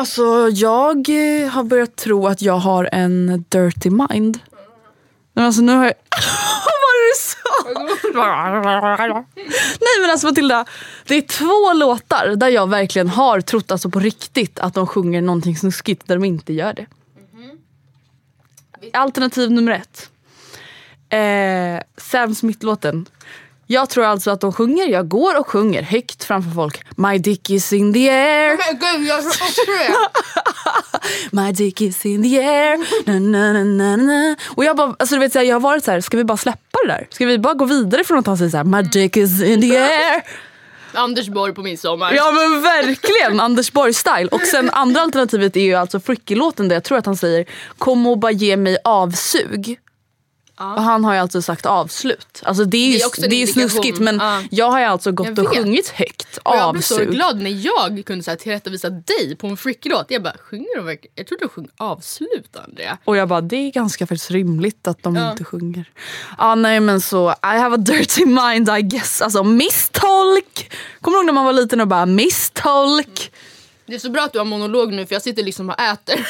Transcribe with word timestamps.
Alltså 0.00 0.48
jag 0.48 1.08
eh, 1.08 1.48
har 1.48 1.64
börjat 1.64 1.96
tro 1.96 2.26
att 2.26 2.42
jag 2.42 2.58
har 2.58 2.88
en 2.92 3.44
dirty 3.48 3.90
mind. 3.90 4.38
Men 5.32 5.44
alltså 5.44 5.62
nu 5.62 5.72
har 5.72 5.84
jag... 5.84 5.94
Vad 6.64 6.74
var 6.82 6.92
det 6.96 7.10
du 7.10 7.18
sa? 7.18 7.40
Nej 9.80 10.00
men 10.00 10.10
alltså 10.10 10.26
Matilda, 10.26 10.64
det 11.06 11.14
är 11.14 11.22
två 11.22 11.72
låtar 11.72 12.36
där 12.36 12.48
jag 12.48 12.68
verkligen 12.68 13.08
har 13.08 13.40
trott 13.40 13.70
alltså 13.70 13.90
på 13.90 14.00
riktigt 14.00 14.58
att 14.58 14.74
de 14.74 14.86
sjunger 14.86 15.22
någonting 15.22 15.56
snuskigt 15.56 16.06
där 16.06 16.14
de 16.14 16.24
inte 16.24 16.52
gör 16.52 16.72
det. 16.72 16.86
Alternativ 18.92 19.50
nummer 19.50 19.72
ett. 19.72 20.10
Eh, 21.12 22.02
Sam 22.02 22.34
Smith-låten. 22.34 23.06
Jag 23.72 23.88
tror 23.88 24.04
alltså 24.04 24.30
att 24.30 24.40
de 24.40 24.52
sjunger, 24.52 24.88
jag 24.88 25.08
går 25.08 25.38
och 25.38 25.48
sjunger 25.48 25.82
högt 25.82 26.24
framför 26.24 26.50
folk. 26.50 26.82
My 26.96 27.18
dick 27.18 27.50
is 27.50 27.72
in 27.72 27.92
the 27.92 28.10
air. 28.10 28.48
Men 28.48 28.80
gud, 28.80 29.08
jag 29.08 29.22
ska 29.22 29.44
också 29.44 29.60
det. 29.66 29.96
My 31.36 31.52
dick 31.52 31.80
is 31.80 32.06
in 32.06 32.22
the 32.22 32.38
air. 32.38 32.78
Na, 33.06 33.18
na, 33.18 33.64
na, 33.64 33.96
na. 33.96 34.36
Och 34.56 34.64
jag, 34.64 34.76
bara, 34.76 34.96
alltså, 34.98 35.14
du 35.14 35.20
vet, 35.20 35.34
jag 35.34 35.54
har 35.54 35.60
varit 35.60 35.84
så 35.84 35.90
här, 35.90 36.00
ska 36.00 36.16
vi 36.16 36.24
bara 36.24 36.36
släppa 36.36 36.78
det 36.82 36.88
där? 36.88 37.06
Ska 37.10 37.26
vi 37.26 37.38
bara 37.38 37.54
gå 37.54 37.64
vidare 37.64 38.04
från 38.04 38.18
att 38.18 38.26
han 38.26 38.36
säger 38.36 38.50
så 38.50 38.56
här, 38.56 38.64
My 38.64 38.82
dick 38.82 39.16
is 39.16 39.42
in 39.42 39.60
the 39.60 39.76
air. 39.76 40.22
Anders 40.92 41.28
Borg 41.28 41.54
på 41.54 41.62
midsommar. 41.62 42.12
Ja 42.12 42.32
men 42.32 42.62
verkligen 42.62 43.40
Anders 43.40 43.72
Borg-style. 43.72 44.28
Och 44.28 44.40
sen 44.40 44.70
andra 44.70 45.00
alternativet 45.00 45.56
är 45.56 45.60
ju 45.60 45.74
alltså 45.74 46.00
Fricky-låten 46.00 46.68
där 46.68 46.76
jag 46.76 46.84
tror 46.84 46.98
att 46.98 47.06
han 47.06 47.16
säger 47.16 47.44
Kom 47.78 48.06
och 48.06 48.18
bara 48.18 48.32
ge 48.32 48.56
mig 48.56 48.76
avsug. 48.84 49.78
Och 50.60 50.82
han 50.82 51.04
har 51.04 51.14
ju 51.14 51.20
alltså 51.20 51.42
sagt 51.42 51.66
avslut. 51.66 52.42
Alltså 52.44 52.64
det 52.64 52.76
är 52.76 52.86
ju, 52.86 52.92
Det 52.92 52.98
det 52.98 53.02
är 53.02 53.06
också 53.06 53.24
en 53.24 53.32
är 53.32 53.46
snuskigt 53.46 53.98
men 53.98 54.16
Ja. 54.18 54.42
jag 54.50 54.70
har 54.70 54.78
ju 54.80 54.84
alltså 54.84 55.12
gått 55.12 55.38
och 55.38 55.48
sjungit 55.48 55.88
högt. 55.88 56.36
Och 56.36 56.56
jag 56.56 56.72
blev 56.72 56.82
så 56.82 57.04
glad 57.04 57.42
när 57.42 57.66
jag 57.66 58.02
kunde 58.06 58.24
så 58.24 58.30
här, 58.30 58.38
tillrättavisa 58.38 58.90
dig 58.90 59.36
på 59.36 59.46
en 59.46 59.56
freaky-låt. 59.56 60.06
Jag 60.08 60.22
bara, 60.22 60.36
sjunger 60.50 60.76
de 60.76 60.86
verkligen? 60.86 61.12
Jag 61.14 61.26
trodde 61.26 61.44
de 61.44 61.48
sjöng 61.48 61.68
avslut 61.76 62.56
Andrea. 62.66 62.98
Och 63.04 63.16
jag 63.16 63.28
bara, 63.28 63.40
det 63.40 63.56
är 63.56 63.70
ganska 63.70 64.06
faktiskt 64.06 64.30
rimligt 64.30 64.88
att 64.88 65.02
de 65.02 65.16
inte 65.16 65.44
sjunger. 65.44 65.84
Ja 66.38 66.54
nej 66.54 66.80
men 66.80 67.00
så, 67.00 67.30
I 67.30 67.36
have 67.58 67.74
a 67.74 67.78
dirty 67.78 68.26
mind 68.26 68.68
I 68.78 68.82
guess. 68.82 69.22
Alltså 69.22 69.44
misstolk! 69.44 70.72
Kommer 71.00 71.16
du 71.16 71.20
ihåg 71.20 71.26
när 71.26 71.32
man 71.32 71.44
var 71.44 71.52
liten 71.52 71.80
och 71.80 71.88
bara 71.88 72.06
misstolk? 72.06 73.32
Det 73.90 73.96
är 73.96 73.98
så 73.98 74.10
bra 74.10 74.22
att 74.22 74.32
du 74.32 74.38
har 74.38 74.46
monolog 74.46 74.92
nu 74.92 75.06
för 75.06 75.14
jag 75.14 75.22
sitter 75.22 75.42
liksom 75.42 75.68
och 75.70 75.80
äter. 75.80 76.16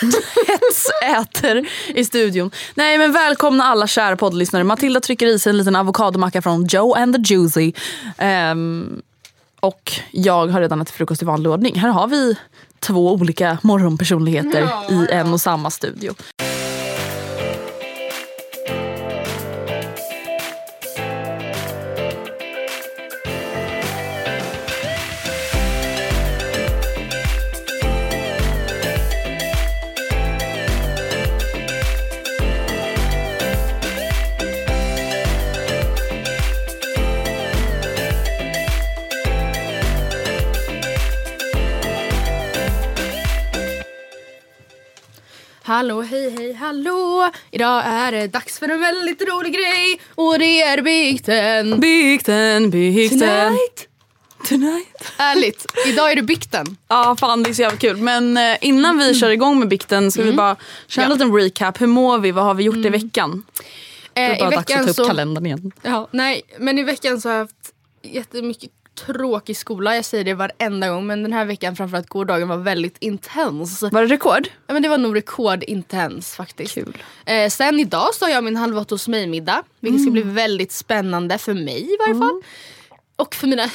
Hetsäter 0.47 1.69
i 1.95 2.05
studion. 2.05 2.51
Nej 2.75 2.99
men 2.99 3.13
välkomna 3.13 3.65
alla 3.65 3.87
kära 3.87 4.17
poddlyssnare. 4.17 4.65
Matilda 4.65 5.01
trycker 5.01 5.27
i 5.27 5.39
sig 5.39 5.51
en 5.51 5.57
liten 5.57 5.77
avokadomacka 5.77 6.43
från 6.43 6.67
Joe 6.67 6.95
and 6.95 7.15
the 7.15 7.35
Juicy. 7.35 7.73
Ehm, 8.19 9.03
och 9.61 9.93
jag 10.11 10.47
har 10.47 10.61
redan 10.61 10.81
ätit 10.81 10.95
frukost 10.95 11.23
i 11.23 11.25
vanlig 11.25 11.53
ordning. 11.53 11.79
Här 11.79 11.89
har 11.89 12.07
vi 12.07 12.37
två 12.79 13.13
olika 13.13 13.59
morgonpersonligheter 13.63 14.69
i 14.91 15.13
en 15.13 15.33
och 15.33 15.41
samma 15.41 15.71
studio. 15.71 16.15
Hallå, 45.71 46.03
hej, 46.03 46.31
hej, 46.31 46.53
hallå! 46.53 47.31
Idag 47.51 47.83
är 47.87 48.13
det 48.13 48.27
dags 48.27 48.59
för 48.59 48.69
en 48.69 48.81
väldigt 48.81 49.23
rolig 49.29 49.53
grej 49.55 50.01
och 50.15 50.39
det 50.39 50.63
är 50.63 50.83
bikten. 50.83 51.81
Bikten, 51.81 52.71
bikten. 52.71 53.19
Tonight. 53.21 53.89
Tonight. 54.49 55.13
Ärligt, 55.19 55.67
idag 55.87 56.13
är 56.13 56.17
det 56.17 56.23
bikten. 56.23 56.77
Ja 56.89 57.17
fan 57.21 57.43
det 57.43 57.51
är 57.51 57.55
så 57.55 57.63
jävla 57.63 57.79
kul. 57.79 57.97
Men 57.97 58.37
eh, 58.37 58.57
innan 58.61 58.99
vi 58.99 59.15
kör 59.15 59.31
igång 59.31 59.59
med 59.59 59.69
bikten 59.69 60.11
ska 60.13 60.23
vi 60.23 60.33
bara 60.33 60.57
köra 60.89 61.05
en 61.05 61.11
Ja. 61.11 61.15
liten 61.17 61.35
recap. 61.35 61.81
Hur 61.81 61.87
mår 61.87 62.19
vi? 62.19 62.33
Vad 62.33 62.45
har 62.45 62.55
vi 62.55 62.65
gjort 62.65 62.77
i 62.77 62.89
veckan? 62.89 63.45
Det 64.13 64.21
Eh, 64.21 64.31
är 64.31 64.39
bara 64.39 64.51
dags 64.51 64.73
att 64.75 64.85
ta 64.85 64.91
upp 64.91 64.97
så... 64.97 65.05
kalendern 65.05 65.47
igen. 65.47 65.73
Ja, 65.83 66.09
nej, 66.11 66.43
men 66.59 66.79
i 66.79 66.83
veckan 66.83 67.21
så 67.21 67.29
har 67.29 67.35
jag 67.37 67.43
haft 67.45 67.73
jättemycket 68.03 68.71
tråkig 69.07 69.57
skola. 69.57 69.97
Jag 69.97 70.05
säger 70.05 70.25
det 70.25 70.35
varenda 70.35 70.89
gång 70.89 71.07
men 71.07 71.23
den 71.23 71.33
här 71.33 71.45
veckan 71.45 71.77
framförallt 71.77 72.09
gårdagen 72.09 72.49
var 72.49 72.57
väldigt 72.57 72.97
intens. 73.01 73.83
Var 73.83 74.03
det 74.03 74.07
rekord? 74.15 74.49
Ja, 74.67 74.73
men 74.73 74.83
det 74.83 74.89
var 74.89 74.99
nog 74.99 75.17
rekordintens 75.17 76.35
faktiskt. 76.35 76.75
Kul. 76.75 77.03
Eh, 77.25 77.49
sen 77.51 77.81
idag 77.81 78.15
så 78.15 78.25
har 78.25 78.31
jag 78.33 78.45
min 78.45 78.57
halv 78.57 78.79
åtta 78.79 78.95
hos 78.95 79.09
mig-middag. 79.09 79.63
Vilket 79.81 80.03
ska 80.03 80.11
bli 80.11 80.23
väldigt 80.23 80.73
spännande 80.73 81.39
för 81.39 81.55
mig 81.55 81.83
i 81.83 81.97
varje 82.07 82.21
fall. 82.21 82.43
Och 83.17 83.35
för 83.35 83.47
mina 83.47 83.71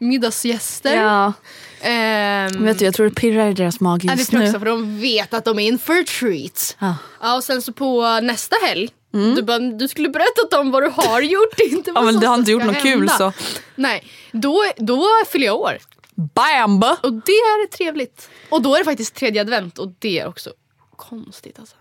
middagsgäster. 0.00 0.96
Ja. 0.96 1.32
Ehm, 1.80 2.64
Vet 2.64 2.78
du, 2.78 2.84
jag 2.84 2.94
tror 2.94 3.06
det 3.08 3.14
pirrar 3.14 3.50
i 3.50 3.54
deras 3.54 3.80
mage 3.80 4.06
ja, 4.06 4.12
det 4.12 4.18
just 4.18 4.30
tror 4.30 4.42
jag 4.42 4.44
nu. 4.44 4.50
också 4.50 4.58
för 4.58 4.66
de 4.66 5.00
vet 5.00 5.34
att 5.34 5.44
de 5.44 5.58
är 5.58 5.62
in 5.66 5.78
for 5.78 5.94
a 6.00 6.04
treat. 6.20 6.76
Ja. 6.78 6.94
Ja, 7.22 7.36
och 7.36 7.44
sen 7.44 7.62
så 7.62 7.72
på 7.72 8.20
nästa 8.20 8.56
helg. 8.66 8.88
Du, 9.10 9.42
bara, 9.42 9.58
du 9.58 9.88
skulle 9.88 10.08
berättat 10.08 10.54
om 10.60 10.70
vad 10.70 10.82
du 10.82 10.88
har 10.90 11.20
gjort, 11.20 11.60
inte 11.70 11.92
vad 11.92 12.02
Ja, 12.02 12.06
men 12.06 12.20
det 12.20 12.26
har 12.26 12.34
inte 12.34 12.50
gjort 12.50 12.64
något 12.64 12.82
kul, 12.82 13.08
så. 13.08 13.32
Nej, 13.74 14.04
då, 14.32 14.64
då 14.76 15.06
fyller 15.32 15.46
jag 15.46 15.60
år. 15.60 15.78
Bam! 16.14 16.82
Och 17.02 17.12
det 17.12 17.32
är 17.32 17.66
trevligt. 17.66 18.28
Och 18.48 18.62
då 18.62 18.74
är 18.74 18.78
det 18.78 18.84
faktiskt 18.84 19.14
tredje 19.14 19.40
advent 19.40 19.78
och 19.78 19.88
det 19.98 20.18
är 20.20 20.28
också 20.28 20.50
konstigt 20.96 21.58
alltså. 21.58 21.76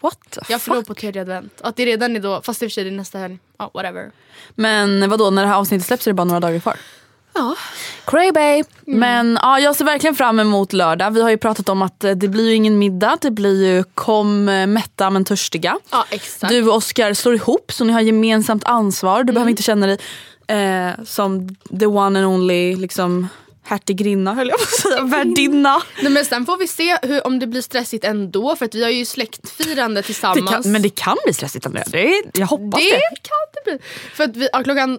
What 0.00 0.18
the 0.30 0.40
Jag 0.48 0.62
fuck? 0.62 0.86
på 0.86 0.94
tredje 0.94 1.22
advent. 1.22 1.60
Att 1.60 1.76
det 1.76 1.86
redan 1.86 2.16
är 2.16 2.20
då, 2.20 2.42
fast 2.42 2.62
i 2.62 2.66
och 2.66 2.70
för 2.70 2.74
sig 2.74 2.84
det 2.84 2.90
är 2.90 2.92
nästa 2.92 3.18
helg. 3.18 3.38
Ja, 3.58 3.70
whatever. 3.74 4.12
Men 4.54 5.10
vadå, 5.10 5.30
när 5.30 5.42
det 5.42 5.48
här 5.48 5.56
avsnittet 5.56 5.86
släpps 5.86 6.06
är 6.06 6.10
det 6.10 6.14
bara 6.14 6.24
några 6.24 6.40
dagar 6.40 6.60
kvar? 6.60 6.76
Ja. 7.34 7.56
Cray 8.04 8.32
babe. 8.32 8.64
Men 8.86 9.38
ja, 9.42 9.60
jag 9.60 9.76
ser 9.76 9.84
verkligen 9.84 10.14
fram 10.16 10.40
emot 10.40 10.72
lördag. 10.72 11.10
Vi 11.10 11.22
har 11.22 11.30
ju 11.30 11.38
pratat 11.38 11.68
om 11.68 11.82
att 11.82 12.04
eh, 12.04 12.10
det 12.10 12.28
blir 12.28 12.48
ju 12.48 12.54
ingen 12.54 12.78
middag. 12.78 13.18
Det 13.20 13.30
blir 13.30 13.64
ju 13.66 13.84
kom 13.94 14.48
eh, 14.48 14.66
mätta 14.66 15.10
men 15.10 15.24
törstiga. 15.24 15.78
Ja, 15.90 16.04
exakt. 16.10 16.50
Du 16.50 16.68
och 16.68 16.74
Oskar 16.76 17.14
slår 17.14 17.34
ihop 17.34 17.72
så 17.72 17.84
ni 17.84 17.92
har 17.92 18.00
gemensamt 18.00 18.64
ansvar. 18.64 19.24
Du 19.24 19.32
behöver 19.32 19.50
inte 19.50 19.62
känna 19.62 19.86
dig 19.86 19.98
eh, 20.48 21.04
som 21.04 21.48
the 21.80 21.86
one 21.86 22.18
and 22.18 22.28
only 22.28 22.76
liksom 22.76 23.28
hertigrinna 23.66 24.34
höll 24.34 24.48
jag 24.48 24.58
på 24.58 24.62
att 24.64 24.70
säga. 24.92 25.02
Värdinna. 25.02 25.82
Nej, 26.02 26.12
men 26.12 26.24
sen 26.24 26.46
får 26.46 26.56
vi 26.56 26.66
se 26.66 26.98
hur, 27.02 27.26
om 27.26 27.38
det 27.38 27.46
blir 27.46 27.62
stressigt 27.62 28.04
ändå. 28.04 28.56
För 28.56 28.64
att 28.64 28.74
vi 28.74 28.82
har 28.82 28.90
ju 28.90 29.04
släktfirande 29.04 30.00
Det 30.00 30.06
tillsammans. 30.06 30.50
kan, 30.50 30.72
men 30.72 30.82
det 30.82 30.90
kan 30.94 31.16
bli 31.24 31.34
stressigt 31.34 31.66
Andrea. 31.66 31.84
Det 31.90 32.22
jag 32.34 32.46
hoppas 32.46 32.80
det. 32.80 32.90
det 32.90 33.22
kan 33.22 33.64
det 33.64 33.70
bli. 33.70 33.78
För 34.14 34.24
att 34.24 34.36
vi, 34.36 34.48
ja, 34.52 34.62
klockan 34.64 34.98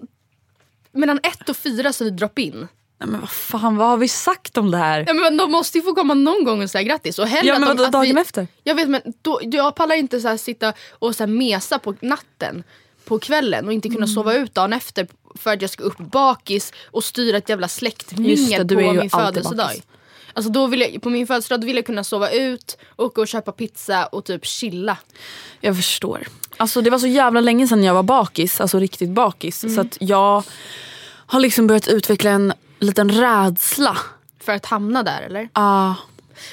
mellan 0.95 1.19
ett 1.23 1.49
och 1.49 1.57
fyra 1.57 1.93
så 1.93 2.03
är 2.03 2.05
vi 2.05 2.11
drop-in. 2.11 2.67
Nej, 2.99 3.09
men 3.09 3.19
vad 3.21 3.29
fan, 3.29 3.75
vad 3.75 3.87
har 3.87 3.97
vi 3.97 4.07
sagt 4.07 4.57
om 4.57 4.71
det 4.71 4.77
här? 4.77 5.03
Ja, 5.07 5.13
men 5.13 5.37
de 5.37 5.51
måste 5.51 5.77
ju 5.77 5.83
få 5.83 5.95
komma 5.95 6.13
någon 6.13 6.43
gång 6.43 6.63
och 6.63 6.69
säga 6.69 6.83
grattis. 6.83 7.19
Och 7.19 7.27
hellre 7.27 7.53
Ja, 7.53 7.59
men 7.59 7.69
att 7.69 7.77
de, 7.77 7.85
att 7.85 7.91
dagen 7.91 8.15
vi, 8.15 8.21
efter? 8.21 8.47
Jag 8.63 8.75
vet 8.75 8.89
men 8.89 9.01
då, 9.21 9.39
jag 9.43 9.75
pallar 9.75 9.95
inte 9.95 10.19
så 10.19 10.27
här 10.27 10.37
sitta 10.37 10.73
och 10.89 11.15
så 11.15 11.23
här 11.23 11.27
mesa 11.27 11.79
på 11.79 11.95
natten. 12.01 12.63
på 13.05 13.19
kvällen 13.19 13.65
och 13.67 13.73
inte 13.73 13.89
kunna 13.89 14.07
sova 14.07 14.33
ut 14.33 14.55
dagen 14.55 14.73
efter 14.73 15.07
för 15.35 15.53
att 15.53 15.61
jag 15.61 15.71
ska 15.71 15.83
upp 15.83 15.97
bakis 15.97 16.73
och 16.85 17.03
styra 17.03 17.37
ett 17.37 17.49
jävla 17.49 17.67
det, 17.67 17.71
släktmingel 17.73 18.67
på 18.67 18.73
är 18.79 18.93
ju 18.93 18.99
min 18.99 19.09
födelsedag. 19.09 19.67
bakis. 19.67 19.83
Alltså 20.33 20.51
då 20.51 20.67
vill 20.67 20.81
jag, 20.81 21.01
på 21.01 21.09
min 21.09 21.27
födelsedag 21.27 21.65
vill 21.65 21.75
jag 21.75 21.85
kunna 21.85 22.03
sova 22.03 22.29
ut, 22.29 22.77
åka 22.95 23.21
och 23.21 23.27
köpa 23.27 23.51
pizza 23.51 24.05
och 24.05 24.25
typ 24.25 24.45
chilla. 24.45 24.97
Jag 25.61 25.75
förstår. 25.75 26.27
Alltså 26.57 26.81
det 26.81 26.89
var 26.89 26.99
så 26.99 27.07
jävla 27.07 27.41
länge 27.41 27.67
sedan 27.67 27.83
jag 27.83 27.93
var 27.93 28.03
bakis, 28.03 28.61
alltså 28.61 28.79
riktigt 28.79 29.09
bakis. 29.09 29.63
Mm. 29.63 29.75
Så 29.75 29.81
att 29.81 29.97
jag 29.99 30.43
har 31.25 31.39
liksom 31.39 31.67
börjat 31.67 31.87
utveckla 31.87 32.29
en 32.31 32.53
liten 32.79 33.11
rädsla. 33.11 33.97
För 34.39 34.51
att 34.53 34.65
hamna 34.65 35.03
där 35.03 35.21
eller? 35.21 35.49
Ah, 35.53 35.93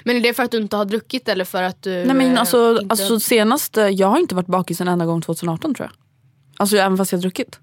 Men 0.04 0.16
är 0.16 0.20
det 0.20 0.34
för 0.34 0.43
att 0.43 0.50
du 0.50 0.56
inte 0.56 0.76
har 0.76 0.84
druckit 0.84 1.28
eller 1.28 1.44
för 1.44 1.62
att 1.62 1.82
du... 1.82 1.90
nej 1.90 2.14
men 2.16 2.32
eh, 2.34 2.40
alltså, 2.40 2.78
inte... 2.82 2.93
alltså 2.93 3.20
senast, 3.20 3.76
eh, 3.78 3.87
jag 3.88 4.06
har 4.08 4.19
inte 4.19 4.34
varit 4.34 4.46
bakis 4.46 4.81
en 4.81 4.88
enda 4.88 5.06
gång 5.06 5.22
2018 5.22 5.75
tror 5.75 5.88
jag. 5.88 5.96
Alltså 6.56 6.76
även 6.76 6.96
fast 6.98 7.12
jag 7.12 7.19
har 7.19 7.22
druckit. 7.22 7.58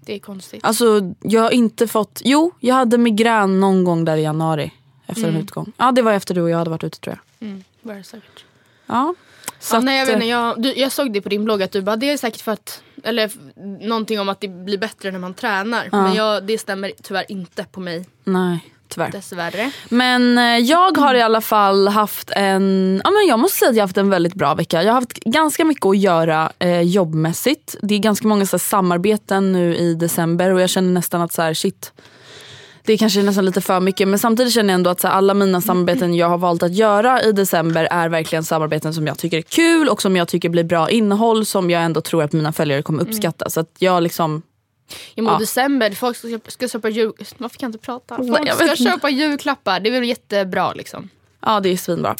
Det 0.00 0.14
är 0.14 0.18
konstigt. 0.18 0.64
Alltså 0.64 1.12
jag 1.22 1.42
har 1.42 1.50
inte 1.50 1.88
fått, 1.88 2.20
jo 2.24 2.52
jag 2.60 2.74
hade 2.74 2.98
migrän 2.98 3.60
någon 3.60 3.84
gång 3.84 4.04
där 4.04 4.16
i 4.16 4.22
januari. 4.22 4.72
Efter 5.06 5.22
Mm. 5.22 5.34
en 5.34 5.42
utgång. 5.42 5.72
Ja 5.76 5.92
det 5.92 6.02
var 6.02 6.12
efter 6.12 6.34
du 6.34 6.42
och 6.42 6.50
jag 6.50 6.58
hade 6.58 6.70
varit 6.70 6.84
ute 6.84 7.00
tror 7.00 7.18
jag. 7.38 7.48
Mm, 7.48 7.64
var 7.82 7.94
det 7.94 8.04
säkert. 8.04 8.44
Ja. 8.86 9.14
Så 9.64 9.74
Ja, 9.74 9.78
att, 9.78 9.84
nej, 9.84 9.98
jag, 9.98 10.06
vet 10.06 10.14
inte, 10.14 10.26
eh, 10.26 10.30
jag, 10.30 10.62
du, 10.62 10.74
jag 10.74 10.92
såg 10.92 11.12
det 11.12 11.20
på 11.20 11.28
din 11.28 11.44
blogg 11.44 11.62
att 11.62 11.72
du 11.72 11.82
bara 11.82 11.96
det 11.96 12.10
är 12.10 12.16
säkert 12.16 12.40
för 12.40 12.52
att 12.52 12.82
eller 13.04 13.30
någonting 13.86 14.20
om 14.20 14.28
att 14.28 14.40
det 14.40 14.48
blir 14.48 14.78
bättre 14.78 15.10
när 15.10 15.18
man 15.18 15.34
tränar. 15.34 15.88
Men 15.90 16.14
jag, 16.14 16.44
det 16.46 16.58
stämmer 16.58 16.92
tyvärr 17.02 17.24
inte 17.28 17.64
på 17.64 17.80
mig 17.80 18.06
Nej 18.24 18.74
tyvärr. 18.88 19.10
dessvärre. 19.10 19.70
Men 19.88 20.38
eh, 20.38 20.58
jag 20.58 20.96
har 20.98 21.14
i 21.14 21.22
alla 21.22 21.40
fall 21.40 21.88
haft 21.88 22.30
en, 22.36 23.00
ja 23.04 23.10
men 23.10 23.26
jag 23.28 23.38
måste 23.38 23.58
säga 23.58 23.70
att 23.70 23.76
jag 23.76 23.82
har 23.82 23.88
haft 23.88 23.96
en 23.96 24.10
väldigt 24.10 24.34
bra 24.34 24.54
vecka. 24.54 24.82
Jag 24.82 24.92
har 24.92 25.00
haft 25.00 25.14
ganska 25.24 25.64
mycket 25.64 25.86
att 25.86 25.98
göra 25.98 26.52
eh, 26.58 26.80
jobbmässigt. 26.80 27.76
Det 27.82 27.94
är 27.94 27.98
ganska 27.98 28.28
många 28.28 28.46
så 28.46 28.56
här, 28.56 28.58
samarbeten 28.58 29.52
nu 29.52 29.76
i 29.76 29.94
december 29.94 30.50
och 30.50 30.60
jag 30.60 30.70
känner 30.70 30.92
nästan 30.92 31.20
att 31.20 31.32
så 31.32 31.42
här, 31.42 31.54
shit. 31.54 31.92
Det 32.86 32.92
är 32.92 32.96
kanske 32.96 33.22
nästan 33.22 33.44
lite 33.44 33.60
för 33.60 33.80
mycket 33.80 34.08
men 34.08 34.18
samtidigt 34.18 34.52
känner 34.52 34.72
jag 34.72 34.74
ändå 34.74 34.90
att 34.90 35.00
så 35.00 35.08
här, 35.08 35.14
alla 35.14 35.34
mina 35.34 35.60
samarbeten 35.60 36.14
jag 36.14 36.28
har 36.28 36.38
valt 36.38 36.62
att 36.62 36.74
göra 36.74 37.22
i 37.22 37.32
december 37.32 37.88
är 37.90 38.08
verkligen 38.08 38.44
samarbeten 38.44 38.94
som 38.94 39.06
jag 39.06 39.18
tycker 39.18 39.38
är 39.38 39.42
kul 39.42 39.88
och 39.88 40.02
som 40.02 40.16
jag 40.16 40.28
tycker 40.28 40.48
blir 40.48 40.64
bra 40.64 40.90
innehåll 40.90 41.46
som 41.46 41.70
jag 41.70 41.82
ändå 41.82 42.00
tror 42.00 42.22
att 42.22 42.32
mina 42.32 42.52
följare 42.52 42.82
kommer 42.82 43.02
uppskatta. 43.02 43.50
Så 43.50 43.60
att 43.60 43.76
jag 43.78 44.02
liksom 44.02 44.42
I 45.14 45.22
ja. 45.22 45.38
December, 45.38 45.90
folk 45.90 46.16
ska, 46.16 46.40
ska 46.46 46.68
köpa 46.68 46.88
jul... 46.88 47.12
Varför 47.38 47.58
kan 47.58 47.66
jag 47.66 47.68
inte 47.68 47.86
prata? 47.86 48.16
Folk 48.16 48.48
jag 48.48 48.56
ska 48.56 48.76
köpa 48.76 49.10
julklappar, 49.10 49.80
det 49.80 49.88
är 49.88 49.92
väl 49.92 50.08
jättebra 50.08 50.72
liksom. 50.72 51.08
Ja 51.46 51.60
det 51.60 51.68
är 51.68 51.76
svinbra. 51.76 52.16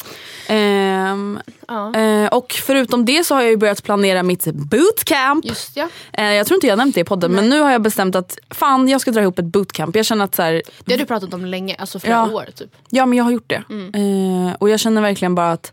Ehm, 0.49 1.39
Ja. 1.69 1.95
eh, 1.97 2.27
och 2.29 2.53
förutom 2.53 3.05
det 3.05 3.25
så 3.25 3.35
har 3.35 3.43
jag 3.43 3.51
ju 3.51 3.57
börjat 3.57 3.83
planera 3.83 4.23
mitt 4.23 4.45
bootcamp. 4.47 5.45
Just 5.45 5.77
ja. 5.77 5.89
Eh, 6.13 6.25
jag 6.33 6.47
tror 6.47 6.57
inte 6.57 6.67
jag 6.67 6.79
nämnt 6.79 6.95
det 6.95 7.01
i 7.01 7.05
podden 7.05 7.33
men 7.33 7.49
nu 7.51 7.61
har 7.61 7.71
jag 7.73 7.83
bestämt 7.83 8.17
att 8.17 8.39
fan 8.51 8.89
jag 8.89 9.01
ska 9.01 9.11
dra 9.11 9.21
ihop 9.23 9.39
ett 9.39 9.45
bootcamp. 9.45 9.97
Jag 9.97 10.07
känner 10.07 10.25
att 10.25 10.35
så 10.35 10.43
här, 10.43 10.63
Det 10.85 10.93
har 10.93 10.99
du 10.99 11.05
pratat 11.07 11.35
om 11.35 11.45
länge, 11.45 11.75
alltså 11.79 11.99
flera 11.99 12.15
Ja. 12.15 12.35
år 12.35 12.49
typ. 12.57 12.71
ja 12.91 13.07
men 13.07 13.19
jag 13.19 13.25
har 13.25 13.31
gjort 13.33 13.49
det. 13.51 13.63
Mm. 13.71 13.95
Eh, 14.49 14.55
och 14.59 14.69
jag 14.71 14.81
känner 14.81 15.03
verkligen 15.03 15.35
bara 15.35 15.53
att 15.53 15.73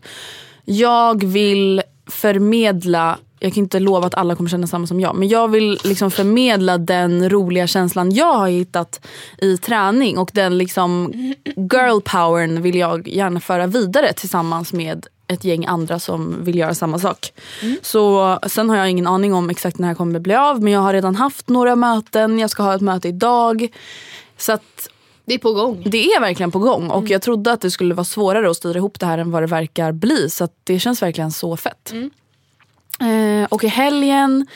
jag 0.64 1.24
vill 1.24 1.82
förmedla 2.06 3.18
jag 3.42 3.54
kan 3.54 3.62
inte 3.62 3.80
lova 3.80 4.06
att 4.06 4.14
alla 4.14 4.36
kommer 4.36 4.50
känna 4.50 4.66
samma 4.66 4.86
som 4.86 5.00
jag. 5.00 5.16
Men 5.16 5.28
jag 5.28 5.48
vill 5.48 5.78
liksom 5.84 6.10
förmedla 6.10 6.78
den 6.78 7.30
roliga 7.30 7.66
känslan 7.66 8.10
jag 8.12 8.32
har 8.34 8.48
hittat 8.48 9.06
i 9.38 9.56
träning. 9.56 10.18
Och 10.18 10.30
den 10.34 10.58
liksom 10.58 11.12
girl 11.56 12.00
powern 12.04 12.62
vill 12.62 12.76
jag 12.76 13.08
gärna 13.08 13.40
föra 13.40 13.66
vidare 13.66 14.12
tillsammans 14.12 14.72
med 14.72 15.06
ett 15.26 15.44
gäng 15.44 15.66
andra 15.66 15.98
som 15.98 16.44
vill 16.44 16.58
göra 16.58 16.74
samma 16.74 16.98
sak. 16.98 17.32
Så 17.82 18.38
Sen 18.46 18.70
har 18.70 18.76
jag 18.76 18.90
ingen 18.90 19.06
aning 19.06 19.34
om 19.34 19.50
exakt 19.50 19.78
när 19.78 19.86
det 19.86 19.90
här 19.90 19.94
kommer 19.94 20.20
bli 20.20 20.34
av. 20.34 20.62
Men 20.62 20.72
jag 20.72 20.80
har 20.80 20.92
redan 20.92 21.16
haft 21.16 21.48
några 21.48 21.76
möten. 21.76 22.38
Jag 22.38 22.50
ska 22.50 22.62
ha 22.62 22.74
ett 22.74 22.80
möte 22.80 23.08
idag. 23.08 23.68
Så 24.38 24.52
att 24.52 24.88
Det 25.24 25.34
är 25.34 25.38
på 25.38 25.52
gång. 25.52 25.82
det 25.86 26.04
är 26.04 26.20
verkligen 26.20 26.50
på 26.50 26.58
gång 26.58 26.90
och 26.90 27.10
jag 27.10 27.22
trodde 27.22 27.52
att 27.52 27.60
det 27.60 27.70
skulle 27.70 27.94
vara 27.94 28.04
svårare 28.04 28.50
att 28.50 28.56
styra 28.56 28.78
ihop 28.78 29.00
det 29.00 29.06
här 29.06 29.18
än 29.18 29.30
vad 29.30 29.42
det 29.42 29.46
verkar 29.46 29.92
bli. 29.92 30.30
Så 30.30 30.48
det 30.64 30.78
känns 30.78 31.02
verkligen 31.02 31.32
så 31.32 31.56
fett. 31.56 31.92
Eh, 33.00 33.44
och 33.50 33.64
i 33.64 33.68
helgen 33.68 34.46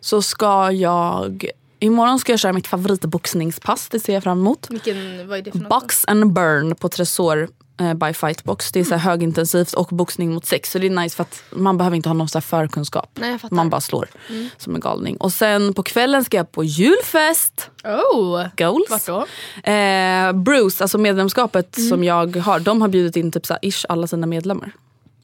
så 0.00 0.22
ska 0.22 0.72
jag, 0.72 1.46
imorgon 1.78 2.18
ska 2.18 2.32
jag 2.32 2.40
köra 2.40 2.52
mitt 2.52 2.66
favoritboxningspass. 2.66 3.88
Det 3.88 4.00
ser 4.00 4.14
jag 4.14 4.22
fram 4.22 4.38
emot. 4.38 4.66
Vilken, 4.70 5.28
vad 5.28 5.38
är 5.38 5.42
det 5.42 5.52
för 5.52 5.58
något? 5.58 5.68
Box 5.68 6.04
and 6.08 6.32
burn 6.32 6.74
på 6.74 6.88
Tresor 6.88 7.48
eh, 7.80 7.94
by 7.94 8.12
Fightbox. 8.12 8.72
Det 8.72 8.80
är 8.80 8.84
så 8.84 8.94
här 8.94 9.10
högintensivt 9.10 9.72
och 9.72 9.86
boxning 9.86 10.34
mot 10.34 10.46
sex. 10.46 10.70
Så 10.70 10.78
det 10.78 10.86
är 10.86 10.90
nice 10.90 11.16
för 11.16 11.22
att 11.22 11.42
man 11.50 11.78
behöver 11.78 11.96
inte 11.96 12.08
ha 12.08 12.14
någon 12.14 12.28
så 12.28 12.40
förkunskap. 12.40 13.10
Nej, 13.14 13.38
man 13.50 13.70
bara 13.70 13.80
slår 13.80 14.08
som 14.56 14.74
en 14.74 14.80
galning. 14.80 15.16
Och 15.16 15.32
sen 15.32 15.74
på 15.74 15.82
kvällen 15.82 16.24
ska 16.24 16.36
jag 16.36 16.52
på 16.52 16.64
julfest. 16.64 17.70
Oh! 17.84 18.46
Goals. 18.56 18.90
Vart 18.90 19.06
då? 19.06 19.26
Eh, 19.72 20.32
Bruce, 20.32 20.84
alltså 20.84 20.98
medlemskapet 20.98 21.76
som 21.88 22.04
jag 22.04 22.36
har, 22.36 22.60
de 22.60 22.80
har 22.82 22.88
bjudit 22.88 23.16
in 23.16 23.32
typ 23.32 23.46
så 23.46 23.56
ish 23.62 23.84
alla 23.88 24.06
sina 24.06 24.26
medlemmar. 24.26 24.72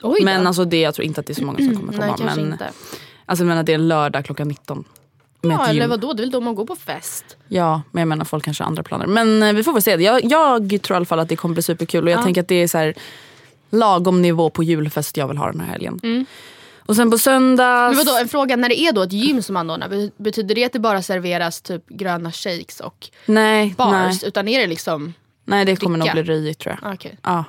Oj 0.06 0.19
då. 0.20 0.25
Men 0.25 0.47
alltså 0.47 0.64
det, 0.64 0.81
jag 0.81 0.94
tror 0.94 1.05
inte 1.06 1.20
att 1.20 1.26
det 1.26 1.32
är 1.32 1.35
så 1.35 1.44
många 1.44 1.58
som 1.58 1.76
kommer 1.76 1.93
komma. 1.93 2.06
Nej, 2.06 2.14
kanske 2.19 2.41
men, 2.41 2.53
inte. 2.53 2.70
Alltså 3.26 3.43
jag 3.44 3.49
menar 3.49 3.62
det 3.62 3.73
är 3.73 3.75
en 3.75 3.88
lördag 3.88 4.25
klockan 4.25 4.49
19. 4.49 4.85
Med 5.41 5.55
Ja, 5.56 5.62
ett 5.64 5.69
eller 5.70 5.81
gym. 5.81 5.91
vadå? 5.91 6.12
Det 6.12 6.20
är 6.20 6.25
väl 6.25 6.31
då 6.31 6.41
man 6.41 6.55
går 6.55 6.67
på 6.67 6.76
fest? 6.76 7.37
Ja, 7.49 7.82
men 7.93 8.00
jag 8.00 8.08
menar 8.08 8.25
folk 8.25 8.44
kanske 8.44 8.62
har 8.64 8.69
andra 8.69 8.82
planer. 8.82 9.06
Men 9.06 9.43
eh, 9.43 9.53
vi 9.53 9.62
får 9.64 9.73
väl 9.73 9.82
se. 9.82 9.91
Jag, 9.94 10.25
jag 10.25 10.82
tror 10.82 10.94
i 10.94 10.97
alla 10.97 11.06
fall 11.06 11.19
att 11.20 11.29
det 11.29 11.37
kommer 11.37 11.53
bli 11.53 11.62
superkul 11.62 12.05
och 12.05 12.11
jag 12.11 12.23
tänker 12.23 12.41
att 12.41 12.49
det 12.49 12.55
är 12.55 12.69
så 12.69 12.79
här 12.79 12.94
lagom 13.70 14.23
nivå 14.23 14.50
på 14.50 14.62
julfest 14.62 15.17
jag 15.17 15.29
vill 15.29 15.37
ha 15.37 15.47
den 15.53 15.61
här 15.61 15.67
helgen. 15.73 16.26
Och 16.79 16.97
sen 16.97 17.11
på 17.11 17.19
söndag... 17.19 17.88
Men 17.88 17.97
vadå, 17.97 18.19
en 18.20 18.29
fråga. 18.29 18.56
När 18.56 18.69
det 18.69 18.81
är 18.81 18.93
då 18.93 19.03
ett 19.03 19.12
gym 19.12 19.43
som 19.43 19.56
anordnar, 19.56 19.88
be- 19.88 20.11
betyder 20.17 20.55
det 20.55 20.64
att 20.64 20.73
det 20.73 20.79
bara 20.79 21.03
serveras 21.03 21.61
typ 21.61 21.88
gröna 21.88 22.32
shakes 22.32 22.81
och 22.81 23.08
Nej, 23.26 23.75
bars? 23.79 23.93
nej, 23.93 24.29
Utan 24.29 24.49
är 24.49 24.61
det 24.61 24.67
liksom... 24.67 25.14
nej, 25.44 25.64
det 25.64 25.76
kommer 25.76 25.99
nog 25.99 26.06
dricka? 26.08 26.23
bli 26.23 26.35
röjigt 26.35 26.61
tror 26.61 26.79
jag. 26.82 26.91
Ah, 26.91 26.94
Okej. 26.94 27.19
Ja. 27.23 27.44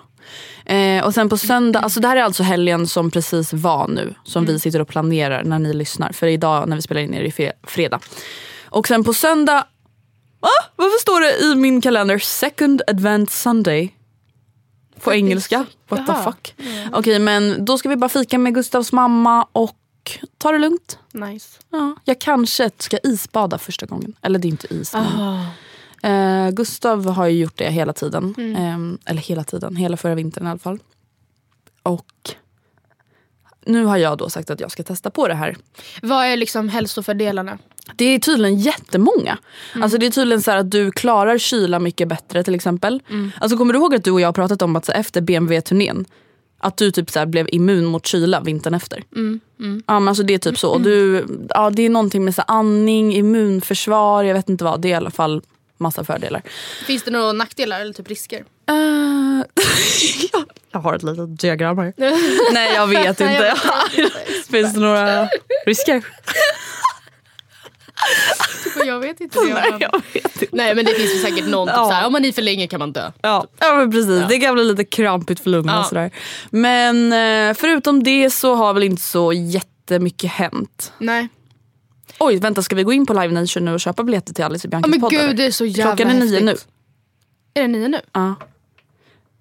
Eh, 0.66 1.06
och 1.06 1.14
sen 1.14 1.30
på 1.30 1.38
söndag, 1.38 1.80
alltså 1.80 2.00
det 2.00 2.08
här 2.08 2.16
är 2.16 2.22
alltså 2.24 2.44
helgen 2.44 2.88
som 2.88 3.12
precis 3.12 3.54
var 3.54 3.88
nu. 3.88 4.14
Som 4.24 4.46
vi 4.46 4.60
sitter 4.60 4.82
och 4.82 4.88
planerar 4.88 5.44
när 5.44 5.60
ni 5.60 5.74
lyssnar. 5.74 6.12
För 6.12 6.28
idag 6.28 6.70
när 6.70 6.76
vi 6.76 6.82
spelar 6.82 7.02
in 7.02 7.14
är 7.14 7.24
det 7.24 7.30
fre- 7.30 7.52
fredag. 7.64 8.00
Och 8.66 8.88
sen 8.88 9.04
på 9.04 9.14
söndag, 9.14 9.68
ah, 10.40 10.66
varför 10.76 11.02
står 11.02 11.22
det 11.22 11.40
i 11.52 11.56
min 11.56 11.82
kalender 11.82 12.20
second 12.20 12.82
advent 12.88 13.32
sunday? 13.32 13.94
På 15.04 15.14
engelska. 15.14 15.66
What 15.90 16.08
the 16.08 16.14
fuck. 16.24 16.56
Okej 16.94 17.20
men 17.20 17.66
då 17.66 17.78
ska 17.78 17.90
vi 17.90 17.96
bara 17.96 18.10
fika 18.10 18.38
med 18.38 18.54
Gustavs 18.56 18.92
mamma 18.92 19.48
och 19.52 19.76
ta 20.38 20.52
det 20.52 20.60
lugnt. 20.60 21.00
Nice. 21.14 21.48
Ja, 21.72 21.96
jag 22.06 22.20
kanske 22.22 22.70
ska 22.78 22.98
isbada 23.04 23.58
första 23.58 23.86
gången. 23.86 24.14
Eller 24.22 24.40
det 24.40 24.48
är 24.48 24.50
inte 24.50 24.74
is. 24.74 24.94
Men, 24.94 25.06
eh, 26.08 26.50
Gustav 26.50 27.06
har 27.10 27.28
ju 27.28 27.40
gjort 27.40 27.58
det 27.58 27.70
hela 27.70 27.94
tiden. 27.94 28.36
Eh, 28.38 29.12
eller 29.12 29.22
hela 29.22 29.44
tiden, 29.44 29.76
hela 29.76 29.98
förra 29.98 30.16
vintern 30.16 30.48
i 30.48 30.50
alla 30.50 30.60
fall. 30.60 30.80
Och 31.84 32.06
nu 33.66 33.84
har 33.86 33.98
jag 33.98 34.18
då 34.18 34.30
sagt 34.30 34.50
att 34.50 34.60
jag 34.60 34.72
ska 34.72 34.84
testa 34.84 35.10
på 35.10 35.28
det 35.28 35.34
här. 35.36 35.58
Vad 36.02 36.26
är 36.26 36.38
liksom 36.38 36.70
hälsofördelarna? 36.70 37.58
Det 37.96 38.06
är 38.06 38.20
tydligen 38.20 38.60
jättemånga. 38.60 39.38
Alltså 39.76 39.98
det 39.98 40.06
är 40.06 40.12
tydligen 40.12 40.42
så 40.42 40.52
här 40.52 40.58
att 40.58 40.72
du 40.72 40.92
klarar 40.92 41.38
kyla 41.38 41.80
mycket 41.80 42.08
bättre 42.08 42.44
till 42.44 42.56
exempel. 42.56 43.02
Alltså 43.40 43.58
kommer 43.58 43.74
du 43.74 43.80
ihåg 43.80 43.96
att 43.96 44.04
du 44.04 44.12
och 44.12 44.22
jag 44.22 44.28
har 44.28 44.34
pratat 44.34 44.62
om 44.62 44.76
att 44.76 44.86
så 44.86 44.92
efter 44.92 45.22
BMW-turnén 45.22 46.06
att 46.60 46.78
du 46.78 46.92
typ 46.92 47.10
så 47.10 47.26
blev 47.26 47.48
immun 47.52 47.86
mot 47.86 48.06
kyla 48.06 48.42
vintern 48.42 48.74
efter. 48.74 49.04
Ja, 49.88 50.00
men 50.00 50.08
alltså 50.08 50.24
det 50.24 50.34
är 50.34 50.38
typ 50.38 50.58
så. 50.60 50.70
Och 50.72 50.82
Du, 50.82 51.26
ja, 51.50 51.70
det 51.70 51.82
är 51.82 51.90
någonting 51.90 52.26
med 52.26 52.36
så 52.36 52.42
andning, 52.42 53.14
immunförsvar, 53.16 54.24
jag 54.24 54.34
vet 54.34 54.50
inte 54.50 54.64
vad. 54.64 54.82
Det 54.82 54.88
är 54.88 54.92
i 54.92 54.94
alla 54.94 55.12
fall 55.12 55.42
massa 55.78 56.04
fördelar. 56.04 56.42
Finns 56.86 57.04
det 57.04 57.12
några 57.12 57.32
nackdelar 57.32 57.82
eller 57.82 57.94
typ 57.94 58.08
risker? 58.10 58.38
Eh, 58.70 58.76
jag- 60.72 60.80
har 60.80 60.94
ett 60.96 61.04
litet 61.04 61.40
diagram 61.40 61.78
här. 61.78 61.94
Nej 62.54 62.74
jag 62.76 62.88
vet 62.88 63.22
inte. 63.22 63.56
Finns 64.52 64.74
det 64.74 64.80
några 64.80 65.30
risker? 65.66 66.04
Jag 68.86 69.00
vet 69.00 69.22
inte 69.22 69.40
det. 69.40 69.54
Nej 69.54 69.74
jag 69.80 70.02
vet 70.14 70.42
inte. 70.42 70.56
Nej 70.56 70.76
men 70.76 70.86
det 70.86 70.94
finns 70.94 71.14
ju 71.16 71.20
säkert 71.20 71.48
någon, 71.48 71.68
typ 71.68 71.76
Ja. 71.78 71.86
såhär, 71.86 72.06
om 72.06 72.12
man 72.14 72.26
är 72.26 72.32
för 72.32 72.42
länge 72.42 72.68
kan 72.68 72.80
man 72.80 72.92
dö. 72.92 73.12
Ja, 73.22 73.46
ja 73.60 73.76
men 73.76 73.92
precis. 73.92 74.24
Det 74.30 74.38
kan 74.40 74.54
bli 74.56 74.64
lite 74.64 74.84
krampigt 74.86 75.44
för 75.44 75.50
lungorna 75.50 75.74
Ja. 75.74 75.80
och 75.80 75.86
sådär. 75.86 76.12
Men 76.50 77.14
eh, 77.14 77.54
förutom 77.54 78.04
det 78.04 78.30
så 78.30 78.56
har 78.56 78.74
väl 78.74 78.84
inte 78.84 79.02
så 79.02 79.34
jättemycket 79.34 80.32
hänt. 80.32 80.94
Nej. 80.98 81.28
Oj 82.20 82.40
vänta 82.40 82.62
ska 82.62 82.76
vi 82.76 82.84
gå 82.84 82.94
in 82.94 83.06
på 83.06 83.14
Live 83.14 83.34
Nation 83.34 83.66
nu 83.66 83.74
och 83.74 83.80
köpa 83.80 84.04
biljetter 84.04 84.34
till 84.34 84.44
Alice 84.44 84.68
och 84.68 84.72
Biancas 84.72 84.90
men 84.90 85.02
podd? 85.02 85.12
gud 85.12 85.38
det 85.38 85.46
är 85.46 85.52
så 85.52 85.66
jävla 85.66 85.96
Klockan 85.96 86.16
är 86.16 86.20
nio 86.20 86.40
häftigt. 86.40 86.68
nu. 87.54 87.62
Är 87.62 87.62
det 87.62 87.68
nio 87.68 87.88
nu? 87.88 88.02
Ja. 88.12 88.36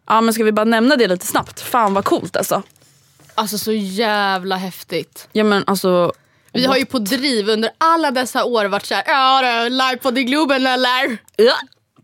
ja 0.06 0.20
men 0.20 0.34
ska 0.34 0.44
vi 0.44 0.52
bara 0.52 0.64
nämna 0.64 0.96
det 0.96 1.08
lite 1.08 1.26
snabbt? 1.26 1.60
Fan 1.60 1.94
vad 1.94 2.04
coolt 2.04 2.36
alltså. 2.36 2.62
Alltså 3.34 3.58
så 3.58 3.72
jävla 3.72 4.56
häftigt. 4.56 5.28
Ja 5.32 5.44
men 5.44 5.64
alltså. 5.66 6.12
Vi 6.52 6.64
har 6.64 6.76
ju 6.76 6.86
på 6.86 6.98
driv 6.98 7.48
under 7.48 7.70
alla 7.78 8.10
dessa 8.10 8.44
år 8.44 8.64
varit 8.64 8.86
såhär, 8.86 9.04
ja 9.06 9.68
live 9.68 9.96
på 10.02 10.10
The 10.10 10.22
Globen 10.24 10.66
eller? 10.66 11.18
Ja. 11.36 11.54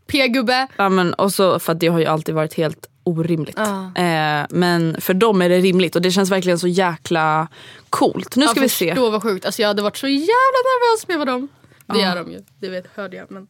P-gubbe. 0.07 0.67
Ja, 0.77 0.89
men, 0.89 1.15
och 1.15 1.33
så, 1.33 1.59
för 1.59 1.73
att 1.73 1.81
det 1.81 1.87
har 1.87 1.99
ju 1.99 2.07
alltid 2.07 2.35
varit 2.35 2.55
helt 2.55 2.87
orimligt. 3.05 3.59
Ja. 3.59 4.03
Eh, 4.03 4.47
men 4.51 5.01
för 5.01 5.15
dem 5.15 5.43
är 5.43 5.49
det 5.49 5.59
rimligt 5.59 5.97
och 5.97 6.03
det 6.03 6.11
känns 6.11 6.31
verkligen 6.31 6.59
så 6.59 6.69
jäkla 6.69 7.49
coolt. 7.91 8.37
Nu 8.37 8.49
ska 8.49 8.61
vi 8.61 8.69
se. 8.69 8.89
Förstå 8.89 9.11
vad 9.11 9.23
sjukt. 9.23 9.45
Alltså 9.45 9.63
jag 9.63 9.69
hade 9.69 9.83
varit 9.83 9.97
så 9.97 10.09
jävla 10.09 10.61
nervös 10.65 11.09
med 11.09 11.19
vad 11.19 11.27
de... 11.27 11.49
Det 11.87 12.03
är 12.03 12.17
de 12.17 12.33
ju. 12.33 12.43
Det 12.61 12.69
vet, 12.69 12.87
hörde 12.95 13.17
jag. 13.17 13.31
Men... 13.31 13.49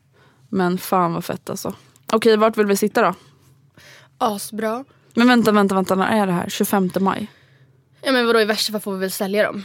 Men 0.48 0.78
fan 0.78 1.12
vad 1.12 1.24
fett 1.24 1.50
alltså. 1.50 1.74
Okej, 2.12 2.36
vart 2.36 2.56
vill 2.56 2.66
vi 2.66 2.76
sitta 2.76 3.02
då? 3.02 3.14
Asbra. 4.18 4.84
Men 5.14 5.28
vänta, 5.28 5.52
vänta, 5.52 5.74
vänta. 5.74 5.94
När 5.94 6.22
är 6.22 6.26
det 6.26 6.32
här? 6.32 6.48
25 6.48 6.90
maj? 7.00 7.30
Ja 8.02 8.12
men 8.12 8.26
vadå 8.26 8.40
i 8.40 8.44
värsta 8.44 8.72
fall 8.72 8.80
får 8.80 8.92
vi 8.92 8.98
väl 8.98 9.10
sälja 9.10 9.42
dem. 9.42 9.64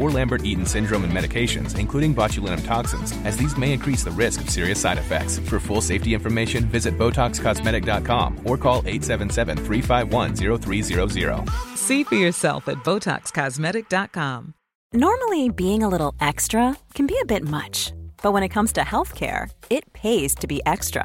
or 0.00 0.10
Lambert 0.10 0.44
Eaton 0.44 0.64
syndrome 0.64 1.04
and 1.04 1.12
medications, 1.12 1.78
including 1.78 2.14
botulinum 2.14 2.64
toxins, 2.64 3.12
as 3.24 3.36
these 3.36 3.56
may 3.56 3.72
increase 3.72 4.02
the 4.02 4.10
risk 4.10 4.40
of 4.40 4.48
serious 4.48 4.80
side 4.80 4.98
effects. 4.98 5.38
For 5.40 5.60
full 5.60 5.80
safety 5.80 6.14
information, 6.14 6.64
visit 6.64 6.96
BotoxCosmetic.com 6.96 8.40
or 8.44 8.56
call 8.56 8.78
877 8.86 9.56
351 9.58 10.34
0300. 10.34 11.48
See 11.76 12.04
for 12.04 12.14
yourself 12.14 12.68
at 12.68 12.78
BotoxCosmetic.com. 12.78 14.54
Normally, 14.92 15.48
being 15.50 15.84
a 15.84 15.88
little 15.88 16.14
extra 16.20 16.76
can 16.94 17.06
be 17.06 17.16
a 17.22 17.24
bit 17.24 17.44
much, 17.44 17.92
but 18.22 18.32
when 18.32 18.42
it 18.42 18.48
comes 18.48 18.72
to 18.72 18.80
healthcare, 18.80 19.48
it 19.70 19.92
pays 19.92 20.34
to 20.36 20.48
be 20.48 20.60
extra. 20.66 21.04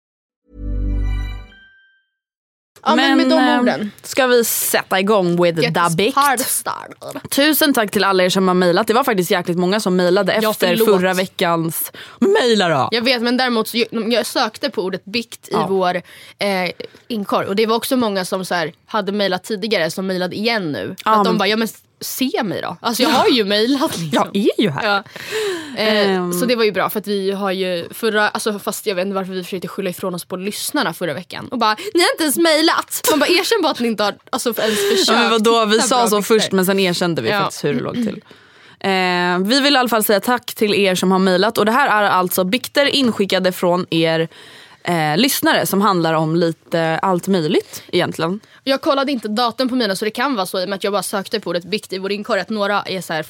Ja 2.83 2.95
men, 2.95 3.17
med 3.17 3.29
de 3.29 3.39
eh, 3.39 3.59
orden. 3.59 3.91
ska 4.03 4.27
vi 4.27 4.43
sätta 4.43 4.99
igång 4.99 5.43
with 5.43 5.61
Get 5.61 5.73
the 5.73 5.95
bikt. 5.97 6.17
Tusen 7.29 7.73
tack 7.73 7.91
till 7.91 8.03
alla 8.03 8.23
er 8.23 8.29
som 8.29 8.47
har 8.47 8.55
mejlat. 8.55 8.87
Det 8.87 8.93
var 8.93 9.03
faktiskt 9.03 9.31
jäkligt 9.31 9.57
många 9.57 9.79
som 9.79 9.95
mejlade 9.95 10.39
Ja, 10.41 10.51
efter 10.51 10.67
förlåt. 10.67 10.87
förra 11.01 11.13
veckans... 11.13 11.91
Mejla 12.19 12.69
då! 12.69 12.89
Jag 12.91 13.01
vet 13.01 13.21
men 13.21 13.37
däremot 13.37 13.67
så 13.67 13.83
jag, 13.91 14.25
sökte 14.25 14.69
på 14.69 14.81
ordet 14.83 15.05
bikt 15.05 15.47
i 15.47 15.51
Ja. 15.51 15.67
vår 15.69 15.95
eh, 15.95 16.71
inkorg 17.07 17.47
och 17.47 17.55
det 17.55 17.65
var 17.65 17.75
också 17.75 17.97
många 17.97 18.25
som 18.25 18.45
så 18.45 18.55
här, 18.55 18.73
hade 18.85 19.11
mejlat 19.11 19.43
tidigare 19.43 19.91
som 19.91 20.07
mejlade 20.07 20.35
igen 20.35 20.71
nu. 20.71 20.95
Ja, 21.05 21.11
att 21.11 21.23
de 21.25 21.29
men- 21.29 21.37
bara, 21.37 21.47
ja 21.47 21.57
men 21.57 21.67
se 22.01 22.43
mig 22.43 22.61
då. 22.61 22.77
Alltså 22.81 23.03
jag 23.03 23.09
har 23.09 23.27
ju 23.27 23.43
mejlat 23.45 23.97
liksom. 23.97 24.09
Jag 24.33 24.35
är 24.35 24.61
ju 24.61 24.69
här. 24.69 24.85
Ja. 24.85 25.03
Eh, 25.77 26.11
Ehm. 26.11 26.33
Så 26.33 26.45
det 26.45 26.55
var 26.55 26.63
ju 26.63 26.71
bra 26.71 26.89
för 26.89 26.99
att 26.99 27.07
vi 27.07 27.31
har 27.31 27.51
ju 27.51 27.87
förra, 27.91 28.29
alltså 28.29 28.59
fast 28.59 28.85
jag 28.87 28.95
vet 28.95 29.05
inte 29.05 29.15
varför 29.15 29.33
vi 29.33 29.43
försökte 29.43 29.67
skylla 29.67 29.89
ifrån 29.89 30.15
oss 30.15 30.25
på 30.25 30.35
lyssnarna 30.35 30.93
förra 30.93 31.13
veckan. 31.13 31.47
Och 31.51 31.57
bara, 31.57 31.73
ni 31.93 32.01
har 32.01 32.11
inte 32.13 32.23
ens 32.23 32.37
mejlat. 32.37 33.01
Man 33.11 33.19
bara 33.19 33.29
erkänn 33.29 33.61
bara 33.61 33.71
att 33.71 33.79
ni 33.79 33.87
inte 33.87 34.03
har 34.03 34.15
alltså, 34.29 34.49
ens 34.61 34.89
försökt. 34.91 35.07
Ja, 35.07 35.13
men 35.21 35.29
vadå, 35.31 35.65
vi 35.65 35.79
sa 35.81 36.07
så 36.07 36.15
bikter. 36.17 36.39
först 36.39 36.51
men 36.51 36.65
sen 36.65 36.79
erkände 36.79 37.21
vi 37.21 37.29
Ja. 37.29 37.39
faktiskt 37.39 37.63
hur 37.63 37.73
det 37.73 37.79
låg 37.81 37.93
till. 37.93 38.21
Eh, 38.79 39.39
vi 39.47 39.59
vill 39.61 39.73
i 39.75 39.77
alla 39.77 39.89
fall 39.89 40.03
säga 40.03 40.19
tack 40.19 40.53
till 40.55 40.73
er 40.73 40.95
som 40.95 41.11
har 41.11 41.19
mejlat 41.19 41.57
och 41.57 41.65
det 41.65 41.71
här 41.71 42.03
är 42.03 42.09
alltså 42.09 42.43
bikter 42.43 42.85
inskickade 42.85 43.51
från 43.51 43.85
er 43.89 44.27
eh, 44.83 45.17
lyssnare 45.17 45.65
som 45.65 45.81
handlar 45.81 46.13
om 46.13 46.35
lite 46.35 46.99
allt 47.01 47.27
möjligt 47.27 47.83
egentligen. 47.91 48.39
Jag 48.63 48.81
kollade 48.81 49.11
inte 49.11 49.27
datum 49.27 49.69
på 49.69 49.75
mina 49.75 49.95
så 49.95 50.05
det 50.05 50.11
kan 50.11 50.35
vara 50.35 50.45
så 50.45 50.59
i 50.61 50.65
och 50.65 50.69
med 50.69 50.75
att 50.75 50.83
jag 50.83 50.93
bara 50.93 51.03
sökte 51.03 51.39
på 51.39 51.49
ordet 51.49 51.63
bikt 51.63 51.93
i 51.93 51.97
vår 51.97 52.11
inkorg 52.11 52.39
att 52.39 52.49
några 52.49 52.81
är 52.81 53.01
så 53.01 53.13
här, 53.13 53.25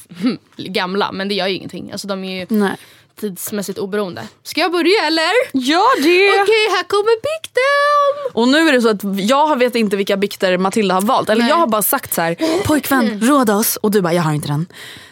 gamla 0.57 1.11
men 1.11 1.27
det 1.27 1.35
gör 1.35 1.47
ju 1.47 1.55
ingenting. 1.55 1.91
Alltså 1.91 2.07
de 2.07 2.23
är 2.23 2.39
ju 2.39 2.45
Nej. 2.49 2.77
Tidsmässigt 3.19 3.79
oberoende. 3.79 4.27
Ska 4.43 4.61
jag 4.61 4.71
börja 4.71 5.05
eller? 5.07 5.31
Ja 5.51 5.83
det! 5.97 6.41
Okej 6.41 6.67
här 6.75 6.83
kommer 6.83 7.15
bikten! 7.21 8.31
Och 8.33 8.47
nu 8.47 8.69
är 8.69 8.71
det 8.71 8.81
så 8.81 8.89
att 8.89 9.19
jag 9.19 9.59
vet 9.59 9.75
inte 9.75 9.95
vilka 9.95 10.17
bikter 10.17 10.57
Matilda 10.57 10.95
har 10.95 11.01
valt. 11.01 11.29
Eller 11.29 11.41
Nej. 11.41 11.49
jag 11.49 11.57
har 11.57 11.67
bara 11.67 11.81
sagt 11.81 12.13
så 12.13 12.21
här: 12.21 12.63
pojkvän 12.65 13.19
råda 13.21 13.55
oss 13.55 13.75
och 13.75 13.91
du 13.91 14.01
bara 14.01 14.13
jag 14.13 14.23
har 14.23 14.33
inte 14.33 14.47
den. 14.47 14.65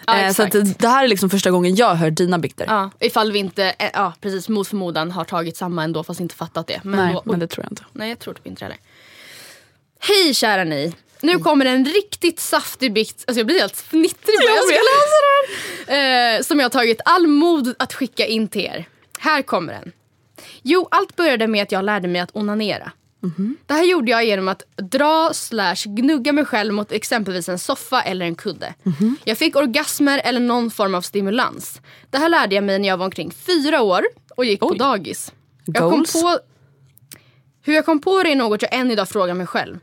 Ja, 0.08 0.20
eh, 0.20 0.34
så 0.34 0.46
det 0.78 0.88
här 0.88 1.04
är 1.04 1.08
liksom 1.08 1.30
första 1.30 1.52
gången 1.52 1.76
jag 1.76 1.96
hör 1.96 2.12
dina 2.12 2.40
bikter. 2.40 2.66
Ja, 2.70 2.90
ifall 3.00 3.32
vi 3.32 3.40
inte, 3.40 3.76
eh, 3.80 3.90
ja 3.94 4.14
precis 4.22 4.50
mot 4.50 4.68
förmodan 4.68 5.12
har 5.12 5.24
tagit 5.24 5.58
samma 5.58 5.84
ändå 5.84 6.04
fast 6.04 6.20
inte 6.20 6.36
fattat 6.36 6.68
det. 6.68 6.80
Men 6.84 7.06
Nej 7.06 7.14
då, 7.14 7.22
men 7.26 7.40
det 7.40 7.48
tror 7.48 7.66
jag 7.66 7.72
inte. 7.72 7.84
Nej 7.94 8.10
jag 8.10 8.20
tror 8.20 8.34
typ 8.34 8.48
inte 8.48 8.66
heller. 8.66 8.78
Hej 10.00 10.34
kära 10.34 10.64
ni. 10.64 10.94
Nu 11.22 11.40
kommer 11.40 11.66
en 11.66 11.86
riktigt 11.86 12.40
saftig 12.40 12.94
bikt, 12.94 13.24
alltså 13.28 13.40
jag 13.40 13.48
blir 13.48 13.60
helt 13.60 13.78
fnittrig 13.78 14.36
när 14.40 14.56
jag 14.56 14.64
ska 14.66 14.76
läsa 14.76 15.20
den. 15.88 16.36
Eh, 16.36 16.42
som 16.42 16.60
jag 16.60 16.66
har 16.66 16.70
tagit 16.70 17.02
all 17.06 17.28
mod 17.28 17.76
att 17.80 17.94
skicka 17.94 18.26
in 18.26 18.48
till 18.48 18.62
er. 18.62 18.86
Här 19.20 19.42
kommer 19.42 19.74
den. 19.74 19.92
Jo, 20.62 20.88
allt 20.92 21.16
började 21.16 21.48
med 21.48 21.64
att 21.64 21.72
jag 21.72 21.86
lärde 21.86 22.08
mig 22.08 22.22
att 22.22 22.36
onanera. 22.36 22.92
Det 23.66 23.74
här 23.74 23.84
gjorde 23.84 24.12
jag 24.12 24.26
genom 24.26 24.48
att 24.48 24.64
dra 24.92 25.30
slash 25.34 25.76
gnugga 25.86 26.34
mig 26.34 26.46
själv 26.46 26.74
mot 26.74 26.92
exempelvis 26.92 27.50
en 27.50 27.60
soffa 27.60 28.02
eller 28.02 28.26
en 28.26 28.36
kudde. 28.36 28.74
Jag 29.24 29.38
fick 29.38 29.56
orgasmer 29.56 30.22
eller 30.24 30.40
någon 30.40 30.72
form 30.72 30.96
av 30.96 31.02
stimulans. 31.02 31.82
Det 32.10 32.18
här 32.18 32.30
lärde 32.30 32.56
jag 32.56 32.64
mig 32.64 32.80
när 32.80 32.88
jag 32.88 32.98
var 32.98 33.06
omkring 33.06 33.32
fyra 33.32 33.82
år 33.82 34.06
och 34.36 34.46
gick 34.46 34.60
på 34.60 34.74
dagis. 34.74 35.32
Jag 35.66 35.76
kom 35.92 36.04
på, 36.22 36.40
hur 37.64 37.74
jag 37.74 37.86
kom 37.86 38.02
på 38.02 38.24
det 38.24 38.32
är 38.32 38.36
något 38.36 38.62
jag 38.62 38.74
än 38.74 38.92
idag 38.92 39.10
frågar 39.10 39.34
mig 39.34 39.48
själv. 39.48 39.78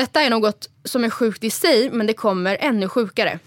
Detta 0.00 0.22
är 0.22 0.30
något 0.30 0.68
som 0.84 1.04
är 1.04 1.10
sjukt 1.10 1.44
i 1.44 1.50
sig 1.50 1.90
men 1.90 2.06
det 2.06 2.12
kommer 2.12 2.56
ännu 2.60 2.88
sjukare. 2.88 3.38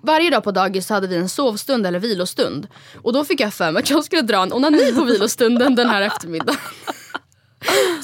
Varje 0.00 0.30
dag 0.30 0.44
på 0.44 0.50
dagis 0.50 0.88
hade 0.88 1.06
vi 1.06 1.16
en 1.16 1.28
sovstund 1.28 1.86
eller 1.86 1.98
vilostund. 1.98 2.68
Och 3.02 3.12
då 3.12 3.24
fick 3.24 3.40
jag 3.40 3.54
för 3.54 3.70
mig 3.70 3.82
att 3.82 3.90
jag 3.90 4.04
skulle 4.04 4.22
dra 4.22 4.42
en 4.42 4.52
onani 4.52 4.92
på 4.92 5.04
vilostunden 5.04 5.74
den 5.74 5.88
här 5.88 6.02
eftermiddagen. 6.02 6.60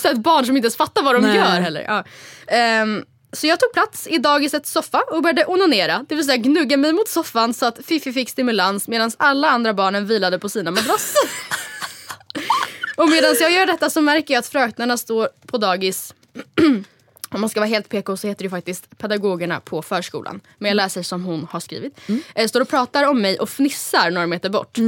Så 0.02 0.08
ett 0.08 0.18
barn 0.18 0.47
som 0.47 0.56
inte 0.56 0.66
ens 0.66 0.76
fattar 0.76 1.02
vad 1.02 1.14
de 1.14 1.23
Nej. 1.23 1.37
gör 1.37 1.44
heller. 1.61 1.80
Ja. 1.80 2.04
Ehm, 2.47 3.04
så 3.32 3.47
jag 3.47 3.61
tog 3.61 3.73
plats 3.73 4.06
i 4.06 4.18
dagisets 4.18 4.73
soffa 4.73 5.00
och 5.11 5.23
började 5.23 5.44
onanera. 5.44 6.04
Det 6.08 6.14
vill 6.14 6.25
säga 6.25 6.37
gnugga 6.37 6.76
mig 6.76 6.92
mot 6.92 7.08
soffan 7.08 7.54
så 7.54 7.66
att 7.66 7.78
Fifi 7.85 8.12
fick 8.12 8.30
stimulans 8.30 8.88
medan 8.88 9.11
alla 9.16 9.50
andra 9.50 9.75
barnen 9.75 10.06
vilade 10.06 10.38
på 10.38 10.49
sina 10.49 10.70
madrasser. 10.70 11.30
och 12.97 13.08
medan 13.08 13.35
jag 13.40 13.52
gör 13.52 13.66
detta 13.66 13.90
så 13.90 14.00
märker 14.00 14.35
jag 14.35 14.38
att 14.38 14.47
fröknarna 14.47 14.97
står 14.97 15.28
på 15.47 15.58
dagis 15.58 16.14
om 17.30 17.40
man 17.40 17.50
ska 17.50 17.61
vara 17.61 17.68
helt 17.68 17.88
PK 17.88 18.16
så 18.16 18.26
heter 18.28 18.44
det 18.44 18.50
faktiskt 18.50 18.99
pedagogerna 18.99 19.61
på 19.61 19.82
förskolan. 19.82 20.40
Men 20.58 20.68
jag 20.68 20.76
läser 20.76 21.02
som 21.02 21.25
hon 21.25 21.47
har 21.50 21.61
skrivit. 21.61 22.00
Eh, 22.35 22.49
står 22.49 22.61
och 22.61 22.68
pratar 22.68 23.04
om 23.04 23.23
mig 23.23 23.38
och 23.38 23.49
fnissar 23.49 24.11
några 24.11 24.26
meter 24.26 24.50
bort. 24.50 24.78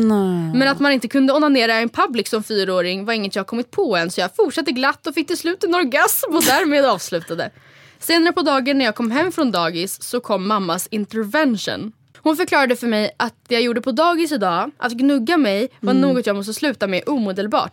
Men 0.54 0.68
att 0.68 0.80
man 0.80 0.92
inte 0.92 1.08
kunde 1.08 1.32
onanera 1.32 1.78
i 1.78 1.82
en 1.82 1.88
public 1.88 2.28
som 2.28 2.42
fyraåring 2.42 3.04
var 3.04 3.12
inget 3.12 3.36
jag 3.36 3.46
kommit 3.46 3.70
på 3.70 3.96
än. 3.96 4.10
Så 4.10 4.20
jag 4.20 4.36
fortsatte 4.36 4.72
glatt 4.72 5.06
och 5.06 5.14
fick 5.14 5.26
till 5.26 5.38
slut 5.38 5.64
en 5.64 5.74
orgasm 5.74 6.34
och 6.34 6.42
därmed 6.44 6.84
avslutade. 6.84 7.50
Senare 7.98 8.32
på 8.32 8.42
dagen 8.42 8.78
när 8.78 8.84
jag 8.84 8.94
kom 8.94 9.10
hem 9.10 9.32
från 9.32 9.52
dagis 9.52 10.02
så 10.02 10.20
kom 10.20 10.48
mammas 10.48 10.86
intervention. 10.90 11.92
Hon 12.22 12.36
förklarade 12.36 12.76
för 12.76 12.86
mig 12.86 13.10
att 13.16 13.34
det 13.48 13.54
jag 13.54 13.62
gjorde 13.62 13.80
på 13.80 13.92
dagis 13.92 14.32
idag, 14.32 14.70
att 14.76 14.92
gnugga 14.92 15.36
mig, 15.36 15.68
var 15.80 15.94
något 15.94 16.26
jag 16.26 16.36
måste 16.36 16.54
sluta 16.54 16.86
med 16.86 17.02
omedelbart. 17.06 17.70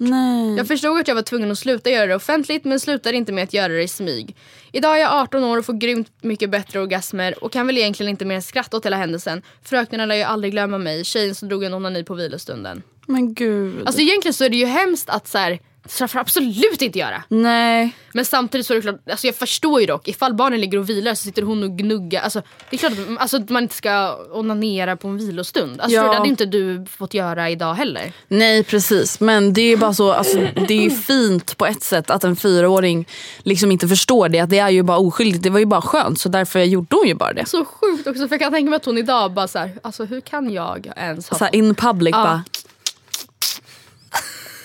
Jag 0.58 0.68
förstod 0.68 1.00
att 1.00 1.08
jag 1.08 1.16
var 1.16 1.22
tvungen 1.22 1.52
att 1.52 1.60
sluta 1.60 1.90
göra 1.90 2.06
det 2.06 2.16
offentligt 2.16 2.66
men 2.66 2.80
slutade 2.80 3.18
inte 3.18 3.32
med 3.32 3.44
att 3.44 3.54
göra 3.54 3.74
det 3.74 3.84
i 3.84 3.88
smyg. 3.88 4.36
Idag 4.72 4.96
är 4.96 5.02
jag 5.02 5.12
18 5.12 5.44
år 5.44 5.58
och 5.58 5.66
får 5.66 5.74
grymt 5.74 6.12
mycket 6.22 6.50
bättre 6.50 6.80
orgasmer 6.80 7.44
och 7.44 7.52
kan 7.52 7.68
väl 7.68 7.78
egentligen 7.78 8.10
inte 8.10 8.26
mer 8.26 8.36
än 8.36 8.42
skratta 8.42 8.78
åt 8.78 8.86
hela 8.86 8.98
händelsen. 8.98 9.42
Fröknarna 9.64 10.06
lär 10.06 10.16
ju 10.16 10.24
aldrig 10.24 10.54
glömma 10.54 10.78
mig, 10.78 11.04
tjejen 11.04 11.36
som 11.36 11.50
drog 11.50 11.64
en 11.64 11.74
onani 11.74 12.04
på 12.04 12.14
vilostunden. 12.14 12.84
Men 13.08 13.34
gud. 13.34 13.88
Alltså 13.88 14.02
egentligen 14.02 14.34
så 14.34 14.44
är 14.44 14.50
det 14.50 14.58
ju 14.58 14.66
hemskt 14.66 15.10
att 15.10 15.28
så 15.28 15.38
här, 15.38 15.60
så 15.90 16.08
får 16.08 16.20
absolut 16.20 16.82
inte 16.82 17.00
göra. 17.00 17.24
Nej. 17.28 17.92
Men 18.14 18.26
samtidigt 18.26 18.68
så 18.68 18.74
är 18.74 18.76
det 18.76 18.82
klart, 18.82 19.00
alltså 19.10 19.28
jag 19.28 19.36
förstår 19.36 19.82
ju 19.82 19.88
dock, 19.88 20.08
ifall 20.08 20.34
barnen 20.34 20.62
ligger 20.62 20.78
och 20.78 20.90
vilar 20.90 21.14
så 21.16 21.24
sitter 21.24 21.42
hon 21.42 21.64
och 21.64 21.78
gnuggar. 21.78 22.22
Alltså, 22.22 22.42
det 22.70 22.76
är 22.76 22.78
klart 22.78 22.92
att, 22.92 23.18
alltså, 23.22 23.42
man 23.50 23.64
inte 23.64 23.76
ska 23.76 24.16
onanera 24.34 24.96
på 24.98 25.08
en 25.08 25.18
vilostund. 25.18 25.82
Alltså, 25.82 25.96
Ja. 25.98 26.04
Det 26.04 26.16
hade 26.18 26.30
inte 26.30 26.46
du 26.46 26.86
fått 26.98 27.14
göra 27.14 27.50
idag 27.50 27.74
heller. 27.74 28.12
Nej 28.28 28.64
precis 28.64 29.20
men 29.20 29.54
det 29.54 29.62
är 29.62 29.68
ju 29.70 29.78
bara 29.78 29.94
så, 29.94 30.12
alltså, 30.14 30.38
det 30.68 30.74
är 30.74 30.82
ju 30.82 30.90
fint 31.08 31.58
på 31.58 31.66
ett 31.66 31.84
sätt 31.84 32.10
att 32.10 32.24
en 32.24 32.36
fyraåring 32.36 33.08
liksom 33.44 33.72
inte 33.72 33.88
förstår 33.88 34.30
det. 34.30 34.40
Att 34.40 34.50
det 34.50 34.60
är 34.60 34.70
ju 34.70 34.84
bara 34.84 34.98
oskyldigt, 34.98 35.44
det 35.44 35.50
var 35.50 35.60
ju 35.60 35.66
bara 35.66 35.82
skönt 35.82 36.20
så 36.20 36.30
därför 36.30 36.60
gjorde 36.60 36.96
hon 36.96 37.08
ju 37.08 37.14
bara 37.16 37.34
det. 37.34 37.46
Så 37.46 37.66
sjukt 37.66 38.08
också 38.08 38.28
för 38.28 38.34
jag 38.36 38.40
kan 38.42 38.52
tänka 38.54 38.70
mig 38.70 38.78
att 38.78 38.86
hon 38.86 38.98
idag 38.98 39.32
bara 39.34 39.48
så 39.48 39.60
här, 39.60 39.72
alltså 39.82 40.06
hur 40.06 40.22
kan 40.22 40.50
jag 40.54 40.88
ens 40.98 41.30
ha 41.30 41.38
Så 41.38 41.44
här, 41.44 41.56
in 41.56 41.76
public 41.76 42.12
Ja. 42.16 42.24
bara. 42.24 42.44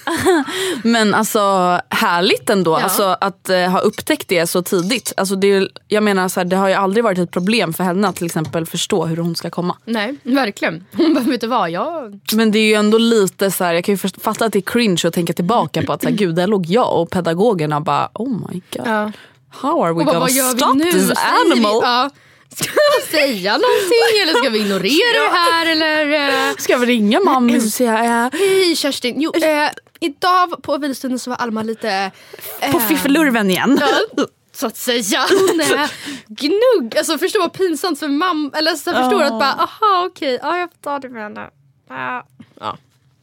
Men 0.82 1.14
alltså 1.14 1.40
härligt 1.88 2.50
ändå 2.50 2.70
Ja. 2.72 2.80
alltså, 2.82 3.16
att 3.20 3.48
eh, 3.48 3.70
ha 3.70 3.78
upptäckt 3.78 4.28
det 4.28 4.46
så 4.46 4.62
tidigt. 4.62 5.12
Alltså, 5.16 5.34
det, 5.34 5.46
är- 5.52 5.68
jag 5.88 6.02
menar 6.02 6.28
så 6.28 6.40
här, 6.40 6.44
det 6.44 6.56
har 6.56 6.68
ju 6.68 6.74
aldrig 6.74 7.04
varit 7.04 7.18
ett 7.18 7.30
problem 7.30 7.72
för 7.72 7.84
henne 7.84 8.08
att 8.08 8.16
till 8.16 8.26
exempel 8.26 8.66
förstå 8.66 9.06
hur 9.06 9.16
hon 9.16 9.36
ska 9.36 9.50
komma. 9.50 9.76
Nej, 9.84 10.16
verkligen. 10.22 10.84
Hon 10.96 11.14
bara, 11.14 11.24
vet 11.24 11.40
du 11.40 11.46
vad, 11.46 11.70
jag... 11.70 12.18
Men 12.32 12.50
det 12.50 12.58
är 12.58 12.66
ju 12.66 12.74
ändå 12.74 12.98
lite 12.98 13.50
så 13.50 13.64
här, 13.64 13.74
jag 13.74 13.84
kan 13.84 13.94
ju 13.94 13.98
fatta 14.20 14.44
att 14.44 14.52
det 14.52 14.58
är 14.58 14.60
cringe 14.60 15.02
att 15.04 15.14
tänka 15.14 15.32
tillbaka 15.32 15.82
på 15.82 15.92
att 15.92 16.02
så 16.02 16.08
här, 16.08 16.16
gud 16.16 16.34
där 16.34 16.46
låg 16.46 16.66
jag 16.66 17.00
och 17.00 17.10
pedagogerna 17.10 17.80
bara 17.80 18.08
oh 18.14 18.28
my 18.30 18.60
god. 18.76 18.86
Ja. 18.86 19.12
How 19.50 19.84
are 19.84 19.92
we 19.92 19.98
Och 20.00 20.06
bara, 20.06 20.18
gonna 20.18 20.30
gör 20.30 20.56
stop 20.56 20.80
this 20.92 21.12
animal? 21.44 21.80
Ja. 21.82 22.10
Ska 22.54 22.70
vi 23.00 23.16
säga 23.18 23.52
någonting 23.52 24.22
eller 24.22 24.32
ska 24.34 24.50
vi 24.50 24.58
ignorera 24.58 25.30
det 25.30 25.36
här 25.38 25.66
eller? 25.66 26.12
eh? 26.48 26.56
Ska 26.58 26.76
vi 26.76 26.86
ringa 26.86 27.20
mammis 27.20 27.64
och 27.66 27.72
säga 27.72 28.24
äh, 28.32 28.38
Hej 28.38 28.76
Kerstin, 28.76 29.20
jo, 29.20 29.32
eh, 29.34 29.70
idag 30.00 30.62
på 30.62 30.78
vilostunden 30.78 31.18
så 31.18 31.30
var 31.30 31.36
Alma 31.36 31.62
lite... 31.62 32.10
på 32.70 32.78
eh, 32.78 32.86
fiffelurven 32.88 33.50
igen? 33.50 33.80
Ja, 33.80 34.24
så 34.54 34.66
att 34.66 34.76
säga. 34.76 35.18
Hon 35.30 35.60
är 35.60 35.90
gnugg. 36.26 36.98
Alltså 36.98 37.18
förstå 37.18 37.38
vad 37.38 37.52
pinsamt 37.52 37.98
för 37.98 38.08
mamma. 38.08 38.50
Eller 38.54 38.74
så 38.74 38.90
jag 38.90 38.96
förstår 38.96 39.22
att 39.22 39.30
bara, 39.30 39.52
aha 39.52 40.06
okej, 40.06 40.38
ja 40.42 40.58
jag 40.58 40.68
tar 40.82 40.98
det 41.00 41.08
med 41.08 41.22
henne. 41.22 41.50
Ja. 41.88 42.26
Ja. 42.60 42.76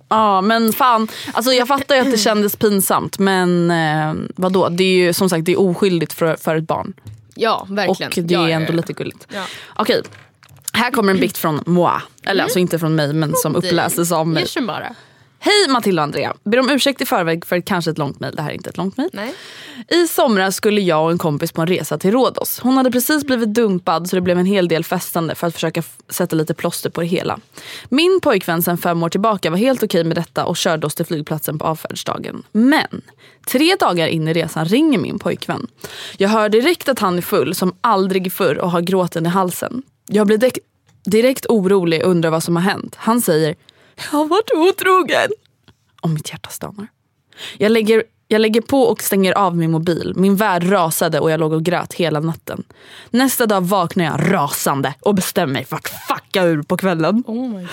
Ja 0.09 0.41
men 0.41 0.74
fan, 0.74 1.07
alltså 1.33 1.51
jag 1.53 1.67
fattar 1.67 1.95
ju 1.95 2.01
att 2.01 2.12
det 2.12 2.17
kändes 2.27 2.55
pinsamt 2.55 3.19
men 3.19 3.71
eh, 3.71 4.13
vadå, 4.36 4.69
det 4.69 4.83
är 4.83 5.05
ju 5.05 5.13
som 5.13 5.29
sagt 5.29 5.45
det 5.45 5.51
är 5.51 5.59
oskyldigt 5.59 6.13
för, 6.13 6.36
för 6.36 6.55
ett 6.55 6.67
barn. 6.67 6.93
Ja, 7.39 7.67
verkligen. 7.69 8.12
Och 8.17 8.24
det 8.24 8.34
ja, 8.34 8.50
är 8.50 8.53
ändå 8.53 8.72
ja. 8.72 8.75
lite 8.75 8.93
gulligt. 8.93 9.27
Ja. 9.34 9.43
Okej, 9.75 10.01
här 10.74 10.91
kommer 10.91 11.13
en 11.13 11.19
bikt 11.19 11.38
från 11.38 11.63
moi. 11.65 12.01
Eller 12.24 12.43
alltså 12.43 12.60
inte 12.60 12.79
från 12.79 12.96
mig 12.96 13.13
men 13.13 13.34
som 13.36 13.55
uppläses 13.55 14.12
av 14.12 14.27
mig. 14.27 14.46
Bara. 14.67 14.96
Hej 15.41 15.69
Matilda 15.69 16.01
och 16.01 16.03
Andrea. 16.03 16.34
Ber 16.43 16.60
om 16.60 16.69
ursäkt 16.69 17.01
i 17.01 17.05
förväg 17.05 17.46
för 17.46 17.62
kanske 17.62 17.91
ett 17.91 17.98
långt 17.98 18.19
mejl. 18.19 18.36
Det 18.36 18.41
här 18.41 18.50
är 18.50 18.53
inte 18.53 18.69
ett 18.69 18.77
långt 18.77 18.98
mejl. 18.98 19.31
I 19.88 20.08
somras 20.08 20.55
skulle 20.55 20.81
jag 20.81 21.03
och 21.03 21.12
en 21.12 21.17
kompis 21.17 21.51
på 21.51 21.62
en 21.62 21.67
resa 21.67 21.98
till 21.98 22.12
Rhodos. 22.12 22.60
Hon 22.60 22.77
hade 22.77 22.91
precis 22.91 23.24
blivit 23.24 23.53
dumpad 23.53 24.10
så 24.10 24.15
det 24.15 24.22
blev 24.22 24.39
en 24.39 24.46
hel 24.46 24.67
del 24.67 24.84
festande 24.84 25.36
för 25.36 25.48
att 25.48 25.53
försöka 25.53 25.84
sätta 26.10 26.36
lite 26.36 26.53
plåster 26.53 26.89
på 26.89 27.01
det 27.01 27.08
hela. 27.08 27.39
Min 27.89 28.19
pojkvän 28.22 28.63
sen 28.63 28.77
fem 28.77 29.03
år 29.03 29.10
tillbaka 29.10 29.50
var 29.50 29.58
helt 29.58 29.84
okej 29.84 30.03
med 30.03 30.17
detta 30.17 30.46
och 30.46 30.58
körde 30.58 30.88
oss 30.88 30.96
till 30.96 31.05
flygplatsen 31.05 31.60
på 31.60 31.65
avfärdsdagen. 31.65 32.43
Men 32.51 33.01
tre 33.48 33.75
dagar 33.75 34.08
in 34.08 34.27
i 34.27 34.34
resan 34.34 34.65
ringer 34.65 35.00
min 35.00 35.19
pojkvän. 35.19 35.67
Jag 36.17 36.30
hör 36.30 36.49
direkt 36.49 36.89
att 36.89 36.99
han 36.99 37.17
är 37.17 37.21
full 37.21 37.56
som 37.56 37.75
aldrig 37.82 38.34
förr 38.34 38.58
och 38.58 38.71
har 38.71 38.82
gråten 38.82 39.25
i 39.25 39.30
halsen. 39.30 39.84
Jag 40.08 40.28
blir 40.28 40.52
direkt 41.06 41.45
orolig 41.45 42.04
och 42.04 42.12
undrar 42.12 42.30
vad 42.30 42.43
som 42.43 42.56
har 42.56 42.63
hänt. 42.63 42.95
Han 42.97 43.21
säger 43.21 43.56
jag 44.03 44.17
har 44.17 44.25
varit 44.25 44.51
otrogen. 44.55 45.29
Och 46.01 46.09
mitt 46.09 46.29
hjärta 46.29 46.49
stannar. 46.49 46.88
Jag 47.57 47.71
lägger, 47.71 48.03
jag 48.27 48.41
lägger 48.41 48.62
på 48.62 48.83
och 48.83 49.03
stänger 49.03 49.33
av 49.33 49.57
min 49.57 49.71
mobil. 49.71 50.13
Min 50.15 50.35
värld 50.35 50.71
rasade 50.71 51.19
och 51.19 51.31
jag 51.31 51.39
låg 51.39 51.53
och 51.53 51.63
grät 51.63 51.93
hela 51.93 52.19
natten. 52.19 52.63
Nästa 53.09 53.45
dag 53.45 53.62
vaknar 53.62 54.05
jag 54.05 54.33
rasande 54.33 54.93
och 54.99 55.15
bestämmer 55.15 55.53
mig 55.53 55.65
för 55.65 55.75
att 55.75 55.88
fucka 56.07 56.43
ur 56.43 56.62
på 56.62 56.77
kvällen. 56.77 57.23
Oh. 57.27 57.63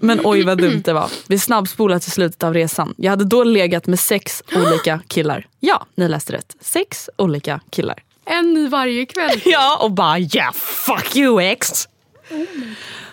Men 0.00 0.20
oj 0.24 0.42
vad 0.44 0.58
dumt 0.58 0.82
det 0.84 0.92
var. 0.92 1.10
Vi 1.26 1.38
snabbspolar 1.38 1.98
till 1.98 2.12
slutet 2.12 2.44
av 2.44 2.54
resan. 2.54 2.94
Jag 2.96 3.10
hade 3.10 3.24
då 3.24 3.44
legat 3.44 3.86
med 3.86 4.00
sex 4.00 4.42
olika 4.56 5.00
killar. 5.08 5.46
Ja, 5.60 5.86
ni 5.94 6.08
läste 6.08 6.32
rätt. 6.32 6.56
Sex 6.60 7.10
olika 7.16 7.60
killar. 7.70 8.02
En 8.24 8.56
i 8.56 8.68
varje 8.68 9.06
kväll. 9.06 9.40
Ja, 9.44 9.78
och 9.82 9.90
bara 9.90 10.18
yeah 10.18 10.52
fuck 10.52 11.16
you 11.16 11.42
ex. 11.42 11.88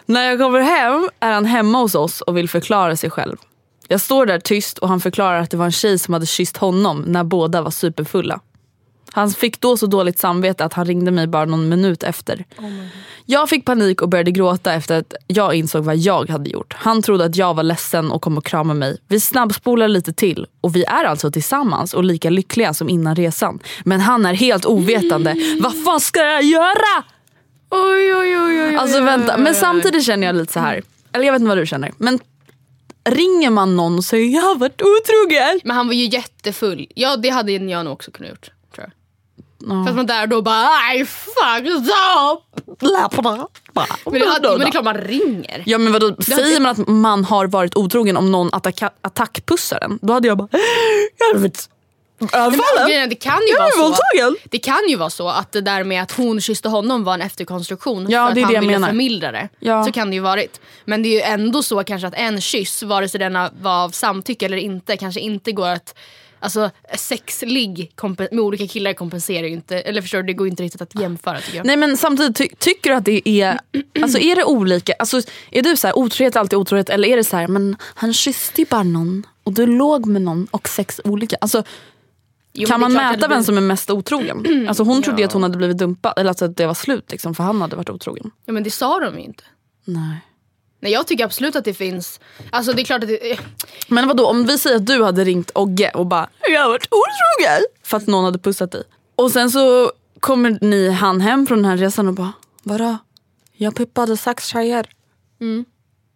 När 0.05 0.29
jag 0.29 0.39
kommer 0.39 0.59
hem 0.59 1.09
är 1.19 1.31
han 1.31 1.45
hemma 1.45 1.77
hos 1.77 1.95
oss 1.95 2.21
och 2.21 2.37
vill 2.37 2.49
förklara 2.49 2.95
sig 2.95 3.09
själv. 3.09 3.37
Jag 3.87 4.01
står 4.01 4.25
där 4.25 4.39
tyst 4.39 4.77
och 4.77 4.89
han 4.89 5.01
förklarar 5.01 5.41
att 5.41 5.51
det 5.51 5.57
var 5.57 5.65
en 5.65 5.71
tjej 5.71 5.99
som 5.99 6.13
hade 6.13 6.25
kysst 6.25 6.57
honom 6.57 7.03
när 7.07 7.23
båda 7.23 7.61
var 7.61 7.71
superfulla. 7.71 8.39
Han 9.11 9.31
fick 9.31 9.61
då 9.61 9.77
så 9.77 9.85
dåligt 9.85 10.19
samvete 10.19 10.65
att 10.65 10.73
han 10.73 10.85
ringde 10.85 11.11
mig 11.11 11.27
bara 11.27 11.45
någon 11.45 11.69
minut 11.69 12.03
efter. 12.03 12.45
jag 13.25 13.49
fick 13.49 13.65
panik 13.65 14.01
och 14.01 14.09
började 14.09 14.31
gråta 14.31 14.73
efter 14.73 14.99
att 14.99 15.13
jag 15.27 15.55
insåg 15.55 15.83
vad 15.83 15.97
jag 15.97 16.29
hade 16.29 16.49
gjort. 16.49 16.73
Han 16.77 17.01
trodde 17.01 17.25
att 17.25 17.35
jag 17.35 17.53
var 17.53 17.63
ledsen 17.63 18.11
och 18.11 18.21
kom 18.21 18.37
och 18.37 18.45
kramade 18.45 18.79
mig. 18.79 18.97
Vi 19.07 19.19
snabbspolar 19.19 19.87
lite 19.87 20.13
till 20.13 20.47
och 20.61 20.75
vi 20.75 20.83
är 20.83 21.03
alltså 21.03 21.31
tillsammans 21.31 21.93
och 21.93 22.03
lika 22.03 22.29
lyckliga 22.29 22.73
som 22.73 22.89
innan 22.89 23.15
resan. 23.15 23.59
Men 23.83 23.99
han 23.99 24.25
är 24.25 24.33
helt 24.33 24.65
ovetande. 24.65 25.35
Vad 25.61 25.83
fan 25.83 25.99
ska 25.99 26.19
jag 26.19 26.43
göra? 26.43 27.03
Oj, 27.69 28.13
oj, 28.13 28.37
oj, 28.37 28.63
oj, 28.63 28.75
Alltså 28.75 29.01
vänta, 29.01 29.37
men 29.37 29.55
samtidigt 29.55 30.05
känner 30.05 30.27
jag 30.27 30.35
lite 30.35 30.53
så 30.53 30.59
här. 30.59 30.83
Eller 31.13 31.25
jag 31.25 31.33
vet 31.33 31.39
inte 31.39 31.49
vad 31.49 31.57
du 31.57 31.65
känner. 31.65 31.91
Men 31.97 32.19
ringer 33.09 33.49
man 33.49 33.75
någon 33.75 33.97
och 33.97 34.03
säger 34.03 34.35
jag 34.35 34.41
har 34.41 34.55
varit 34.55 34.81
otrogen. 34.81 35.59
Men 35.63 35.75
han 35.75 35.87
var 35.87 35.93
ju 35.93 36.05
jättefull. 36.05 36.87
Ja, 36.95 37.17
det 37.17 37.29
hade 37.29 37.51
jag 37.51 37.85
nog 37.85 37.93
också 37.93 38.11
kunnat 38.11 38.29
gjort. 38.29 38.49
Tror 38.75 38.87
jag. 38.87 38.91
För 39.85 39.89
att 39.89 39.95
man 39.95 40.05
där 40.05 40.27
då 40.27 40.41
bara, 40.41 40.67
aj 40.89 41.05
fuck 41.05 41.83
stop! 41.85 42.43
Men 44.05 44.19
det, 44.21 44.27
hade, 44.27 44.49
men 44.49 44.59
det 44.59 44.65
är 44.65 44.71
klart 44.71 44.83
man 44.83 44.97
ringer. 44.97 45.63
Ja 45.65 45.77
men 45.77 45.93
vadå, 45.93 46.15
säger 46.21 46.59
man 46.59 46.71
att 46.71 46.87
man 46.87 47.25
har 47.25 47.47
varit 47.47 47.75
otrogen 47.75 48.17
om 48.17 48.31
någon 48.31 48.49
attacka, 48.53 48.89
attackpussar 49.01 49.79
en? 49.83 49.99
Då 50.01 50.13
hade 50.13 50.27
jag 50.27 50.37
bara, 50.37 50.47
jag 51.17 51.41
överfallen. 52.19 53.09
Det 53.09 53.15
kan 53.15 53.39
ju 53.49 53.55
vara 53.57 53.71
så. 53.95 54.35
Det 54.49 54.59
kan 54.59 54.89
ju 54.89 54.95
vara 54.95 55.09
så 55.09 55.29
att 55.29 55.51
det 55.51 55.61
där 55.61 55.83
med 55.83 56.01
att 56.03 56.11
hon 56.11 56.41
kysste 56.41 56.69
honom 56.69 57.03
var 57.03 57.13
en 57.13 57.21
efterkonstruktion 57.21 58.09
Ja, 58.09 58.25
för 58.25 58.31
att 58.41 58.43
han 58.43 58.53
ville 58.53 58.71
menar. 58.71 58.87
förmildra 58.87 59.31
det. 59.31 59.49
Ja. 59.59 59.83
Så 59.85 59.91
kan 59.91 60.09
det 60.09 60.13
ju 60.15 60.21
varit. 60.21 60.61
Men 60.85 61.03
det 61.03 61.09
är 61.09 61.13
ju 61.13 61.21
ändå 61.21 61.63
så 61.63 61.83
kanske 61.83 62.07
att 62.07 62.13
en 62.17 62.41
kyss, 62.41 62.83
vare 62.83 63.09
sig 63.09 63.19
den 63.19 63.33
var 63.61 63.83
av 63.83 63.89
samtycke 63.89 64.45
eller 64.45 64.57
inte, 64.57 64.97
kanske 64.97 65.19
inte 65.19 65.51
går 65.51 65.67
att 65.67 65.95
Alltså 66.39 66.71
kompen- 67.95 68.27
med 68.31 68.39
olika 68.39 68.67
killar 68.67 68.93
kompenserar 68.93 69.47
ju 69.47 69.53
inte, 69.53 69.79
eller 69.81 70.01
förstår 70.01 70.17
du, 70.17 70.23
det 70.23 70.33
går 70.33 70.47
inte 70.47 70.63
riktigt 70.63 70.81
att 70.81 70.99
jämföra 71.01 71.39
tycker 71.41 71.57
jag. 71.57 71.65
Nej 71.65 71.77
men 71.77 71.97
samtidigt, 71.97 72.35
ty- 72.37 72.49
tycker 72.59 72.89
du 72.89 72.95
att 72.95 73.05
det 73.05 73.29
är, 73.29 73.59
alltså 74.01 74.19
är 74.19 74.35
det 74.35 74.43
olika? 74.43 74.93
Alltså, 74.99 75.21
är 75.51 75.61
du 75.61 75.75
så 75.77 75.87
här, 75.87 75.97
otrohet 75.97 76.35
alltid 76.35 76.59
otrohet 76.59 76.89
eller 76.89 77.07
är 77.07 77.17
det 77.17 77.23
så 77.23 77.37
här, 77.37 77.47
men 77.47 77.77
han 77.81 78.13
kysste 78.13 78.61
ju 78.61 78.65
bara 78.69 78.83
någon 78.83 79.23
och 79.43 79.53
du 79.53 79.65
låg 79.65 80.05
med 80.05 80.21
någon 80.21 80.47
och 80.51 80.69
sex 80.69 81.01
olika. 81.03 81.37
Alltså, 81.41 81.63
Jo, 82.57 82.67
kan 82.67 82.79
man 82.79 82.93
mäta 82.93 83.27
vem 83.27 83.43
som 83.43 83.57
är 83.57 83.61
mest 83.61 83.89
otrogen? 83.89 84.65
Alltså 84.67 84.83
hon 84.83 85.03
trodde 85.03 85.21
ju 85.21 85.25
att 85.25 85.33
hon 85.33 85.43
hade 85.43 85.57
blivit 85.57 85.77
dumpad, 85.77 86.13
eller 86.17 86.29
alltså 86.29 86.45
att 86.45 86.57
det 86.57 86.67
var 86.67 86.73
slut 86.73 87.11
liksom, 87.11 87.35
för 87.35 87.43
han 87.43 87.61
hade 87.61 87.75
varit 87.75 87.89
otrogen. 87.89 88.31
Ja 88.45 88.53
men 88.53 88.63
det 88.63 88.71
sa 88.71 88.99
de 88.99 89.15
ju 89.19 89.23
inte. 89.25 89.43
Nej. 89.85 90.17
Nej 90.79 90.91
jag 90.91 91.07
tycker 91.07 91.25
absolut 91.25 91.55
att 91.55 91.65
det 91.65 91.73
finns, 91.73 92.19
alltså 92.49 92.73
det 92.73 92.81
är 92.81 92.83
klart 92.83 93.03
att 93.03 93.09
det, 93.09 93.39
Men 93.87 94.07
vadå, 94.07 94.27
om 94.27 94.45
vi 94.45 94.57
säger 94.57 94.75
att 94.75 94.85
du 94.85 95.03
hade 95.03 95.23
ringt 95.23 95.51
Ogge 95.55 95.89
och 95.89 96.05
bara 96.05 96.29
“jag 96.49 96.61
har 96.61 96.69
varit 96.69 96.87
otrogen” 96.91 97.65
för 97.83 97.97
att 97.97 98.07
någon 98.07 98.25
hade 98.25 98.39
pussat 98.39 98.71
dig. 98.71 98.83
Och 99.15 99.31
sen 99.31 99.51
så 99.51 99.91
kommer 100.19 100.57
ni 100.61 100.89
han 100.89 101.21
hem 101.21 101.47
från 101.47 101.57
den 101.61 101.65
här 101.71 101.77
resan 101.77 102.07
och 102.07 102.13
bara 102.13 102.33
“vadå? 102.63 102.97
Jag 103.53 103.75
pippade 103.75 104.17
sex 104.17 104.47
tjejer”. 104.47 104.89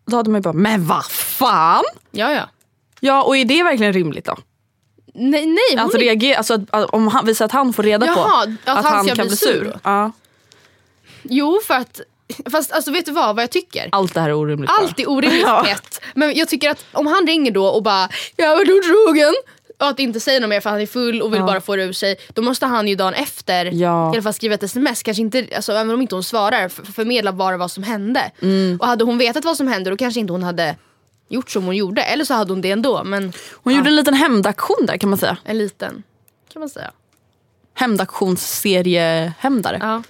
Då 0.08 0.18
hade 0.18 0.30
man 0.30 0.40
ju 0.40 0.44
bara 0.44 0.54
“men 0.54 0.88
vad 0.88 1.06
fan?” 1.06 1.84
ja 2.12 2.32
ja. 2.32 2.50
Ja 3.00 3.24
och 3.24 3.38
är 3.38 3.46
det 3.46 3.64
verkligen 3.64 3.94
rimligt 3.94 4.26
då? 4.26 4.38
Nej, 5.20 5.46
nej 5.46 5.58
hon 5.72 5.80
Alltså, 5.80 5.98
är- 5.98 6.02
reager, 6.02 6.36
alltså 6.38 6.54
att, 6.70 6.86
om 6.90 7.08
han 7.08 7.26
visar 7.26 7.46
att 7.46 7.52
han 7.52 7.74
får 7.74 7.84
reda 7.84 8.08
på 8.08 8.20
Jaha, 8.20 8.44
att 8.44 8.78
att 8.78 8.86
han 8.86 8.94
han 8.96 9.08
kan 9.08 9.28
bli 9.28 9.36
sur. 9.38 9.80
Ja. 9.84 10.12
Jo 11.24 11.60
för 11.68 11.74
att, 11.74 12.02
fast 12.52 12.72
alltså 12.72 12.92
vet 12.92 13.06
du 13.06 13.12
vad, 13.12 13.36
vad 13.36 13.44
jag 13.44 13.52
tycker? 13.52 13.90
Allt 13.92 14.14
det 14.14 14.22
här 14.22 14.30
är 14.30 14.34
orimligt. 14.34 14.72
Allt 14.80 15.00
är 15.00 15.10
orimligt 15.10 15.42
Ja. 15.46 15.64
hett. 15.64 16.02
Men 16.16 16.36
jag 16.36 16.48
tycker 16.48 16.70
att 16.70 16.86
om 16.92 17.08
han 17.08 17.28
ringer 17.28 17.52
då 17.52 17.66
och 17.68 17.84
bara 17.84 18.10
“jag 18.36 18.56
varit 18.56 18.70
otrogen” 18.70 19.34
och 19.80 19.88
att 19.88 20.00
inte 20.00 20.20
säga 20.20 20.40
något 20.40 20.50
mer 20.50 20.60
för 20.62 20.70
han 20.70 20.82
är 20.82 20.86
full 20.86 21.22
och 21.22 21.34
vill 21.34 21.40
Ja. 21.40 21.46
bara 21.46 21.62
få 21.62 21.76
det 21.76 21.84
ur 21.84 21.94
sig. 21.94 22.16
Då 22.34 22.42
måste 22.42 22.66
han 22.66 22.88
ju 22.88 22.96
dagen 22.96 23.14
efter 23.14 23.66
Ja. 23.66 24.08
i 24.08 24.16
alla 24.16 24.22
fall 24.22 24.34
skriva 24.34 24.56
ett 24.56 24.64
sms. 24.64 25.04
Kanske 25.04 25.22
inte, 25.22 25.48
alltså, 25.56 25.72
även 25.72 25.90
om 25.94 26.02
inte 26.02 26.16
hon 26.16 26.24
svarar, 26.24 26.70
förmedla 26.70 27.34
bara 27.34 27.58
vad 27.58 27.72
som 27.72 27.84
hände. 27.84 28.32
Mm. 28.42 28.78
Och 28.82 28.88
hade 28.88 29.04
hon 29.04 29.18
vetat 29.18 29.46
vad 29.46 29.58
som 29.58 29.68
hände 29.68 29.90
då 29.90 29.98
kanske 29.98 30.20
inte 30.20 30.34
hon 30.34 30.44
hade 30.44 30.76
gjort 31.30 31.50
som 31.50 31.66
hon 31.66 31.76
gjorde. 31.76 32.02
Eller 32.02 32.26
så 32.26 32.34
hade 32.34 32.52
hon 32.52 32.62
det 32.62 32.72
ändå. 32.72 33.04
Men 33.04 33.34
Hon 33.52 33.74
ja, 33.74 33.78
gjorde 33.80 33.90
en 33.90 33.96
liten 33.96 34.14
hämndaktion 34.14 34.86
där 34.88 34.98
kan 34.98 35.10
man 35.10 35.20
säga. 35.20 35.38
en 35.46 35.58
liten 35.58 36.04
kan 36.54 36.60
man 36.60 36.70
säga. 36.70 36.92
Hämndaktionsseriehämndare. 37.74 39.78
Ja. 39.82 40.04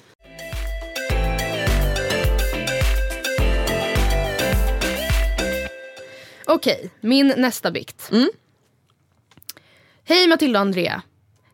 Okej, 6.45 6.89
min 7.01 7.33
nästa 7.37 7.71
bikt. 7.71 8.11
Hej 10.03 10.27
Matilda 10.27 10.59
och 10.59 10.61
Andrea. 10.61 11.01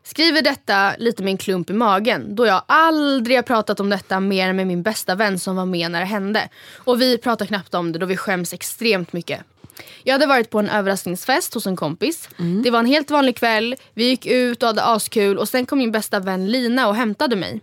Skriver 0.02 0.42
detta 0.42 0.94
lite 0.98 1.22
med 1.22 1.30
en 1.30 1.36
klump 1.38 1.70
i 1.70 1.72
magen 1.72 2.34
då 2.34 2.46
jag 2.46 2.62
aldrig 2.68 3.36
har 3.38 3.42
pratat 3.42 3.80
om 3.80 3.90
detta 3.90 4.20
mer 4.20 4.48
än 4.48 4.56
med 4.56 4.66
min 4.66 4.82
bästa 4.82 5.14
vän 5.14 5.38
som 5.38 5.56
var 5.56 5.66
med 5.66 5.90
när 5.90 6.00
det 6.00 6.06
hände. 6.06 6.48
Och 6.76 7.00
vi 7.00 7.18
pratar 7.18 7.46
knappt 7.46 7.74
om 7.74 7.92
det 7.92 7.98
då 7.98 8.06
vi 8.06 8.16
skäms 8.16 8.52
extremt 8.52 9.12
mycket. 9.12 9.40
Jag 10.02 10.14
hade 10.14 10.26
varit 10.26 10.50
på 10.50 10.58
en 10.58 10.68
överraskningsfest 10.68 11.54
hos 11.54 11.66
en 11.66 11.76
kompis. 11.76 12.28
Det 12.64 12.70
var 12.70 12.78
en 12.78 12.86
helt 12.86 13.10
vanlig 13.10 13.36
kväll, 13.36 13.76
vi 13.94 14.04
gick 14.04 14.26
ut 14.26 14.62
och 14.62 14.66
hade 14.66 14.82
askul 14.82 15.38
och 15.38 15.48
sen 15.48 15.66
kom 15.66 15.78
min 15.78 15.92
bästa 15.92 16.20
vän 16.20 16.50
Lina 16.50 16.88
och 16.88 16.96
hämtade 16.96 17.36
mig. 17.36 17.60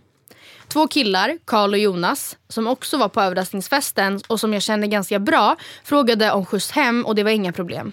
Två 0.68 0.88
killar, 0.88 1.38
Karl 1.44 1.72
och 1.72 1.78
Jonas, 1.78 2.36
som 2.48 2.66
också 2.66 2.96
var 2.96 3.08
på 3.08 3.20
överraskningsfesten 3.20 4.20
och 4.26 4.40
som 4.40 4.52
jag 4.52 4.62
kände 4.62 4.86
ganska 4.86 5.18
bra, 5.18 5.56
frågade 5.84 6.32
om 6.32 6.46
skjuts 6.46 6.70
hem 6.70 7.06
och 7.06 7.14
det 7.14 7.22
var 7.22 7.30
inga 7.30 7.52
problem. 7.52 7.92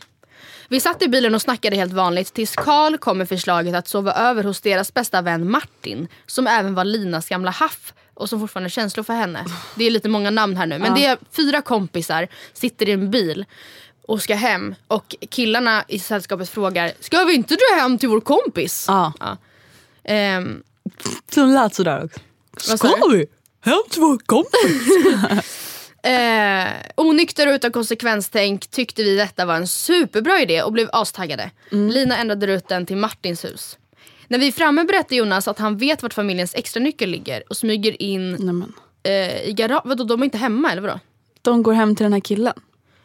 Vi 0.69 0.79
satt 0.79 1.01
i 1.01 1.07
bilen 1.07 1.35
och 1.35 1.41
snackade 1.41 1.75
helt 1.75 1.93
vanligt 1.93 2.33
tills 2.33 2.55
Karl 2.55 2.97
kom 2.97 3.17
med 3.17 3.29
förslaget 3.29 3.75
att 3.75 3.87
sova 3.87 4.13
över 4.13 4.43
hos 4.43 4.61
deras 4.61 4.93
bästa 4.93 5.21
vän 5.21 5.51
Martin, 5.51 6.07
som 6.25 6.47
även 6.47 6.73
var 6.73 6.85
Linas 6.85 7.29
gamla 7.29 7.51
haff 7.51 7.93
och 8.13 8.29
som 8.29 8.39
fortfarande 8.39 8.65
har 8.65 8.69
känslor 8.69 9.03
för 9.03 9.13
henne. 9.13 9.45
Det 9.75 9.85
är 9.85 9.91
lite 9.91 10.09
många 10.09 10.29
namn 10.29 10.57
här 10.57 10.65
nu, 10.65 10.79
men 10.79 10.93
det 10.95 11.05
är 11.05 11.17
fyra 11.31 11.61
kompisar, 11.61 12.27
sitter 12.53 12.89
i 12.89 12.91
en 12.91 13.11
bil 13.11 13.45
och 14.07 14.21
ska 14.21 14.35
hem 14.35 14.75
och 14.87 15.15
killarna 15.29 15.83
i 15.87 15.99
sällskapet 15.99 16.49
frågar 16.49 16.91
Ska 16.99 17.23
vi 17.23 17.33
inte 17.33 17.55
dra 17.55 17.81
hem 17.81 17.97
till 17.97 18.09
vår 18.09 18.21
kompis? 18.21 18.85
Ja. 18.87 19.13
Ehm, 20.03 20.63
Så 21.31 21.39
det 21.45 21.53
lät 21.53 21.75
sådär 21.75 22.03
också. 22.05 22.19
Vad 22.69 22.79
sa 22.79 23.07
du? 23.09 23.17
vi? 23.17 23.25
Hem 23.61 23.81
till 23.89 24.01
vår 24.01 24.17
kompis? 24.17 25.45
Eh, 26.03 26.67
onykter 26.97 27.47
och 27.47 27.53
utan 27.53 27.71
konsekvenstänk 27.71 28.67
tyckte 28.67 29.03
vi 29.03 29.15
detta 29.15 29.45
var 29.45 29.55
en 29.55 29.67
superbra 29.67 30.41
idé 30.41 30.63
och 30.63 30.71
blev 30.71 30.89
astaggade. 30.93 31.51
Lina 31.69 32.17
ändrade 32.17 32.47
rutten 32.47 32.85
till 32.85 32.97
Martins 32.97 33.45
hus. 33.45 33.77
När 34.27 34.39
vi 34.39 34.47
är 34.47 34.51
framme 34.51 34.83
berättar 34.83 35.15
Jonas 35.15 35.47
att 35.47 35.59
han 35.59 35.77
vet 35.77 36.03
vart 36.03 36.13
familjens 36.13 36.55
extra 36.55 36.79
nyckel 36.83 37.09
ligger 37.09 37.43
och 37.49 37.57
smyger 37.57 38.01
in 38.01 38.33
eh, 39.03 39.41
i 39.49 39.53
garaget. 39.53 39.81
Vadå, 39.85 40.03
de 40.03 40.21
är 40.21 40.25
inte 40.25 40.37
hemma 40.37 40.71
eller 40.71 40.81
vadå? 40.81 40.99
De 41.41 41.63
går 41.63 41.73
hem 41.73 41.95
till 41.95 42.03
den 42.03 42.13
här 42.13 42.19
killen. 42.19 42.53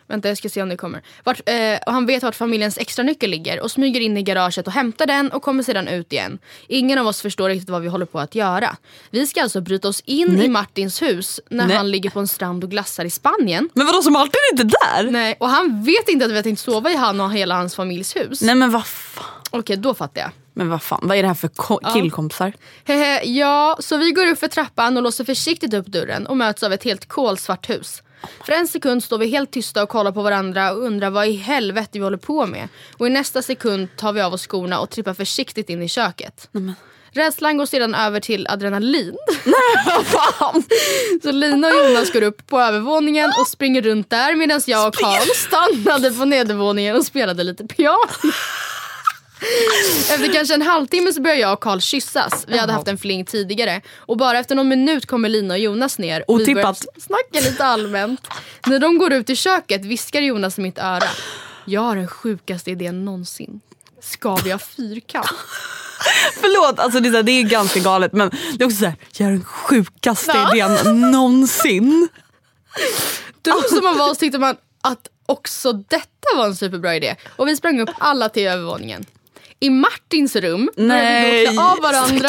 Vänta 0.09 0.29
jag 0.29 0.39
ska 0.39 0.49
se 0.49 0.63
om 0.63 0.69
det 0.69 0.77
kommer. 0.77 1.03
Vart, 1.25 1.41
eh, 1.49 1.79
och 1.87 1.93
han 1.93 2.07
vet 2.07 2.23
vart 2.23 2.35
familjens 2.35 2.79
extra 2.79 3.03
nyckel 3.03 3.31
ligger 3.31 3.61
och 3.61 3.71
smyger 3.71 4.01
in 4.01 4.17
i 4.17 4.23
garaget 4.23 4.67
och 4.67 4.73
hämtar 4.73 5.07
den 5.07 5.31
och 5.33 5.43
kommer 5.43 5.63
sedan 5.63 5.89
ut 5.89 6.13
igen. 6.13 6.39
Ingen 6.69 6.99
av 6.99 7.07
oss 7.07 7.21
förstår 7.23 7.49
riktigt 7.49 7.71
vad 7.71 7.83
vi 7.83 7.89
håller 7.89 8.07
på 8.07 8.21
att 8.21 8.35
göra. 8.35 8.77
Vi 9.11 9.27
ska 9.27 9.43
alltså 9.43 9.61
bryta 9.61 9.89
oss 9.89 10.01
in 10.05 10.43
i 10.43 10.49
Martins 10.49 11.03
hus 11.03 11.41
när 11.51 11.67
Nej. 11.67 11.77
han 11.77 11.91
ligger 11.91 12.11
på 12.11 12.21
en 12.21 12.29
strand 12.29 12.65
och 12.65 12.71
glassar 12.71 13.05
i 13.05 13.11
Spanien. 13.11 13.69
Men 13.75 13.87
vadå 13.87 14.03
som 14.03 14.17
alltid 14.17 14.41
inte 14.53 14.65
där? 14.65 15.11
Nej, 15.11 15.37
och 15.41 15.49
han 15.49 15.85
vet 15.85 16.09
inte 16.09 16.25
att 16.25 16.31
vi 16.31 16.37
har 16.37 16.43
tänkt 16.43 16.61
sova 16.61 16.91
i 16.91 16.97
han 16.97 17.21
och 17.21 17.33
hela 17.33 17.55
hans 17.55 17.75
familjs 17.75 18.17
hus. 18.17 18.41
Nej 18.41 18.55
men 18.55 18.71
vad 18.71 18.87
fan. 18.87 19.25
Okej, 19.51 19.77
då 19.77 19.95
fattar 19.95 20.21
jag. 20.21 20.31
Men 20.55 20.69
vad 20.69 20.83
fan, 20.83 21.01
vad 21.03 21.17
är 21.19 21.23
det 21.23 21.29
här 21.29 21.35
för 21.35 21.49
ko- 21.49 21.81
killkompisar? 21.93 22.53
Hehe, 22.85 23.25
ja, 23.25 23.77
så 23.81 23.97
vi 23.97 24.11
går 24.13 24.27
upp 24.27 24.39
för 24.39 24.49
trappan 24.49 24.97
och 24.97 25.03
låser 25.03 25.25
försiktigt 25.25 25.75
upp 25.75 25.87
dörren 25.87 26.27
och 26.27 26.37
möts 26.37 26.63
av 26.63 26.73
ett 26.73 26.85
helt 26.85 27.09
kolsvart 27.09 27.71
hus. 27.71 28.03
För 28.47 28.53
en 28.53 28.67
sekund 28.69 29.05
står 29.05 29.19
vi 29.19 29.27
helt 29.27 29.51
tysta 29.51 29.83
och 29.83 29.89
kollar 29.89 30.13
på 30.13 30.23
varandra 30.23 30.73
och 30.73 30.83
undrar 30.83 31.11
vad 31.11 31.27
i 31.27 31.33
helvete 31.33 31.91
vi 31.93 31.99
håller 32.01 32.17
på 32.17 32.47
med. 32.47 32.69
Och 32.99 33.07
i 33.07 33.11
nästa 33.11 33.43
sekund 33.43 33.89
tar 33.97 34.13
vi 34.13 34.21
av 34.21 34.33
oss 34.35 34.47
skorna 34.47 34.81
och 34.81 34.91
trippar 34.91 35.15
försiktigt 35.15 35.71
in 35.71 35.83
i 35.83 35.89
köket. 35.89 36.49
Rädslan 37.11 37.57
går 37.57 37.67
sedan 37.67 37.95
över 37.95 38.21
till 38.21 38.47
adrenalin. 38.47 39.17
Så 41.23 41.33
Lina 41.33 41.69
och 41.69 41.75
Jonas 41.75 42.13
går 42.13 42.23
upp 42.23 42.47
på 42.47 42.61
övervåningen 42.61 43.33
och 43.41 43.47
springer 43.47 43.83
runt 43.83 44.11
där 44.11 44.35
medan 44.35 44.61
jag 44.67 44.89
och 44.89 44.95
Karl 44.95 45.27
stannade 45.35 46.11
på 46.11 46.25
nedervåningen 46.25 46.97
och 46.97 47.07
spelade 47.07 47.45
lite 47.45 47.67
piano. 47.67 47.97
Efter 50.11 50.33
kanske 50.33 50.55
en 50.55 50.63
halvtimme 50.63 51.13
så 51.13 51.21
börjar 51.21 51.37
jag 51.37 51.53
och 51.53 51.61
Karl 51.61 51.81
kyssas. 51.81 52.45
Vi 52.49 52.59
hade 52.59 52.73
haft 52.73 52.89
en 52.89 52.99
fling 52.99 53.25
tidigare. 53.25 53.81
Och 53.97 54.17
bara 54.17 54.39
efter 54.39 54.55
någon 54.55 54.69
minut 54.69 55.07
kommer 55.07 55.29
Lina 55.29 55.55
och 55.55 55.61
Jonas 55.61 55.99
ner. 55.99 56.25
Och 56.31 56.41
vi 56.41 56.55
börjar 56.55 56.71
Otippat. 56.71 57.03
snacka 57.03 57.41
lite 57.51 57.65
allmänt. 57.65 58.27
När 58.67 58.79
de 58.79 58.99
går 58.99 59.13
ut 59.13 59.31
i 59.31 59.37
köket 59.37 59.85
viskar 59.85 60.21
Jonas 60.21 60.59
i 60.59 60.63
mitt 60.63 60.79
öra. 60.79 61.09
Jag 61.65 61.81
har 61.81 61.97
den 61.97 62.09
sjukaste 62.09 62.71
idén 62.71 63.05
någonsin. 63.05 63.61
Ska 64.03 64.37
vi 64.37 64.51
ha 64.51 64.59
fyrkant? 64.59 65.27
Förlåt, 66.41 66.79
alltså 66.79 67.01
det, 67.01 67.09
är 67.09 67.11
så 67.11 67.17
här, 67.17 67.23
det 67.23 67.33
är 67.33 67.43
ganska 67.43 67.81
galet 67.81 68.13
men 68.13 68.31
det 68.59 68.65
är 68.65 68.67
också 68.67 68.79
såhär, 68.79 68.95
jag 69.17 69.27
är 69.29 69.33
den 69.33 69.45
sjukaste 69.45 70.33
Ja. 70.35 70.55
idén 70.57 71.01
någonsin. 71.11 72.09
Dum 73.43 73.63
som 73.69 73.85
man 73.85 73.99
var 73.99 74.09
så 74.09 74.15
tyckte 74.15 74.39
man 74.39 74.57
att 74.81 75.09
också 75.27 75.73
detta 75.73 76.37
var 76.37 76.47
en 76.47 76.57
superbra 76.57 76.97
idé. 76.97 77.17
Och 77.37 77.49
vi 77.49 77.57
sprang 77.57 77.81
upp 77.81 77.91
alla 77.99 78.29
till 78.29 78.47
övervåningen. 78.47 79.05
I 79.61 79.71
Martins 79.71 80.37
rum 80.37 80.71
började 80.77 81.31
vi 81.31 81.45
då 81.45 81.51
klä 81.53 81.61
av 81.63 81.81
varandra 81.83 82.29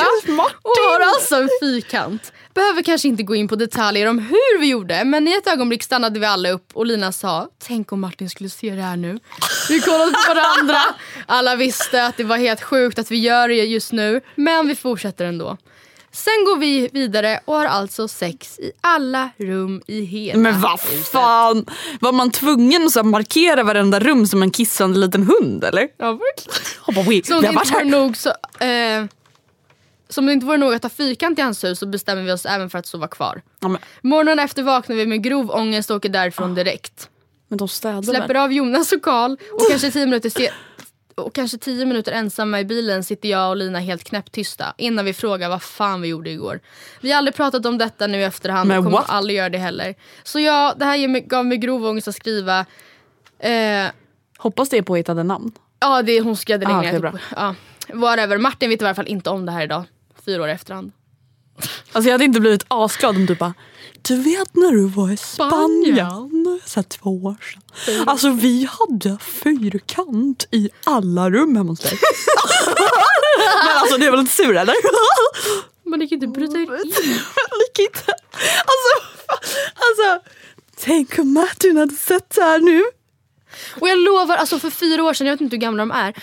och 0.61 0.71
har 0.89 0.99
alltså 0.99 1.35
en 1.35 1.49
fyrkant. 1.61 2.31
Behöver 2.53 2.81
kanske 2.81 3.07
inte 3.07 3.23
gå 3.23 3.35
in 3.35 3.47
på 3.47 3.55
detaljer 3.55 4.07
om 4.07 4.19
hur 4.19 4.59
vi 4.59 4.67
gjorde 4.67 5.03
men 5.05 5.27
i 5.27 5.31
ett 5.31 5.47
ögonblick 5.47 5.83
stannade 5.83 6.19
vi 6.19 6.25
alla 6.25 6.49
upp 6.49 6.69
och 6.73 6.85
Lina 6.85 7.11
sa 7.11 7.49
Tänk 7.67 7.91
om 7.91 8.01
Martin 8.01 8.29
skulle 8.29 8.49
se 8.49 8.71
det 8.75 8.81
här 8.81 8.97
nu. 8.97 9.19
Vi 9.69 9.79
kollade 9.79 10.11
på 10.11 10.33
varandra. 10.33 10.81
Alla 11.25 11.55
visste 11.55 12.05
att 12.05 12.17
det 12.17 12.23
var 12.23 12.37
helt 12.37 12.61
sjukt 12.63 12.99
att 12.99 13.11
vi 13.11 13.17
gör 13.19 13.47
det 13.47 13.55
just 13.55 13.91
nu 13.91 14.21
men 14.35 14.67
vi 14.67 14.75
fortsätter 14.75 15.25
ändå. 15.25 15.57
Sen 16.17 16.45
går 16.45 16.57
vi 16.57 16.89
vidare 16.93 17.39
och 17.45 17.55
har 17.55 17.65
alltså 17.65 18.07
sex 18.07 18.59
i 18.59 18.71
alla 18.81 19.29
rum 19.37 19.81
i 19.87 20.01
hela 20.01 20.39
Men 20.39 20.61
vad 20.61 20.79
huset. 20.81 21.07
fan, 21.07 21.65
var 21.99 22.11
man 22.11 22.31
tvungen 22.31 22.85
att 22.85 22.91
så 22.91 23.03
markera 23.03 23.63
varenda 23.63 23.99
rum 23.99 24.27
som 24.27 24.41
en 24.43 24.51
kissande 24.51 24.99
liten 24.99 25.23
hund 25.23 25.63
eller? 25.63 25.87
Ja, 25.97 26.11
verkligen. 26.11 27.23
Som 27.25 27.41
det 27.41 27.47
inte 27.47 27.73
vore 27.73 27.85
nog 27.85 28.17
så... 28.17 28.29
Eh, 28.65 29.05
som 30.09 30.25
det 30.25 30.33
inte 30.33 30.45
vore 30.45 30.57
nog 30.57 30.73
att 30.73 30.83
ha 30.83 30.89
fyrkant 30.89 31.39
i 31.39 31.41
hans 31.41 31.63
hus 31.63 31.79
så 31.79 31.85
bestämmer 31.85 32.23
vi 32.23 32.31
oss 32.31 32.45
även 32.45 32.69
för 32.69 32.79
att 32.79 32.85
sova 32.87 33.07
kvar. 33.07 33.41
Ja, 33.59 33.67
men, 33.67 33.81
Morgonen 34.03 34.39
efter 34.39 34.63
vaknar 34.63 34.95
vi 34.95 35.05
med 35.05 35.23
grov 35.23 35.51
ångest 35.51 35.89
och 35.89 35.97
åker 35.97 36.09
därifrån 36.09 36.55
direkt. 36.55 37.09
men 37.47 37.57
de 37.57 37.67
städar 37.67 38.01
Släpper 38.01 38.27
väl? 38.27 38.37
av 38.37 38.53
Jonas 38.53 38.91
och 38.91 39.01
Karl 39.01 39.31
och 39.53 39.69
kanske 39.69 39.91
tio 39.91 40.05
minuter 40.05 40.29
se- 40.29 40.51
och 41.17 41.33
kanske 41.35 41.57
tio 41.57 41.85
minuter 41.85 42.11
ensamma 42.11 42.59
i 42.59 42.65
bilen 42.65 43.03
sitter 43.03 43.29
jag 43.29 43.49
och 43.49 43.55
Lina 43.57 43.79
helt 43.79 44.03
knäpptysta 44.03 44.73
innan 44.77 45.05
vi 45.05 45.13
frågar 45.13 45.49
vad 45.49 45.61
fan 45.61 46.01
vi 46.01 46.07
gjorde 46.07 46.29
igår. 46.29 46.59
Vi 47.01 47.11
har 47.11 47.17
aldrig 47.17 47.35
pratat 47.35 47.65
om 47.65 47.77
detta 47.77 48.07
nu 48.07 48.17
i 48.19 48.23
efterhand 48.23 48.67
Men 48.67 48.77
och 48.77 48.83
kommer 48.83 48.97
what? 48.97 49.09
aldrig 49.09 49.37
göra 49.37 49.49
det 49.49 49.57
heller. 49.57 49.95
Så 50.23 50.39
ja, 50.39 50.73
det 50.77 50.85
här 50.85 51.07
mig, 51.07 51.21
gav 51.21 51.45
mig 51.45 51.57
grov 51.57 51.85
ångest 51.85 52.07
att 52.07 52.15
skriva. 52.15 52.65
Eh, 53.39 53.85
Hoppas 54.37 54.69
det 54.69 54.77
är 54.77 54.81
påhittade 54.81 55.23
namn. 55.23 55.51
Ja, 55.79 56.01
det, 56.01 56.21
hon 56.21 56.37
skrev 56.37 56.59
det 56.59 56.65
Ah, 56.65 56.69
länge. 56.69 56.87
okej, 56.89 56.99
bra. 56.99 57.13
ja, 57.35 57.55
whatever. 57.93 58.37
Martin 58.37 58.69
vet 58.69 58.81
i 58.81 58.85
alla 58.85 58.95
fall 58.95 59.07
inte 59.07 59.29
om 59.29 59.45
det 59.45 59.51
här 59.51 59.63
idag. 59.63 59.83
Fyra 60.25 60.41
år 60.43 60.49
i 60.49 60.51
efterhand. 60.51 60.91
Alltså 61.91 62.07
jag 62.09 62.11
hade 62.13 62.25
inte 62.25 62.39
blivit 62.39 62.65
asglad 62.67 63.15
om 63.15 63.25
du 63.25 63.35
bara 63.35 63.53
Du 64.07 64.15
vet 64.15 64.55
när 64.55 64.71
du 64.71 64.87
var 64.87 65.11
i 65.11 65.17
Spanien 65.17 66.59
så 66.65 66.79
här 66.79 66.83
två 66.83 67.09
år 67.09 67.35
sedan. 67.41 68.09
Alltså 68.09 68.29
vi 68.29 68.69
hade 68.79 69.17
fyrkant 69.19 70.47
i 70.51 70.69
alla 70.83 71.29
rum 71.29 71.55
hemma 71.55 71.69
hos 71.69 71.79
dig. 71.79 71.91
Men 73.65 73.77
alltså 73.77 73.97
du 73.97 74.05
är 74.07 74.11
väl 74.11 74.19
inte 74.19 74.35
sur 74.35 74.57
eller? 74.57 74.73
Det 75.99 76.07
kan 76.07 76.15
inte 76.15 76.27
bryta 76.27 76.57
er 76.57 76.61
in. 76.61 76.91
Lik 77.59 77.79
inte. 77.79 78.13
Alltså, 78.71 78.93
alltså 79.75 80.29
tänk 80.77 81.19
om 81.19 81.33
Martin 81.33 81.77
hade 81.77 81.95
sett 81.95 82.29
det 82.29 82.41
här 82.41 82.59
nu. 82.59 82.83
Och 83.79 83.89
jag 83.89 83.97
lovar, 83.97 84.35
alltså 84.35 84.59
för 84.59 84.69
fyra 84.69 85.03
år 85.03 85.13
sedan, 85.13 85.27
jag 85.27 85.33
vet 85.33 85.41
inte 85.41 85.55
hur 85.55 85.61
gamla 85.61 85.81
de 85.81 85.91
är. 85.91 86.13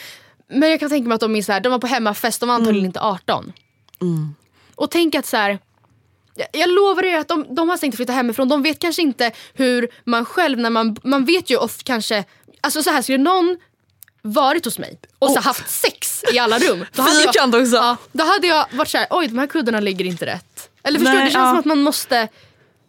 Men 0.49 0.71
jag 0.71 0.81
kan 0.81 0.89
tänka 0.91 1.09
mig 1.09 1.15
att 1.15 1.21
de 1.21 1.37
är 1.37 1.43
så 1.43 1.53
här, 1.53 1.61
de 1.61 1.69
var 1.69 1.79
på 1.79 1.87
hemmafest, 1.87 2.41
de 2.41 2.49
var 2.49 2.55
antagligen 2.55 2.87
inte 2.87 3.01
18. 3.01 3.53
Och 4.75 4.91
tänk 4.91 5.15
att 5.15 5.27
så 5.27 5.37
här. 5.37 5.59
Jag, 6.35 6.49
jag 6.53 6.71
lovar 6.71 7.05
er 7.05 7.19
att 7.19 7.29
de, 7.29 7.55
de 7.55 7.69
har 7.69 7.77
tänkt 7.77 7.97
flytta 7.97 8.13
hemifrån. 8.13 8.49
De 8.49 8.63
vet 8.63 8.79
kanske 8.79 9.03
inte 9.03 9.33
hur 9.55 9.89
man 10.05 10.25
själv, 10.25 10.59
när 10.59 10.71
man, 10.71 10.97
man 11.03 11.25
vet 11.25 11.51
ju 11.51 11.57
ofta 11.57 11.83
kanske, 11.85 12.25
alltså 12.61 12.83
så 12.83 12.91
här 12.91 13.03
skulle 13.03 13.19
någon 13.19 13.57
varit 14.23 14.65
hos 14.65 14.79
mig 14.79 14.99
och 15.19 15.31
så 15.31 15.41
haft 15.41 15.71
sex 15.71 16.25
i 16.33 16.39
alla 16.39 16.59
rum. 16.59 16.85
Då 16.93 17.03
hade 17.03 17.21
jag, 17.21 17.55
också. 17.55 17.77
ja, 17.77 17.97
då 18.13 18.25
hade 18.25 18.47
jag 18.47 18.67
varit 18.73 18.89
såhär, 18.89 19.07
oj 19.11 19.29
de 19.29 19.39
här 19.39 19.47
kuddarna 19.47 19.81
ligger 19.81 20.05
inte 20.05 20.27
rätt. 20.27 20.71
Eller 20.83 20.99
förstår 20.99 21.15
Nej, 21.15 21.23
du, 21.23 21.27
det 21.27 21.33
känns 21.33 21.45
ja. 21.45 21.51
som 21.51 21.59
att 21.59 21.65
man 21.65 21.83
måste, 21.83 22.29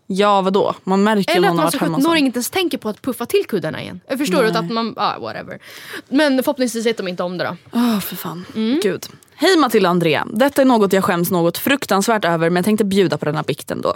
Ja 0.08 0.42
vadå? 0.42 0.76
Man 0.84 1.04
märker 1.04 1.36
eller 1.36 1.48
att 1.48 1.56
man 1.82 1.94
hos 1.94 2.06
en. 2.06 2.18
inte 2.18 2.38
ens 2.38 2.50
tänker 2.50 2.78
på 2.78 2.90
att 2.90 3.02
puffa 3.02 3.26
till 3.26 3.46
kuddarna 3.48 3.82
igen. 3.82 4.00
Jag 4.08 4.18
förstår 4.18 4.44
du 4.44 4.50
att 4.50 4.72
man, 4.72 4.94
ja 4.98 5.18
whatever. 5.20 5.60
Men 6.10 6.44
förhoppningsvis 6.44 6.86
vet 6.86 6.98
de 6.98 7.08
inte 7.08 7.24
om 7.24 7.38
det 7.38 7.44
då. 7.44 7.58
Åh 7.72 8.00
för 8.00 8.16
fan. 8.16 8.46
Mm. 8.56 8.80
Gud. 8.84 9.06
Hej 9.38 9.58
Matilda 9.58 9.90
och 9.90 9.92
Andrea. 9.92 10.28
Detta 10.34 10.62
är 10.62 10.66
något 10.66 10.94
jag 10.94 11.04
skäms 11.04 11.32
något 11.32 11.58
fruktansvärt 11.58 12.26
över 12.26 12.50
men 12.50 12.56
jag 12.56 12.66
tänkte 12.66 12.86
bjuda 12.86 13.18
på 13.18 13.26
den 13.26 13.36
här 13.36 13.44
bikten 13.44 13.82
då. 13.82 13.96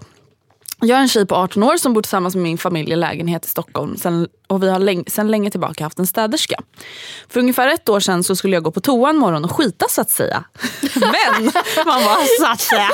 Jag 0.81 0.97
är 0.97 1.01
en 1.01 1.07
tjej 1.07 1.25
på 1.25 1.35
18 1.35 1.63
år 1.63 1.77
som 1.77 1.93
bor 1.93 2.01
tillsammans 2.01 2.35
med 2.35 2.43
min 2.43 2.57
familj 2.57 2.91
i 2.91 2.95
lägenhet 2.95 3.45
i 3.45 3.49
Stockholm 3.49 3.97
sen, 3.97 4.27
och 4.47 4.63
vi 4.63 4.69
har 4.69 4.79
läng- 4.79 5.03
sen 5.09 5.27
länge 5.31 5.51
tillbaka 5.51 5.83
haft 5.83 5.99
en 5.99 6.07
städerska. 6.07 6.59
För 7.29 7.39
ungefär 7.39 7.67
ett 7.67 7.89
år 7.89 7.99
sedan 7.99 8.23
så 8.23 8.35
skulle 8.35 8.55
jag 8.55 8.63
gå 8.63 8.71
på 8.71 8.81
toa 8.81 9.09
en 9.09 9.17
morgon 9.17 9.43
och 9.45 9.51
skita 9.51 9.85
så 9.89 10.01
att 10.01 10.09
säga. 10.09 10.43
Men, 10.95 11.43
man 11.85 12.03
bara 12.03 12.17
så 12.39 12.45
att 12.51 12.61
säga. 12.61 12.89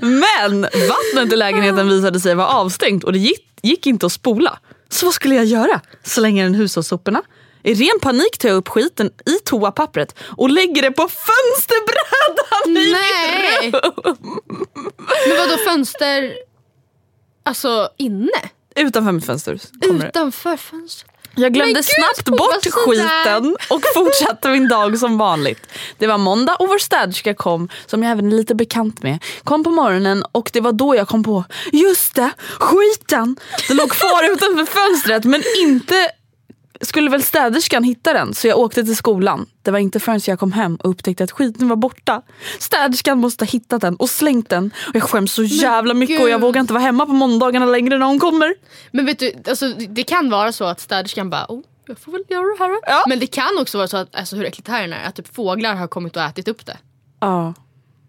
Men 0.00 0.60
vattnet 0.62 1.32
i 1.32 1.36
lägenheten 1.36 1.88
visade 1.88 2.20
sig 2.20 2.34
vara 2.34 2.48
avstängt 2.48 3.04
och 3.04 3.12
det 3.12 3.18
gick, 3.18 3.48
gick 3.62 3.86
inte 3.86 4.06
att 4.06 4.12
spola. 4.12 4.58
Så 4.88 5.06
vad 5.06 5.14
skulle 5.14 5.34
jag 5.34 5.44
göra? 5.44 5.80
Slänga 6.02 6.42
den 6.44 6.54
hushållssoporna? 6.54 7.22
I 7.64 7.74
ren 7.74 8.00
panik 8.00 8.38
tar 8.38 8.48
jag 8.48 8.56
upp 8.56 8.68
skiten 8.68 9.10
i 9.26 9.38
toapappret 9.44 10.14
och 10.36 10.50
lägger 10.50 10.82
det 10.82 10.90
på 10.90 11.08
fönsterbrädan 11.08 12.76
i 12.82 12.92
Nej! 12.92 13.64
mitt 13.64 13.74
rum. 13.74 14.40
Men 15.28 15.36
vadå 15.38 15.56
fönster, 15.56 16.34
alltså 17.42 17.88
inne? 17.96 18.50
Utanför 18.76 19.12
mitt 19.12 19.26
fönster 19.26 19.58
det. 19.72 19.86
Utanför 19.86 20.56
fönstret? 20.56 21.10
Jag 21.36 21.52
glömde 21.54 21.74
gud, 21.74 21.84
snabbt 21.84 22.28
bort 22.38 22.66
skiten 22.72 23.56
och 23.70 23.80
fortsatte 23.94 24.48
min 24.48 24.68
dag 24.68 24.98
som 24.98 25.18
vanligt. 25.18 25.66
Det 25.98 26.06
var 26.06 26.18
måndag 26.18 26.56
och 26.56 26.68
vår 26.68 26.78
städerska 26.78 27.34
kom, 27.34 27.68
som 27.86 28.02
jag 28.02 28.12
även 28.12 28.32
är 28.32 28.36
lite 28.36 28.54
bekant 28.54 29.02
med, 29.02 29.18
kom 29.44 29.64
på 29.64 29.70
morgonen 29.70 30.24
och 30.32 30.50
det 30.52 30.60
var 30.60 30.72
då 30.72 30.96
jag 30.96 31.08
kom 31.08 31.24
på, 31.24 31.44
just 31.72 32.14
det, 32.14 32.30
skiten! 32.58 33.36
Den 33.68 33.76
låg 33.76 33.90
kvar 33.90 34.24
utanför 34.32 34.64
fönstret 34.64 35.24
men 35.24 35.42
inte 35.62 36.10
skulle 36.86 37.10
väl 37.10 37.22
städerskan 37.22 37.84
hitta 37.84 38.12
den 38.12 38.34
så 38.34 38.48
jag 38.48 38.58
åkte 38.58 38.84
till 38.84 38.96
skolan. 38.96 39.46
Det 39.62 39.70
var 39.70 39.78
inte 39.78 40.00
förrän 40.00 40.20
jag 40.26 40.38
kom 40.38 40.52
hem 40.52 40.76
och 40.76 40.90
upptäckte 40.90 41.24
att 41.24 41.30
skiten 41.30 41.68
var 41.68 41.76
borta. 41.76 42.22
Städerskan 42.58 43.18
måste 43.18 43.44
ha 43.44 43.50
hittat 43.50 43.80
den 43.80 43.96
och 43.96 44.10
slängt 44.10 44.48
den. 44.48 44.70
Och 44.88 44.96
jag 44.96 45.02
skäms 45.02 45.32
så 45.32 45.42
jävla 45.42 45.94
mycket 45.94 46.20
och 46.20 46.28
jag 46.28 46.40
vågar 46.40 46.60
inte 46.60 46.72
vara 46.72 46.82
hemma 46.82 47.06
på 47.06 47.12
måndagarna 47.12 47.66
längre 47.66 47.98
när 47.98 48.06
hon 48.06 48.18
kommer. 48.18 48.54
Men 48.90 49.06
vet 49.06 49.18
du, 49.18 49.32
alltså, 49.48 49.68
det 49.68 50.02
kan 50.02 50.30
vara 50.30 50.52
så 50.52 50.64
att 50.64 50.80
städerskan 50.80 51.30
bara 51.30 51.46
oh, 51.48 51.62
jag 51.86 51.98
får 51.98 52.12
väl 52.12 52.22
göra 52.28 52.42
det 52.42 52.56
här 52.58 52.68
då." 52.68 52.80
Ja. 52.86 53.04
Men 53.08 53.18
det 53.18 53.26
kan 53.26 53.58
också 53.60 53.78
vara 53.78 53.88
så 53.88 53.96
att, 53.96 54.14
alltså 54.14 54.36
hur 54.36 54.44
äckligt 54.44 54.66
det 54.66 54.72
här 54.72 54.88
är, 54.88 55.08
att 55.08 55.14
typ 55.14 55.34
fåglar 55.34 55.74
har 55.74 55.86
kommit 55.86 56.16
och 56.16 56.22
ätit 56.22 56.48
upp 56.48 56.66
det. 56.66 56.78
Ja. 57.20 57.54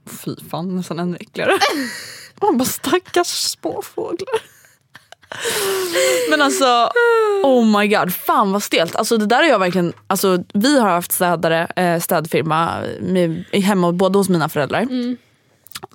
Fy 0.05 0.35
fan, 0.49 0.75
nästan 0.75 0.99
ännu 0.99 1.17
äckligare. 1.19 1.51
Man 2.41 2.57
bara 2.57 2.65
stackars 2.65 3.27
små 3.27 3.81
fåglar. 3.81 4.54
Men 6.29 6.41
alltså, 6.41 6.89
oh 7.43 7.79
my 7.79 7.87
god, 7.87 8.13
fan 8.13 8.51
vad 8.51 8.63
stelt. 8.63 8.95
Alltså 8.95 9.17
det 9.17 9.25
där 9.25 9.43
är 9.43 9.47
jag 9.47 9.59
verkligen, 9.59 9.93
alltså 10.07 10.43
vi 10.53 10.79
har 10.79 10.89
haft 10.89 11.11
städare, 11.11 11.67
eh, 11.75 11.99
städfirma 11.99 12.81
med, 13.01 13.43
hemma 13.51 13.91
både 13.91 14.17
hos 14.17 14.29
mina 14.29 14.49
föräldrar. 14.49 14.87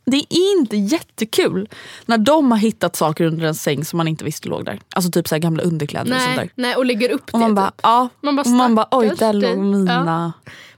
Det 0.05 0.17
är 0.17 0.27
inte 0.31 0.77
jättekul 0.77 1.69
när 2.07 2.19
de 2.19 2.51
har 2.51 2.59
hittat 2.59 2.97
saker 2.97 3.25
under 3.25 3.47
en 3.47 3.55
säng 3.55 3.85
som 3.85 3.97
man 3.97 4.09
inte 4.09 4.25
visste 4.25 4.49
låg 4.49 4.65
där. 4.65 4.81
Alltså 4.95 5.11
typ 5.11 5.29
så 5.29 5.39
gamla 5.39 5.63
underkläder 5.63 6.15
och 6.15 6.21
sånt 6.21 6.37
där. 6.37 6.43
Nej, 6.43 6.51
nej, 6.55 6.77
och 6.77 6.87
lägger 6.87 7.11
upp 7.11 7.27
det. 7.27 7.33
Och 7.33 7.39
man 7.39 7.55
bara, 7.55 7.71
typ. 7.71 7.81
ja. 7.83 8.09
Man 8.21 8.37
bara, 8.37 8.43
och 8.43 8.49
man 8.49 8.75
bara 8.75 8.89
oj 8.91 9.13
där 9.19 9.33
låg 9.33 9.59
mina. 9.59 10.33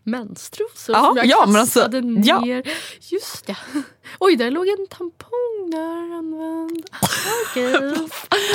Menstrosor 0.04 0.94
Ja, 0.94 1.06
som 1.06 1.16
jag 1.16 1.26
ja, 1.26 1.44
men 1.46 1.56
alltså, 1.56 1.80
kastade 1.80 2.22
ja. 2.24 2.40
ner. 2.40 2.62
Just 3.00 3.46
det. 3.46 3.56
Oj, 4.18 4.36
där 4.36 4.50
låg 4.50 4.66
en 4.68 4.86
tampong 4.90 5.70
där 5.70 6.16
använd. 6.18 6.86
Okej. 7.50 7.72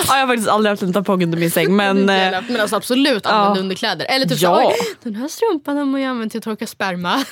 Ja, 0.07 0.15
jag 0.19 0.21
har 0.21 0.27
faktiskt 0.27 0.49
aldrig 0.49 0.69
haft 0.71 0.81
en 0.83 0.93
tampong 0.93 1.23
under 1.23 1.37
min 1.37 1.51
säng 1.51 1.75
men 1.75 2.09
eh, 2.09 2.41
men 2.49 2.61
alltså 2.61 2.75
absolut 2.75 3.25
använda 3.25 3.59
underkläder. 3.61 4.05
Eller 4.05 4.25
typ 4.25 4.41
Ja. 4.41 4.55
så, 4.55 4.67
oj, 4.69 4.75
den 5.03 5.15
här 5.15 5.27
strumpan 5.27 5.77
har 5.77 5.85
man 5.85 6.01
ju 6.01 6.07
använt 6.07 6.31
till 6.31 6.37
att 6.39 6.43
torka 6.43 6.67
sperma. 6.67 7.15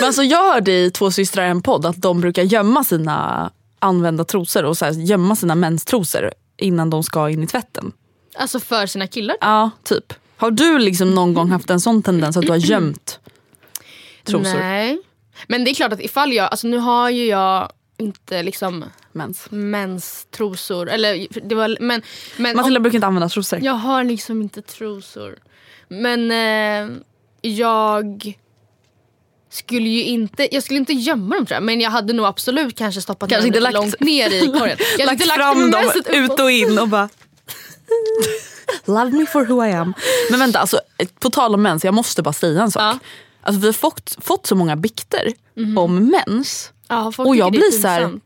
Men 0.00 0.06
alltså 0.06 0.22
jag 0.22 0.52
hörde 0.52 0.72
i 0.72 0.90
Två 0.90 1.10
systrar 1.10 1.46
i 1.46 1.48
en 1.48 1.62
podd 1.62 1.86
att 1.86 2.02
de 2.02 2.20
brukar 2.20 2.42
gömma 2.42 2.84
sina 2.84 3.50
använda 3.78 4.24
trosor 4.24 4.64
och 4.64 4.76
så 4.78 4.84
här, 4.84 4.92
gömma 4.92 5.36
sina 5.36 5.54
menstrosor 5.54 6.30
innan 6.56 6.90
de 6.90 7.02
ska 7.02 7.30
in 7.30 7.42
i 7.42 7.46
tvätten. 7.46 7.92
alltså 8.38 8.60
för 8.60 8.86
sina 8.86 9.06
killar. 9.06 9.36
Ja, 9.40 9.70
typ. 9.82 10.12
Har 10.36 10.50
du 10.50 10.78
liksom 10.78 11.10
någon 11.14 11.34
gång 11.34 11.50
haft 11.50 11.70
en 11.70 11.80
sån 11.80 12.02
tendens 12.02 12.36
att 12.36 12.42
du 12.42 12.48
har 12.50 12.56
gömt 12.70 13.18
trosor? 14.24 14.58
Nej. 14.58 14.98
Men 15.48 15.64
det 15.64 15.70
är 15.70 15.74
klart 15.74 15.92
att 15.92 16.00
ifall 16.00 16.32
jag, 16.32 16.48
alltså 16.50 16.66
nu 16.66 16.76
har 16.78 17.10
ju 17.10 17.24
jag 17.26 17.72
inte 17.98 18.42
liksom 18.42 18.84
Mens. 19.12 19.46
menstrosor. 19.50 20.90
Eller 20.90 21.26
det 21.48 21.54
var, 21.54 21.76
men, 21.80 22.02
men 22.36 22.56
Matilda 22.56 22.78
om, 22.78 22.82
brukar 22.82 22.96
inte 22.96 23.06
använda 23.06 23.28
trosor. 23.28 23.58
jag 23.62 23.72
har 23.72 24.04
liksom 24.04 24.42
inte 24.42 24.62
trosor. 24.62 25.38
Men 25.88 26.30
eh, 26.30 26.96
jag 27.42 28.34
skulle 29.50 29.88
ju 29.88 30.04
inte, 30.04 30.54
jag 30.54 30.62
skulle 30.62 30.78
inte 30.78 30.92
gömma 30.92 31.34
dem 31.34 31.46
tror 31.46 31.54
jag. 31.56 31.62
Men 31.62 31.80
jag 31.80 31.90
hade 31.90 32.12
nog 32.12 32.26
absolut 32.26 32.78
kanske 32.78 33.00
stoppat 33.00 33.30
Kanske 33.30 33.48
ner 33.48 33.54
dem 33.54 33.62
lagt- 33.62 33.74
långt 33.74 34.00
ner 34.00 34.30
i 34.34 34.40
korgen. 34.58 34.76
Jag 34.98 35.06
Lagt 35.06 35.22
inte 35.22 35.34
fram 35.34 35.70
dem 35.70 35.90
ut 36.08 36.40
och 36.40 36.50
in 36.50 36.78
och 36.78 36.88
bara 36.88 37.08
Love 38.86 39.10
me 39.10 39.26
for 39.26 39.44
who 39.44 39.64
I 39.66 39.72
am. 39.72 39.94
Men 40.30 40.38
vänta, 40.40 40.58
alltså, 40.58 40.80
på 41.18 41.30
tal 41.30 41.54
om 41.54 41.62
mens, 41.62 41.84
jag 41.84 41.94
måste 41.94 42.22
bara 42.22 42.32
säga 42.32 42.62
en 42.62 42.70
sak. 42.70 42.82
Ja. 42.82 42.98
Alltså, 43.44 43.60
vi 43.60 43.66
har 43.66 43.72
fått, 43.72 44.16
fått 44.20 44.46
så 44.46 44.54
många 44.54 44.76
bikter 44.76 45.32
om 45.78 46.10
mens. 46.10 46.72
Ja, 46.88 47.12
Och 47.18 47.36
jag 47.36 47.52
blir 47.52 47.70
så 47.70 47.88
här-. 47.88 48.20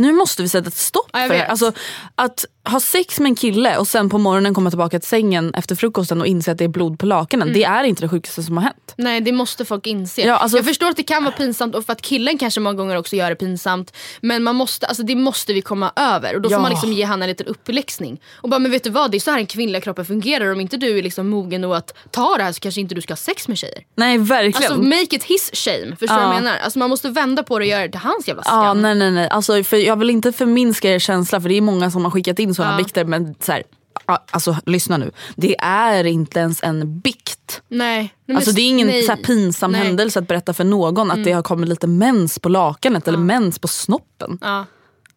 Nu 0.00 0.12
måste 0.12 0.42
vi 0.42 0.48
sätta 0.48 0.68
ett 0.68 0.74
stopp 0.76 1.10
Ja, 1.12 1.18
för 1.18 1.28
det 1.28 1.34
här. 1.40 1.46
Alltså, 1.46 1.72
att 2.14 2.44
ha 2.64 2.80
sex 2.80 3.20
med 3.20 3.28
en 3.30 3.34
kille 3.34 3.76
och 3.76 3.88
sen 3.88 4.10
på 4.10 4.18
morgonen 4.18 4.54
komma 4.54 4.70
tillbaka 4.70 4.98
till 5.00 5.08
sängen 5.08 5.54
efter 5.54 5.74
frukosten 5.74 6.20
och 6.20 6.26
inse 6.26 6.52
att 6.52 6.58
det 6.58 6.64
är 6.64 6.68
blod 6.68 6.98
på 6.98 7.06
lakanen. 7.06 7.48
Mm. 7.48 7.60
Det 7.60 7.64
är 7.64 7.84
inte 7.84 8.02
det 8.02 8.08
sjukaste 8.08 8.42
som 8.42 8.56
har 8.56 8.64
hänt. 8.64 8.94
Nej 8.96 9.20
det 9.20 9.32
måste 9.32 9.64
folk 9.64 9.86
inse. 9.86 10.22
Ja, 10.22 10.36
alltså- 10.36 10.58
jag 10.58 10.64
förstår 10.66 10.88
att 10.88 10.96
det 10.96 11.02
kan 11.02 11.24
vara 11.24 11.34
pinsamt 11.34 11.74
och 11.74 11.84
för 11.84 11.92
att 11.92 12.02
killen 12.02 12.38
kanske 12.38 12.60
många 12.60 12.76
gånger 12.76 12.96
också 12.96 13.16
gör 13.16 13.30
det 13.30 13.36
pinsamt. 13.36 13.96
Men 14.20 14.42
man 14.42 14.56
måste, 14.56 14.86
alltså, 14.86 15.02
det 15.02 15.14
måste 15.16 15.52
vi 15.52 15.62
komma 15.62 15.92
över 15.96 16.34
och 16.34 16.40
då 16.40 16.50
Ja. 16.50 16.56
får 16.56 16.62
man 16.62 16.70
liksom 16.70 16.92
ge 16.92 17.04
han 17.04 17.22
en 17.22 17.28
liten 17.28 17.46
uppläxning. 17.46 18.20
Och 18.34 18.48
bara 18.48 18.58
men 18.58 18.70
vet 18.70 18.84
du 18.84 18.90
vad 18.90 19.10
det 19.10 19.16
är 19.16 19.20
så 19.20 19.30
här 19.30 19.38
den 19.38 19.46
kvinnliga 19.46 19.80
kroppen 19.80 20.04
fungerar. 20.04 20.52
Om 20.52 20.60
inte 20.60 20.76
du 20.76 20.98
är 20.98 21.02
liksom 21.02 21.28
mogen 21.28 21.60
nog 21.60 21.74
att 21.74 21.94
ta 22.10 22.36
det 22.36 22.42
här 22.42 22.52
så 22.52 22.60
kanske 22.60 22.80
inte 22.80 22.94
du 22.94 23.00
ska 23.00 23.12
ha 23.12 23.16
sex 23.16 23.48
med 23.48 23.58
tjejer. 23.58 23.82
Nej 23.96 24.18
verkligen. 24.18 24.72
Alltså 24.72 24.82
make 24.88 25.16
it 25.16 25.24
his 25.24 25.50
shame. 25.54 25.96
Förstår 25.96 26.06
du 26.16 26.22
Ja. 26.22 26.26
vad 26.26 26.36
jag 26.36 26.42
menar? 26.42 26.58
Alltså, 26.58 26.78
man 26.78 26.90
måste 26.90 27.08
vända 27.08 27.42
på 27.42 27.58
det 27.58 27.64
och 27.64 27.68
göra 27.70 27.82
det 27.82 27.90
till 27.90 28.00
hans 28.00 28.28
jävla 28.28 28.42
skam. 28.42 28.64
Ja, 28.64 28.74
nej 28.74 28.94
nej 28.94 29.10
nej. 29.10 29.28
Alltså, 29.28 29.64
för 29.64 29.89
jag 29.90 29.96
vill 29.96 30.10
inte 30.10 30.32
förminska 30.32 30.94
er 30.94 30.98
känsla 30.98 31.40
för 31.40 31.48
det 31.48 31.54
är 31.54 31.60
många 31.60 31.90
som 31.90 32.04
har 32.04 32.10
skickat 32.10 32.38
in 32.38 32.54
sådana 32.54 32.72
Ja. 32.74 32.78
bikter 32.84 33.04
men 33.04 33.34
så 33.40 33.52
här, 33.52 33.62
ja, 34.06 34.24
alltså 34.30 34.56
lyssna 34.66 34.96
nu. 34.96 35.10
Det 35.36 35.56
är 35.60 36.04
inte 36.04 36.38
ens 36.40 36.62
en 36.62 37.00
bikt. 37.00 37.62
Nej. 37.68 38.14
men 38.26 38.36
Alltså 38.36 38.52
det 38.52 38.60
är 38.62 38.68
ingen 38.68 38.86
nej. 38.86 39.02
så 39.02 39.16
pinsam 39.16 39.72
Nej. 39.72 39.80
Mm. 39.80 39.86
händelse 39.88 40.18
att 40.18 40.28
berätta 40.28 40.54
för 40.54 40.64
någon 40.64 41.10
att 41.10 41.24
det 41.24 41.32
har 41.32 41.42
kommit 41.42 41.68
lite 41.68 41.86
mens 41.86 42.38
på 42.38 42.48
lakanet 42.48 43.08
eller 43.08 43.18
mens 43.18 43.58
på 43.58 43.68
snoppen. 43.68 44.38
Ja, 44.40 44.66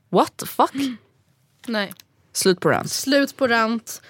What 0.09 0.37
the 0.37 0.45
fuck? 0.45 0.73
nej. 1.67 1.93
Slut 2.33 2.59
på 2.59 2.69
rant. 2.69 2.89
Slut 2.91 3.37
på 3.37 3.47
rant. 3.47 4.01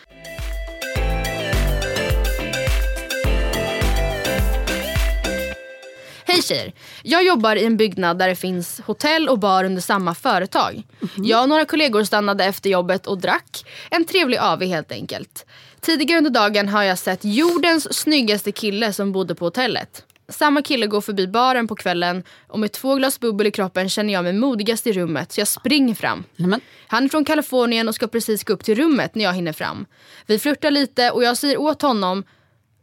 Hej 6.34 6.42
tjejer! 6.42 6.74
Jag 7.04 7.24
jobbar 7.24 7.56
i 7.56 7.66
en 7.66 7.78
byggnad 7.78 8.20
där 8.20 8.28
det 8.28 8.36
finns 8.36 8.82
hotell 8.86 9.30
och 9.30 9.40
bar 9.40 9.64
under 9.64 9.82
samma 9.82 10.16
företag. 10.16 10.84
Jag 11.18 11.42
och 11.42 11.50
några 11.50 11.66
kollegor 11.66 12.04
stannade 12.04 12.46
efter 12.46 12.70
jobbet 12.70 13.08
och 13.08 13.18
drack. 13.18 13.66
En 13.92 14.06
trevlig 14.06 14.38
AV 14.38 14.64
helt 14.64 14.92
enkelt. 14.92 15.46
Tidigare 15.82 16.18
under 16.18 16.32
dagen 16.32 16.70
har 16.70 16.84
jag 16.84 16.98
sett 16.98 17.20
jordens 17.24 17.94
snyggaste 17.94 18.52
kille 18.52 18.94
som 18.94 19.12
bodde 19.12 19.36
på 19.36 19.46
hotellet. 19.46 20.04
Samma 20.30 20.62
kille 20.62 20.88
går 20.88 21.02
förbi 21.02 21.28
baren 21.28 21.68
på 21.68 21.76
kvällen 21.76 22.24
och 22.48 22.60
med 22.60 22.72
två 22.72 22.96
glas 22.96 23.20
bubbel 23.20 23.48
i 23.48 23.52
kroppen 23.52 23.90
känner 23.90 24.14
jag 24.14 24.24
mig 24.24 24.34
modigast 24.34 24.88
i 24.88 24.94
rummet 24.94 25.32
så 25.32 25.42
jag 25.42 25.48
springer 25.48 25.96
fram. 25.96 26.24
Nämen. 26.36 26.62
Han 26.88 27.04
är 27.04 27.10
från 27.10 27.26
Kalifornien 27.26 27.88
och 27.88 27.96
ska 27.96 28.08
precis 28.08 28.44
gå 28.44 28.54
upp 28.54 28.64
till 28.64 28.76
rummet 28.76 29.16
när 29.16 29.24
jag 29.24 29.34
hinner 29.34 29.54
fram. 29.54 29.86
Vi 30.26 30.40
flörtar 30.40 30.72
lite 30.72 31.12
och 31.12 31.24
jag 31.24 31.38
säger 31.38 31.62
åt 31.62 31.82
honom 31.82 32.24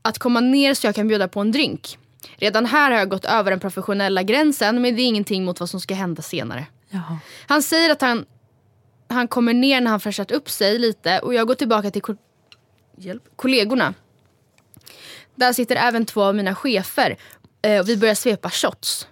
att 0.02 0.18
komma 0.18 0.40
ner 0.40 0.74
så 0.74 0.86
jag 0.86 0.94
kan 0.94 1.08
bjuda 1.08 1.28
på 1.28 1.40
en 1.40 1.52
drink. 1.52 1.96
Redan 2.36 2.66
här 2.66 2.90
har 2.90 2.98
jag 2.98 3.08
gått 3.08 3.24
över 3.24 3.50
den 3.50 3.60
professionella 3.60 4.22
gränsen 4.22 4.82
men 4.82 4.96
det 4.96 5.02
är 5.02 5.06
ingenting 5.06 5.44
mot 5.44 5.60
vad 5.60 5.70
som 5.70 5.80
ska 5.80 5.94
hända 5.94 6.22
senare. 6.22 6.66
Jaha. 6.88 7.18
Han 7.46 7.62
säger 7.62 7.90
att 7.90 8.00
han, 8.00 8.24
han 9.08 9.28
kommer 9.28 9.54
ner 9.54 9.80
när 9.80 9.90
han 9.90 10.00
fräschat 10.00 10.30
upp 10.30 10.50
sig 10.50 10.78
lite 10.78 11.18
och 11.18 11.34
jag 11.34 11.46
går 11.46 11.54
tillbaka 11.54 11.90
till 11.90 12.02
ko- 12.02 12.16
hjälp, 12.96 13.22
kollegorna. 13.36 13.94
Där 15.34 15.52
sitter 15.52 15.76
även 15.76 16.06
två 16.06 16.22
av 16.22 16.34
mina 16.34 16.54
chefer 16.54 17.16
eh, 17.62 17.80
och 17.80 17.88
vi 17.88 17.96
börjar 17.96 18.14
svepa 18.14 18.50
shots. 18.50 19.06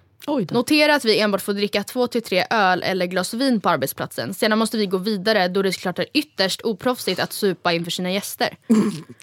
Notera 0.51 0.95
att 0.95 1.05
vi 1.05 1.19
enbart 1.19 1.41
får 1.41 1.53
dricka 1.53 1.83
två 1.83 2.07
till 2.07 2.21
tre 2.21 2.45
öl 2.49 2.83
eller 2.83 3.05
glas 3.05 3.33
vin 3.33 3.61
på 3.61 3.69
arbetsplatsen. 3.69 4.33
Sedan 4.33 4.59
måste 4.59 4.77
vi 4.77 4.85
gå 4.85 4.97
vidare 4.97 5.47
då 5.47 5.61
det 5.61 5.73
såklart 5.73 5.99
är 5.99 6.05
ytterst 6.13 6.61
oproffsigt 6.61 7.19
att 7.19 7.33
supa 7.33 7.73
inför 7.73 7.91
sina 7.91 8.11
gäster. 8.11 8.57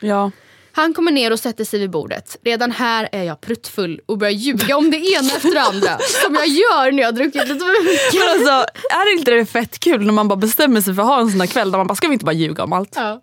Ja. 0.00 0.30
Han 0.76 0.94
kommer 0.94 1.12
ner 1.12 1.32
och 1.32 1.38
sätter 1.38 1.64
sig 1.64 1.80
vid 1.80 1.90
bordet. 1.90 2.36
Redan 2.44 2.70
här 2.70 3.08
är 3.12 3.22
jag 3.22 3.40
pruttfull 3.40 4.00
och 4.06 4.18
börjar 4.18 4.32
ljuga 4.32 4.76
om 4.76 4.90
det 4.90 4.96
ena 4.96 5.28
efter 5.36 5.54
det 5.54 5.62
andra. 5.62 5.98
Som 6.24 6.34
jag 6.34 6.46
gör 6.46 6.92
när 6.92 7.02
jag 7.02 7.08
har 7.08 7.12
druckit 7.12 7.48
lite 7.48 7.58
för 7.58 7.84
mycket. 7.84 8.20
Men 8.20 8.30
alltså, 8.30 8.52
är 8.94 9.14
det 9.14 9.18
inte 9.18 9.30
det 9.30 9.46
fett 9.46 9.78
kul 9.78 10.06
när 10.06 10.12
man 10.12 10.28
bara 10.28 10.36
bestämmer 10.36 10.80
sig 10.80 10.94
för 10.94 11.02
att 11.02 11.08
ha 11.08 11.20
en 11.20 11.30
sån 11.30 11.40
här 11.40 11.46
kväll 11.46 11.70
där 11.70 11.78
man 11.78 11.86
bara, 11.86 11.94
ska 11.94 12.06
vi 12.08 12.12
inte 12.12 12.24
bara 12.24 12.32
ljuga 12.32 12.64
om 12.64 12.72
allt? 12.72 12.92
Ja. 12.96 13.22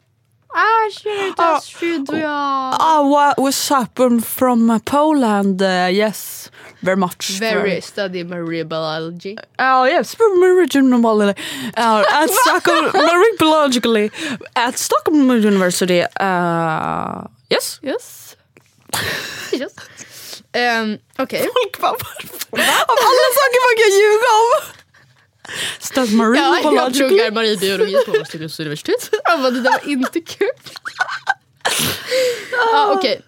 Ah, 0.55 0.91
shit, 0.91 1.35
that's 1.37 1.79
should 1.79 2.11
we 2.11 2.27
are. 2.27 2.75
Ah, 2.79 3.03
what 3.09 3.37
was 3.37 3.69
happened 3.69 4.25
from 4.25 4.79
Poland? 4.85 5.61
Uh, 5.61 5.89
yes, 5.91 6.51
very 6.79 6.95
much. 6.95 7.39
Very 7.39 7.81
study 7.81 8.23
marine 8.23 8.67
biology. 8.67 9.37
Oh 9.59 9.85
yes, 9.85 10.15
from 10.15 10.43
originally 10.43 11.33
uh, 11.77 12.03
at 12.13 12.29
Stockholm 12.29 12.91
marine 12.93 13.37
biologically 13.39 14.11
at 14.55 14.77
Stockholm 14.77 15.29
University. 15.31 16.03
Uh, 16.19 17.27
yes. 17.53 17.79
Yes. 17.83 18.35
yes. 19.61 19.73
Um, 20.81 20.97
Okej. 21.17 21.41
Folk 21.41 21.79
bara? 21.81 21.91
Av 21.91 22.97
alla 23.09 23.27
saker 23.39 23.59
man 23.67 23.75
kan 23.81 23.91
ljuga 23.99 24.29
om. 24.43 24.83
Study 25.79 26.15
marine 26.15 26.37
Ja, 26.63 26.73
jag 26.75 26.93
pluggar 26.93 27.31
marinbiologi 27.31 27.93
på 28.05 28.25
Stockholms 28.25 28.59
universitet. 28.59 29.09
Jag 29.23 29.39
bara, 29.41 29.51
det 29.51 29.61
där 29.61 29.71
var 29.71 29.89
inte 29.91 30.21
kul. 30.21 30.47
ja, 32.51 32.93
okej. 32.97 33.21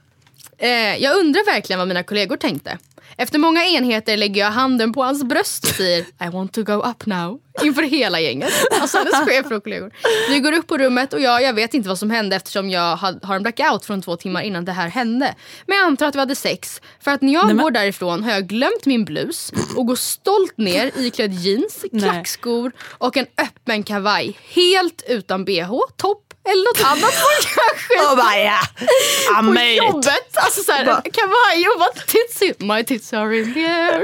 eh, 0.58 0.98
jag 0.98 1.18
undrar 1.18 1.46
verkligen 1.46 1.80
vad 1.80 1.88
mina 1.88 2.04
kollegor 2.04 2.38
tänkte. 2.38 2.78
Efter 3.18 3.40
många 3.40 3.66
enheter 3.66 4.18
lägger 4.18 4.42
jag 4.42 4.52
handen 4.52 4.94
på 4.94 5.04
hans 5.04 5.24
bröst 5.24 5.64
och 5.64 5.70
säger 5.70 6.00
I 6.00 6.30
want 6.34 6.54
to 6.54 6.64
go 6.64 6.74
up 6.74 7.06
now. 7.06 7.40
Inför 7.64 7.82
hela 7.82 8.20
gänget. 8.20 8.54
Alltså 8.82 8.98
hennes 8.98 9.16
chefer 9.16 9.56
och 9.56 9.64
kollegor. 9.64 9.92
Vi 10.30 10.40
går 10.40 10.52
upp 10.52 10.68
på 10.68 10.78
rummet 10.78 11.14
och 11.14 11.22
jag, 11.22 11.42
jag 11.44 11.54
vet 11.54 11.74
inte 11.74 11.90
vad 11.90 12.00
som 12.00 12.10
hände 12.10 12.36
eftersom 12.36 12.70
jag 12.70 12.96
har, 12.96 13.36
en 13.36 13.44
blackout 13.44 13.86
från 13.86 14.02
två 14.02 14.16
timmar 14.16 14.42
innan 14.42 14.66
det 14.66 14.72
här 14.72 14.88
hände. 14.88 15.36
Men 15.66 15.78
jag 15.78 15.86
antar 15.86 16.06
att 16.06 16.16
vi 16.16 16.20
hade 16.20 16.36
sex. 16.36 16.82
För 17.00 17.12
att 17.12 17.22
när 17.22 17.34
jag 17.34 17.58
går 17.58 17.72
därifrån 17.72 18.24
har 18.24 18.32
jag 18.32 18.48
glömt 18.48 18.86
min 18.86 19.06
blus 19.06 19.54
och 19.76 19.86
går 19.86 19.96
stolt 19.96 20.58
ner 20.58 20.92
iklädd 20.98 21.34
jeans, 21.34 21.86
Nej. 21.92 22.02
klackskor 22.02 22.72
och 22.98 23.18
en 23.18 23.26
öppen 23.38 23.84
kavaj. 23.84 24.38
Helt 24.54 25.04
utan 25.08 25.46
bh, 25.46 25.72
topp 25.98 26.25
eller 26.46 26.64
något 26.70 26.92
annat 26.92 27.02
man 27.02 27.40
kanske 27.56 28.12
Och 28.12 28.18
bara 28.18 28.36
I 28.38 29.36
på 29.38 29.42
made 29.44 29.74
jobbet. 29.74 30.38
Alltså 30.38 30.64
såhär, 30.64 31.02
en 31.06 31.12
kavaj 31.12 31.68
och 31.74 31.80
bara 31.80 31.92
tits 32.08 32.42
in. 32.42 32.54
My 32.60 32.84
tits 32.84 33.14
are 33.14 33.38
in 33.38 33.54
the 33.54 33.66
air. 33.66 34.04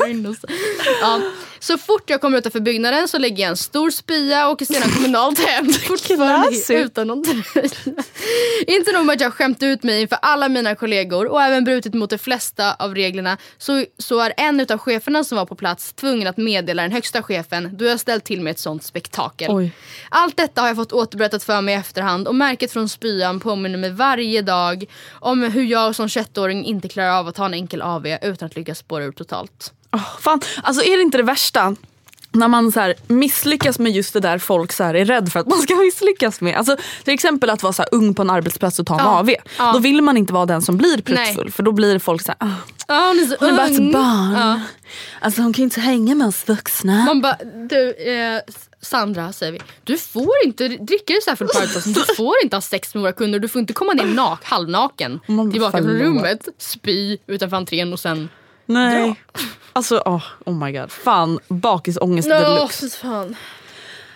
Ja. 1.00 1.20
Så 1.60 1.78
fort 1.78 2.10
jag 2.10 2.20
kommer 2.20 2.38
utanför 2.38 2.60
byggnaden 2.60 3.08
så 3.08 3.18
lägger 3.18 3.42
jag 3.42 3.50
en 3.50 3.56
stor 3.56 3.90
spya 3.90 4.46
och 4.46 4.52
åker 4.52 4.64
sedan 4.64 4.90
kommunalt 4.90 5.38
hem. 5.38 5.72
Fortfarande 5.72 6.56
utan 6.68 7.06
någon 7.06 7.24
tröja. 7.24 7.68
Inte 8.66 8.92
nog 8.92 9.06
med 9.06 9.14
att 9.14 9.20
jag 9.20 9.32
skämt 9.32 9.62
ut 9.62 9.82
mig 9.82 10.00
inför 10.02 10.18
alla 10.22 10.48
mina 10.48 10.74
kollegor 10.74 11.26
och 11.26 11.42
även 11.42 11.64
brutit 11.64 11.94
mot 11.94 12.10
de 12.10 12.18
flesta 12.18 12.74
av 12.74 12.94
reglerna 12.94 13.38
så, 13.58 13.84
så 13.98 14.20
är 14.20 14.32
en 14.36 14.60
av 14.60 14.78
cheferna 14.78 15.24
som 15.24 15.38
var 15.38 15.46
på 15.46 15.54
plats 15.54 15.92
tvungen 15.92 16.28
att 16.28 16.36
meddela 16.36 16.82
den 16.82 16.92
högsta 16.92 17.22
chefen 17.22 17.76
då 17.76 17.84
jag 17.84 18.00
ställt 18.00 18.24
till 18.24 18.40
med 18.40 18.50
ett 18.50 18.58
sånt 18.58 18.84
spektakel. 18.84 19.50
Oj. 19.50 19.72
Allt 20.08 20.36
detta 20.36 20.60
har 20.60 20.68
jag 20.68 20.76
fått 20.76 20.92
återberättat 20.92 21.44
för 21.44 21.60
mig 21.60 21.74
i 21.74 21.78
efterhand 21.78 22.28
och 22.28 22.34
märket 22.34 22.72
från 22.72 22.88
spyan 22.88 23.40
påminner 23.40 23.78
mig 23.78 23.90
varje 23.90 24.42
dag 24.42 24.84
om 25.20 25.42
hur 25.42 25.64
jag 25.64 25.94
som 25.94 26.06
21-åring 26.06 26.64
inte 26.64 26.88
klarar 26.88 27.18
av 27.18 27.28
att 27.28 27.34
ta 27.34 27.46
en 27.46 27.54
enkel 27.54 27.82
AV 27.82 28.06
utan 28.22 28.46
att 28.46 28.56
lyckas 28.56 28.78
spåra 28.78 29.04
ur 29.04 29.12
totalt. 29.12 29.72
Oh, 29.92 30.18
fan. 30.20 30.40
Alltså 30.62 30.84
är 30.84 30.96
det 30.96 31.02
inte 31.02 31.18
det 31.18 31.22
värsta? 31.24 31.76
När 32.32 32.48
man 32.48 32.72
så 32.72 32.94
misslyckas 33.06 33.78
med 33.78 33.92
just 33.92 34.12
det 34.12 34.20
där 34.20 34.38
folk 34.38 34.72
så 34.72 34.84
här 34.84 34.94
är 34.94 35.04
rädd 35.04 35.32
för 35.32 35.40
att 35.40 35.46
man 35.46 35.58
ska 35.58 35.74
misslyckas 35.84 36.40
med. 36.40 36.56
Alltså, 36.56 36.76
till 37.04 37.14
exempel 37.14 37.50
att 37.50 37.62
vara 37.62 37.72
så 37.72 37.82
ung 37.82 38.14
på 38.14 38.22
en 38.22 38.30
arbetsplats 38.30 38.78
och 38.78 38.86
ta 38.86 38.94
en 38.94 39.04
Ja. 39.04 39.18
AV. 39.18 39.30
Ja. 39.58 39.72
Då 39.72 39.78
vill 39.78 40.02
man 40.02 40.16
inte 40.16 40.32
vara 40.32 40.46
den 40.46 40.62
som 40.62 40.76
blir 40.76 41.02
pruttfull 41.02 41.52
för 41.52 41.62
då 41.62 41.72
blir 41.72 41.98
folk 41.98 42.22
så 42.22 42.32
här, 42.38 42.50
Ja, 42.88 43.08
hon 43.08 43.18
är 43.18 43.24
så 43.26 43.36
hon 43.40 43.48
är 43.48 43.56
bara 43.56 43.66
ett 43.66 43.92
barn. 43.92 44.32
Ja. 44.32 44.60
Alltså 45.20 45.42
hon 45.42 45.52
kan 45.52 45.62
ju 45.62 45.64
inte 45.64 45.80
hänga 45.80 46.14
med 46.14 46.26
oss 46.26 46.48
vuxna. 46.48 47.04
Man 47.04 47.20
bara, 47.20 47.36
du 47.70 47.90
eh, 47.92 48.40
Sandra 48.80 49.32
säger 49.32 49.52
vi, 49.52 49.60
du 49.84 49.98
får 49.98 50.32
inte 50.44 50.68
dricka 50.68 51.12
dig 51.12 51.22
så 51.22 51.30
här 51.30 51.36
full 51.36 51.48
på 51.48 51.58
arbetsplatsen. 51.58 51.92
Du 51.92 52.14
får 52.14 52.34
inte 52.42 52.56
ha 52.56 52.60
sex 52.60 52.94
med 52.94 53.00
våra 53.02 53.12
kunder. 53.12 53.38
Du 53.38 53.48
får 53.48 53.60
inte 53.60 53.72
komma 53.72 53.92
ner 53.92 54.04
nak, 54.04 54.44
halvnaken 54.44 55.20
tillbaka 55.52 55.78
från 55.78 55.86
rummet, 55.98 56.48
spy 56.58 57.18
utanför 57.26 57.56
entrén 57.56 57.92
och 57.92 58.00
sen... 58.00 58.28
Nej. 58.68 59.14
Alltså 59.72 59.98
oh, 59.98 60.22
oh 60.46 60.54
my 60.64 60.72
god. 60.72 60.92
Fan 60.92 61.38
bakisångest 61.48 62.28
No, 62.28 62.34
deluxe. 62.34 62.90
fan. 62.90 63.36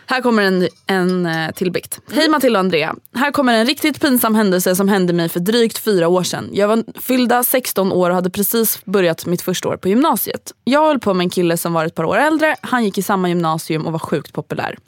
Här 0.06 0.20
kommer 0.20 0.42
en, 0.42 0.68
en 0.86 1.26
eh, 1.26 1.50
tillbikt. 1.50 2.00
Hej 2.12 2.28
Matilda 2.28 2.58
och 2.58 2.64
Andrea. 2.64 2.94
Här 3.14 3.30
kommer 3.30 3.54
en 3.54 3.66
riktigt 3.66 4.00
pinsam 4.00 4.34
händelse 4.34 4.76
som 4.76 4.88
hände 4.88 5.12
mig 5.12 5.28
för 5.28 5.40
drygt 5.40 5.78
fyra 5.78 6.08
år 6.08 6.22
sedan. 6.22 6.48
Jag 6.52 6.68
var 6.68 6.84
fyllda 7.00 7.44
16 7.44 7.92
år 7.92 8.10
och 8.10 8.16
hade 8.16 8.30
precis 8.30 8.84
börjat 8.84 9.26
mitt 9.26 9.42
första 9.42 9.68
år 9.68 9.76
på 9.76 9.88
gymnasiet. 9.88 10.52
Jag 10.64 10.86
höll 10.86 10.98
på 11.00 11.14
med 11.14 11.24
en 11.24 11.30
kille 11.30 11.56
som 11.56 11.72
var 11.72 11.86
ett 11.86 11.94
par 11.94 12.04
år 12.04 12.16
äldre. 12.18 12.56
Han 12.60 12.84
gick 12.84 12.98
i 12.98 13.02
samma 13.02 13.28
gymnasium 13.28 13.86
och 13.86 13.92
var 13.92 13.98
sjukt 13.98 14.32
populär. 14.32 14.78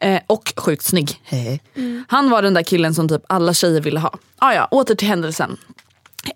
Eh, 0.00 0.20
och 0.26 0.52
sjukt 0.56 0.84
snygg. 0.84 1.20
Han 2.08 2.30
var 2.30 2.42
den 2.42 2.54
där 2.54 2.62
killen 2.62 2.94
som 2.94 3.08
typ 3.08 3.22
alla 3.26 3.54
tjejer 3.54 3.80
ville 3.80 4.00
ha. 4.00 4.14
Ah, 4.38 4.52
ja, 4.52 4.68
åter 4.70 4.94
till 4.94 5.08
händelsen. 5.08 5.56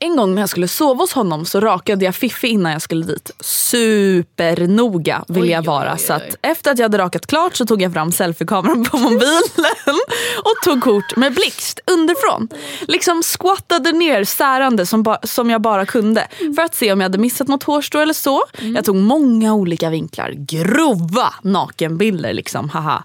En 0.00 0.16
gång 0.16 0.34
när 0.34 0.42
jag 0.42 0.48
skulle 0.48 0.68
sova 0.68 1.02
hos 1.02 1.12
honom 1.12 1.44
så 1.44 1.60
rakade 1.60 2.04
jag 2.04 2.14
Fiffi 2.14 2.48
innan 2.48 2.72
jag 2.72 2.82
skulle 2.82 3.04
dit. 3.06 3.30
Supernoga 3.40 5.24
vill 5.28 5.42
Oj, 5.42 5.48
jag 5.50 5.64
vara. 5.64 5.92
oj, 5.92 5.98
Så 5.98 6.14
oj. 6.14 6.22
att 6.28 6.36
efter 6.42 6.70
att 6.70 6.78
jag 6.78 6.84
hade 6.84 6.98
rakat 6.98 7.26
klart 7.26 7.56
så 7.56 7.66
tog 7.66 7.82
jag 7.82 7.92
fram 7.92 8.12
selfiekameran 8.12 8.84
på 8.84 8.96
mobilen 8.98 9.96
och 10.38 10.64
tog 10.64 10.82
kort 10.82 11.16
med 11.16 11.34
blixt 11.34 11.80
underifrån. 11.86 12.48
Liksom 12.88 13.22
squattade 13.22 13.92
ner 13.92 14.24
särande 14.24 14.86
som, 14.86 15.16
som 15.22 15.50
jag 15.50 15.60
bara 15.60 15.86
kunde 15.86 16.26
för 16.56 16.62
att 16.62 16.74
se 16.74 16.92
om 16.92 17.00
jag 17.00 17.04
hade 17.04 17.18
missat 17.18 17.48
något 17.48 17.62
hårstrå 17.62 18.00
eller 18.00 18.14
så. 18.14 18.42
Jag 18.74 18.84
tog 18.84 18.96
många 18.96 19.54
olika 19.54 19.90
vinklar. 19.90 20.32
Grova 20.36 21.34
nakenbilder 21.42 22.32
liksom. 22.32 22.68
Haha. 22.68 23.04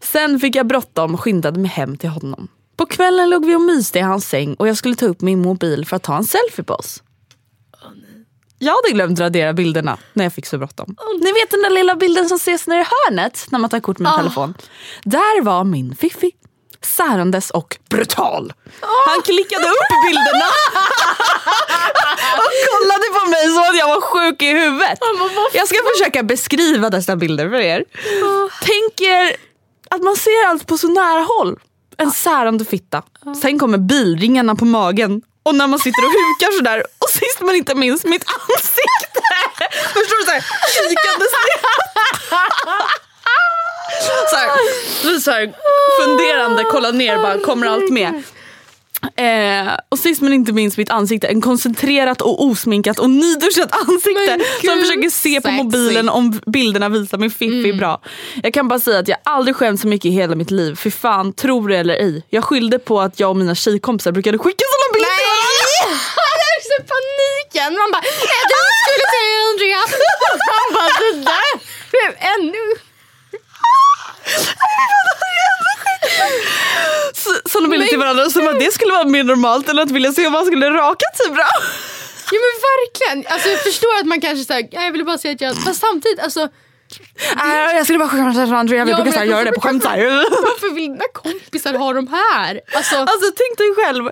Sen 0.00 0.40
fick 0.40 0.56
jag 0.56 0.66
bråttom 0.66 1.14
och 1.14 1.20
skyndade 1.20 1.60
mig 1.60 1.70
hem 1.70 1.96
till 1.96 2.08
honom. 2.10 2.48
På 2.76 2.86
kvällen 2.86 3.30
låg 3.30 3.46
vi 3.46 3.54
och 3.54 3.60
myste 3.60 3.98
i 3.98 4.02
hans 4.02 4.28
säng 4.28 4.54
och 4.54 4.68
jag 4.68 4.76
skulle 4.76 4.94
ta 4.94 5.06
upp 5.06 5.20
min 5.20 5.42
mobil 5.42 5.86
för 5.86 5.96
att 5.96 6.02
ta 6.02 6.16
en 6.16 6.24
selfie 6.24 6.64
på 6.64 6.74
oss. 6.74 7.02
Jag 8.58 8.72
hade 8.74 8.90
glömt 8.94 9.20
radera 9.20 9.52
bilderna 9.52 9.98
när 10.12 10.24
jag 10.24 10.32
fick 10.32 10.46
så 10.46 10.58
bråttom. 10.58 10.96
Ni 11.20 11.32
vet 11.32 11.50
den 11.50 11.62
där 11.62 11.70
lilla 11.70 11.94
bilden 11.94 12.28
som 12.28 12.36
ses 12.36 12.66
nere 12.66 12.80
i 12.80 12.84
hörnet 12.84 13.46
när 13.50 13.58
man 13.58 13.70
tar 13.70 13.80
kort 13.80 13.98
med 13.98 14.12
en 14.12 14.18
telefon. 14.18 14.54
Där 15.04 15.42
var 15.42 15.64
min 15.64 15.96
Fiffi. 15.96 16.32
Särandes 16.82 17.50
och 17.50 17.78
brutal. 17.90 18.52
Han 19.06 19.22
klickade 19.22 19.64
upp 19.64 19.88
bilderna 20.06 20.46
och 22.42 22.52
kollade 22.70 23.06
på 23.20 23.30
mig 23.30 23.44
som 23.48 23.62
att 23.62 23.78
jag 23.78 23.88
var 23.88 24.00
sjuk 24.00 24.42
i 24.42 24.52
huvudet. 24.52 24.98
Jag 25.54 25.68
ska 25.68 25.76
försöka 25.96 26.22
beskriva 26.22 26.90
dessa 26.90 27.16
bilder 27.16 27.50
för 27.50 27.56
er. 27.60 27.84
Tänk 28.62 29.00
er 29.00 29.36
att 29.90 30.02
man 30.02 30.16
ser 30.16 30.48
allt 30.48 30.66
på 30.66 30.78
så 30.78 30.88
nära 30.88 31.26
håll. 31.38 31.58
En 31.96 32.10
särande 32.12 32.64
fitta. 32.64 33.02
Sen 33.42 33.58
kommer 33.58 33.78
bilringarna 33.78 34.54
på 34.54 34.64
magen. 34.64 35.22
Och 35.42 35.54
när 35.54 35.66
man 35.66 35.78
sitter 35.78 36.04
och 36.04 36.10
hukar 36.10 36.56
sådär. 36.56 36.82
Och 36.98 37.10
sist 37.10 37.40
men 37.40 37.54
inte 37.56 37.74
minst 37.74 38.04
mitt 38.04 38.24
ansikte. 38.28 39.20
Förstår 39.94 40.18
du? 40.20 40.24
Såhär 40.26 40.44
kikandes 40.88 41.32
ner. 41.32 41.60
Såhär, 44.30 45.18
så 45.20 45.30
här, 45.30 45.52
funderande, 46.02 46.64
kolla 46.64 46.90
ner 46.90 47.16
bara, 47.18 47.38
kommer 47.38 47.66
allt 47.66 47.90
med? 47.90 48.22
Eh, 49.16 49.72
och 49.88 49.98
sist 49.98 50.22
men 50.22 50.32
inte 50.32 50.52
minst 50.52 50.76
mitt 50.78 50.90
ansikte. 50.90 51.26
En 51.26 51.40
koncentrerat 51.40 52.20
och 52.22 52.44
osminkat 52.44 52.98
och 52.98 53.10
nyduschat 53.10 53.72
ansikte. 53.88 54.38
Som 54.64 54.80
försöker 54.80 55.10
se 55.10 55.40
på 55.40 55.48
sexy. 55.48 55.62
mobilen 55.62 56.08
om 56.08 56.40
bilderna 56.46 56.88
visar 56.88 57.18
min 57.18 57.30
fiffi 57.30 57.72
bra. 57.72 58.00
Jag 58.42 58.54
kan 58.54 58.68
bara 58.68 58.80
säga 58.80 58.98
att 58.98 59.08
jag 59.08 59.18
aldrig 59.24 59.56
skämt 59.56 59.80
så 59.80 59.86
mycket 59.88 60.04
i 60.06 60.10
hela 60.10 60.34
mitt 60.34 60.50
liv. 60.50 60.74
För 60.74 60.90
fan, 60.90 61.32
tror 61.32 61.68
det 61.68 61.76
eller 61.76 61.94
ej. 61.94 62.22
Jag 62.30 62.44
skyllde 62.44 62.78
på 62.78 63.00
att 63.00 63.20
jag 63.20 63.30
och 63.30 63.36
mina 63.36 63.54
tjejkompisar 63.54 64.12
brukade 64.12 64.38
skicka 64.38 64.64
sådana 64.72 64.92
bilder 64.94 65.10
till 65.16 65.26
varandra. 65.26 66.02
Så 66.68 66.82
paniken. 66.92 67.78
Man 67.78 67.90
bara, 67.94 68.02
"Nej, 68.30 68.42
du 68.52 68.60
skulle 68.80 69.06
till 69.14 69.30
Andrea. 69.46 69.82
Man 70.50 70.66
bara, 70.74 70.90
det 71.00 71.16
där 71.30 71.50
blev 71.90 72.10
ännu... 72.34 72.62
Så- 77.14 77.40
Sådana 77.50 77.68
bilder 77.68 77.86
till 77.86 77.98
varandra 77.98 78.30
som 78.30 78.48
att 78.48 78.58
det 78.60 78.72
skulle 78.74 78.92
vara 78.92 79.04
mer 79.04 79.24
normalt 79.24 79.68
än 79.68 79.78
att 79.78 79.90
vilja 79.90 80.12
se 80.12 80.26
om 80.26 80.32
man 80.32 80.46
skulle 80.46 80.70
raka 80.70 81.06
sig 81.16 81.30
bra. 81.32 81.48
Ja 82.32 82.38
men 82.44 82.54
verkligen. 82.72 83.32
Alltså, 83.32 83.48
jag 83.48 83.60
förstår 83.62 83.98
att 84.00 84.06
man 84.06 84.20
kanske 84.20 84.44
säger, 84.44 84.68
jag 84.70 84.92
ville 84.92 85.04
bara 85.04 85.18
säga 85.18 85.34
att 85.34 85.40
jag... 85.40 85.56
Men 85.64 85.74
samtidigt, 85.74 86.20
alltså, 86.20 86.48
Äh, 87.36 87.76
jag 87.76 87.84
skulle 87.84 87.98
bara 87.98 88.08
skämta 88.08 88.46
för 88.46 88.54
andra. 88.54 88.76
Jag 88.76 88.88
Ja, 88.88 89.02
brukar 89.02 89.24
göra 89.24 89.44
det 89.44 89.52
på 89.52 89.60
skämt. 89.60 89.84
varför 89.84 90.74
vill 90.74 90.82
dina 90.84 91.04
kompisar 91.12 91.74
ha 91.74 91.92
de 91.92 92.08
här? 92.08 92.60
Alltså, 92.74 92.96
Alltså 92.96 93.30
tänk 93.36 93.58
dig 93.58 93.74
själv 93.84 94.04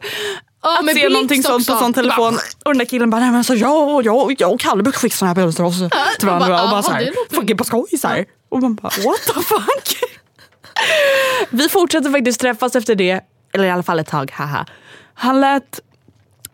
ja, 0.62 0.78
att 0.78 0.94
se 0.94 1.08
någonting 1.08 1.42
sånt 1.42 1.66
på 1.66 1.72
också. 1.72 1.84
sån 1.84 1.94
telefon 1.94 2.34
och 2.64 2.70
den 2.72 2.78
där 2.78 2.84
killen 2.84 3.10
bara, 3.10 3.20
nej 3.20 3.30
men 3.30 3.38
alltså 3.38 3.54
jag, 3.54 4.04
jag, 4.06 4.34
jag 4.38 4.52
och 4.52 4.60
Kalle 4.60 4.82
brukar 4.82 4.98
skicka 4.98 5.16
såna 5.16 5.28
här 5.28 5.34
bilder 5.34 5.52
till 5.52 5.64
oss 5.64 5.74
till 6.18 6.28
varandra 6.28 6.48
bara, 6.48 6.62
och 6.64 6.68
bara 6.70 6.78
ja, 6.78 6.82
så 6.82 6.90
det 6.90 6.96
här, 6.96 7.04
låter- 7.06 7.36
fucking 7.36 7.56
på 7.56 7.64
skoj 7.64 7.98
så 8.00 8.08
här. 8.08 8.24
Och 8.54 8.62
man 8.62 8.74
bara 8.74 8.88
what 9.04 9.20
the 9.26 9.32
fuck. 9.42 9.98
Vi 11.50 11.68
fortsätter 11.68 12.10
faktiskt 12.10 12.40
träffas 12.40 12.76
efter 12.76 12.94
det, 12.94 13.20
eller 13.52 13.64
i 13.64 13.70
alla 13.70 13.82
fall 13.82 13.98
ett 13.98 14.06
tag, 14.08 14.30
haha. 14.34 14.66
Han 15.14 15.40
lät 15.40 15.80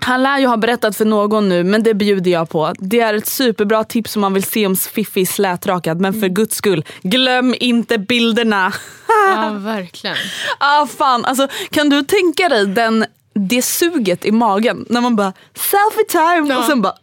han 0.02 0.22
lär 0.22 0.38
ju 0.38 0.46
ha 0.46 0.56
berättat 0.56 0.96
för 0.96 1.04
någon 1.04 1.48
nu 1.48 1.64
men 1.64 1.82
det 1.82 1.94
bjuder 1.94 2.30
jag 2.30 2.48
på. 2.50 2.72
Det 2.78 3.00
är 3.00 3.14
ett 3.14 3.26
superbra 3.26 3.84
tips 3.84 4.16
om 4.16 4.20
man 4.22 4.34
vill 4.34 4.42
se 4.42 4.66
om 4.66 4.76
Fiffi 4.76 5.20
är 5.20 5.26
slätrakad 5.26 6.00
men 6.00 6.20
för 6.20 6.28
guds 6.28 6.56
skull, 6.56 6.84
glöm 7.02 7.54
inte 7.60 7.98
bilderna. 7.98 8.72
Ja, 9.08 9.50
verkligen. 9.58 10.16
ah 10.58 10.86
fan, 10.86 11.24
alltså 11.24 11.48
kan 11.70 11.88
du 11.88 12.02
tänka 12.02 12.48
dig 12.48 12.66
den, 12.66 13.04
det 13.34 13.62
suget 13.62 14.24
i 14.24 14.32
magen 14.32 14.86
när 14.88 15.00
man 15.00 15.16
bara 15.16 15.32
selfie 15.54 16.04
time 16.08 16.48
Ja. 16.54 16.58
och 16.58 16.64
sen 16.64 16.82
bara 16.82 16.94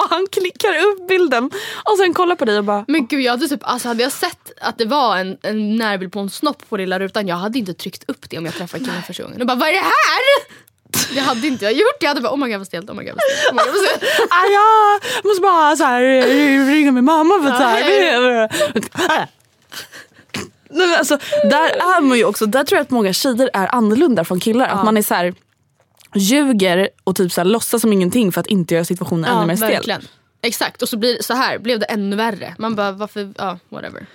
och 0.00 0.10
han 0.10 0.26
klickar 0.32 0.68
upp 0.68 1.08
bilden 1.08 1.50
och 1.84 1.98
sen 1.98 2.14
kollar 2.14 2.36
på 2.36 2.44
dig 2.44 2.58
och 2.58 2.64
bara 2.64 2.84
Men 2.88 3.06
gud 3.06 3.20
jag 3.20 3.30
hade 3.30 3.48
typ, 3.48 3.60
alltså 3.62 3.88
hade 3.88 4.02
jag 4.02 4.12
sett 4.12 4.52
att 4.60 4.78
det 4.78 4.84
var 4.84 5.16
en, 5.16 5.38
en 5.42 5.76
närbild 5.76 6.12
på 6.12 6.20
en 6.20 6.30
snopp 6.30 6.68
på 6.68 6.76
lilla 6.76 6.98
rutan, 6.98 7.28
jag 7.28 7.36
hade 7.36 7.58
inte 7.58 7.74
tryckt 7.74 8.04
upp 8.10 8.30
det 8.30 8.38
om 8.38 8.44
jag 8.46 8.54
träffade 8.54 8.84
killen 8.84 9.02
första 9.02 9.22
gången. 9.22 9.40
Och 9.40 9.46
bara 9.46 9.56
vad 9.56 9.68
är 9.68 9.72
det 9.72 9.78
här? 9.78 10.60
Det 11.14 11.20
hade 11.20 11.46
inte 11.46 11.64
jag 11.64 11.72
gjort. 11.72 11.96
Jag 12.00 12.08
hade 12.08 12.20
bara 12.20 12.32
oh 12.32 12.38
my 12.38 12.48
god 12.48 12.58
vad 12.58 12.66
stelt, 12.66 12.90
oh 12.90 12.96
my 12.96 13.04
god 13.04 13.14
vad 13.14 13.22
stelt. 13.22 13.50
Oh 13.50 13.54
my 13.54 13.72
god, 13.72 13.80
vad 13.80 13.98
stelt. 13.98 14.02
ah, 14.30 14.46
ja, 14.46 15.00
jag 15.14 15.24
måste 15.24 15.42
bara 15.42 15.76
så 15.76 15.84
här, 15.84 16.02
ringa 16.66 16.92
min 16.92 17.04
mamma 17.04 17.42
för 17.42 17.50
att 17.50 17.56
så 17.56 17.62
här. 17.62 19.30
Nej, 20.72 20.86
men 20.86 20.98
alltså, 20.98 21.18
där 21.50 21.68
är 21.68 22.00
man 22.00 22.18
ju 22.18 22.24
också, 22.24 22.46
där 22.46 22.64
tror 22.64 22.76
jag 22.76 22.82
att 22.82 22.90
många 22.90 23.12
tjejer 23.12 23.50
är 23.52 23.74
annorlunda 23.74 24.24
från 24.24 24.40
killar. 24.40 24.68
Att 24.68 24.84
man 24.84 24.96
är 24.96 25.02
så 25.02 25.14
här, 25.14 25.34
ljuger 26.14 26.88
och 27.04 27.16
typ 27.16 27.32
så 27.32 27.40
här, 27.40 27.48
låtsas 27.48 27.80
som 27.80 27.92
ingenting 27.92 28.32
för 28.32 28.40
att 28.40 28.46
inte 28.46 28.74
göra 28.74 28.84
situationen 28.84 29.24
ännu 29.24 29.46
mer 29.46 29.56
stel. 29.56 30.08
Exakt 30.42 30.82
och 30.82 30.88
så 30.88 30.96
blir 30.96 31.22
så 31.22 31.34
här 31.34 31.58
blev 31.58 31.78
det 31.78 31.86
ännu 31.86 32.16
värre. 32.16 32.54
Man 32.58 32.74
bara 32.74 32.92
varför, 32.92 33.32
ja 33.38 33.58
whatever. 33.68 34.06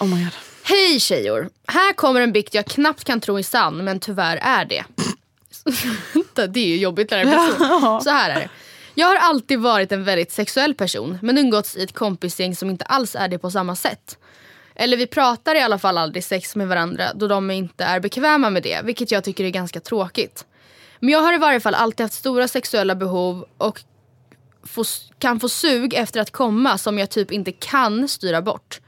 Oh 0.00 0.08
my 0.08 0.24
God. 0.24 0.32
Hej 0.62 1.00
tjejor! 1.00 1.48
Här 1.66 1.92
kommer 1.92 2.20
en 2.20 2.32
bikt 2.32 2.54
jag 2.54 2.66
knappt 2.66 3.04
kan 3.04 3.20
tro 3.20 3.38
är 3.38 3.42
sann 3.42 3.84
men 3.84 4.00
tyvärr 4.00 4.36
är 4.42 4.64
det. 4.64 4.84
Det 6.48 6.60
är 6.60 6.66
ju 6.66 6.76
jobbigt 6.76 7.10
när 7.10 7.18
det 7.18 7.24
blir 7.24 7.38
så. 7.38 8.00
Så 8.04 8.10
här 8.10 8.30
är 8.30 8.34
det. 8.34 8.48
Jag 8.94 9.06
har 9.06 9.16
alltid 9.16 9.58
varit 9.58 9.92
en 9.92 10.04
väldigt 10.04 10.32
sexuell 10.32 10.74
person 10.74 11.18
men 11.22 11.38
umgåtts 11.38 11.76
i 11.76 11.82
ett 11.82 11.94
kompisgäng 11.94 12.56
som 12.56 12.70
inte 12.70 12.84
alls 12.84 13.16
är 13.16 13.28
det 13.28 13.38
på 13.38 13.50
samma 13.50 13.76
sätt. 13.76 14.18
Eller 14.74 14.96
vi 14.96 15.06
pratar 15.06 15.54
i 15.54 15.60
alla 15.60 15.78
fall 15.78 15.98
aldrig 15.98 16.24
sex 16.24 16.56
med 16.56 16.68
varandra 16.68 17.04
då 17.14 17.26
de 17.26 17.50
inte 17.50 17.84
är 17.84 18.00
bekväma 18.00 18.50
med 18.50 18.62
det 18.62 18.80
vilket 18.84 19.10
jag 19.10 19.24
tycker 19.24 19.44
är 19.44 19.50
ganska 19.50 19.80
tråkigt. 19.80 20.44
Men 21.00 21.10
jag 21.10 21.20
har 21.20 21.34
i 21.34 21.38
varje 21.38 21.60
fall 21.60 21.74
alltid 21.74 22.04
haft 22.04 22.14
stora 22.14 22.48
sexuella 22.48 22.94
behov 22.94 23.46
och 23.58 23.82
få, 24.62 24.84
kan 25.18 25.40
få 25.40 25.48
sug 25.48 25.94
efter 25.94 26.20
att 26.20 26.30
komma 26.30 26.78
som 26.78 26.98
jag 26.98 27.10
typ 27.10 27.32
inte 27.32 27.52
kan 27.52 28.08
styra 28.08 28.42
bort. 28.42 28.80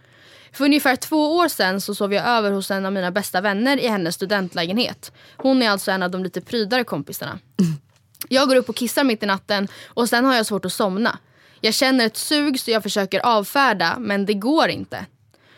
För 0.52 0.64
ungefär 0.64 0.96
två 0.96 1.36
år 1.36 1.48
sedan 1.48 1.80
så 1.80 1.94
sov 1.94 2.14
jag 2.14 2.26
över 2.26 2.50
hos 2.50 2.70
en 2.70 2.86
av 2.86 2.92
mina 2.92 3.10
bästa 3.10 3.40
vänner 3.40 3.76
i 3.80 3.88
hennes 3.88 4.14
studentlägenhet. 4.14 5.12
Hon 5.36 5.62
är 5.62 5.70
alltså 5.70 5.90
en 5.90 6.02
av 6.02 6.10
de 6.10 6.24
lite 6.24 6.40
prydare 6.40 6.84
kompisarna. 6.84 7.38
Jag 8.28 8.48
går 8.48 8.56
upp 8.56 8.68
och 8.68 8.76
kissar 8.76 9.04
mitt 9.04 9.22
i 9.22 9.26
natten 9.26 9.68
och 9.86 10.08
sen 10.08 10.24
har 10.24 10.34
jag 10.34 10.46
svårt 10.46 10.64
att 10.64 10.72
somna. 10.72 11.18
Jag 11.60 11.74
känner 11.74 12.06
ett 12.06 12.16
sug 12.16 12.60
så 12.60 12.70
jag 12.70 12.82
försöker 12.82 13.20
avfärda 13.20 13.96
men 13.98 14.26
det 14.26 14.34
går 14.34 14.68
inte. 14.68 15.06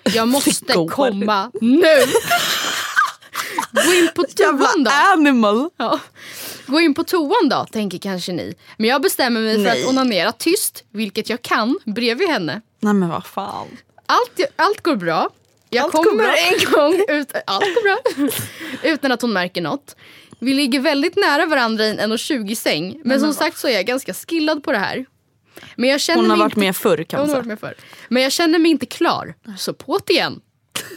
Jag 0.02 0.28
måste 0.34 0.74
komma 0.90 1.50
nu! 1.60 1.94
Gå 3.72 3.92
in 3.94 4.08
på 4.14 4.22
toan 4.22 4.84
då. 4.84 4.90
animal. 4.90 5.70
Ja. 5.76 6.00
Gå 6.66 6.80
in 6.80 6.94
på 6.94 7.04
toan 7.04 7.48
då, 7.50 7.66
tänker 7.72 7.98
kanske 7.98 8.32
ni. 8.32 8.54
Men 8.76 8.90
jag 8.90 9.02
bestämmer 9.02 9.40
mig 9.40 9.64
för 9.64 9.70
att 9.72 9.88
onanera 9.88 10.32
tyst, 10.32 10.84
vilket 10.90 11.30
jag 11.30 11.42
kan, 11.42 11.78
bredvid 11.84 12.28
henne. 12.28 12.60
Nej 12.80 12.94
men 12.94 13.08
vad 13.08 13.26
fan. 13.26 13.66
Allt, 14.06 14.40
allt 14.56 14.82
går 14.82 14.96
bra. 14.96 15.28
Jag 15.70 15.84
Allt 15.84 15.92
går 15.92 16.04
kommer 16.04 16.24
bra. 16.24 16.34
en 16.36 16.72
gång 16.72 17.04
ut, 17.18 17.32
allt 17.46 17.64
går 17.64 17.82
bra. 17.82 18.28
utan 18.82 19.12
att 19.12 19.22
hon 19.22 19.32
märker 19.32 19.60
något. 19.62 19.96
Vi 20.38 20.54
ligger 20.54 20.80
väldigt 20.80 21.16
nära 21.16 21.46
varandra 21.46 21.84
i 21.84 21.90
en 21.90 21.98
1,20 22.12 22.54
säng. 22.54 23.00
Men 23.04 23.20
som 23.20 23.34
sagt 23.34 23.58
så 23.58 23.68
är 23.68 23.72
jag 23.72 23.86
ganska 23.86 24.14
skillad 24.14 24.62
på 24.64 24.72
det 24.72 24.78
här. 24.78 25.06
Men 25.76 25.90
jag 25.90 26.00
känner 26.00 26.20
Hon 26.20 26.30
har 26.30 26.36
mig 26.36 26.44
varit 26.44 26.52
inte, 26.52 26.60
med 26.60 26.76
förr 26.76 27.04
kan 27.04 27.20
hon 27.20 27.28
man 27.28 27.36
har 27.36 27.42
säga. 27.42 27.48
varit 27.54 27.62
med 27.62 27.70
förr. 27.78 27.84
Men 28.08 28.22
jag 28.22 28.32
känner 28.32 28.58
mig 28.58 28.70
inte 28.70 28.86
klar. 28.86 29.34
Så 29.58 29.72
på't 29.72 30.10
igen. 30.10 30.40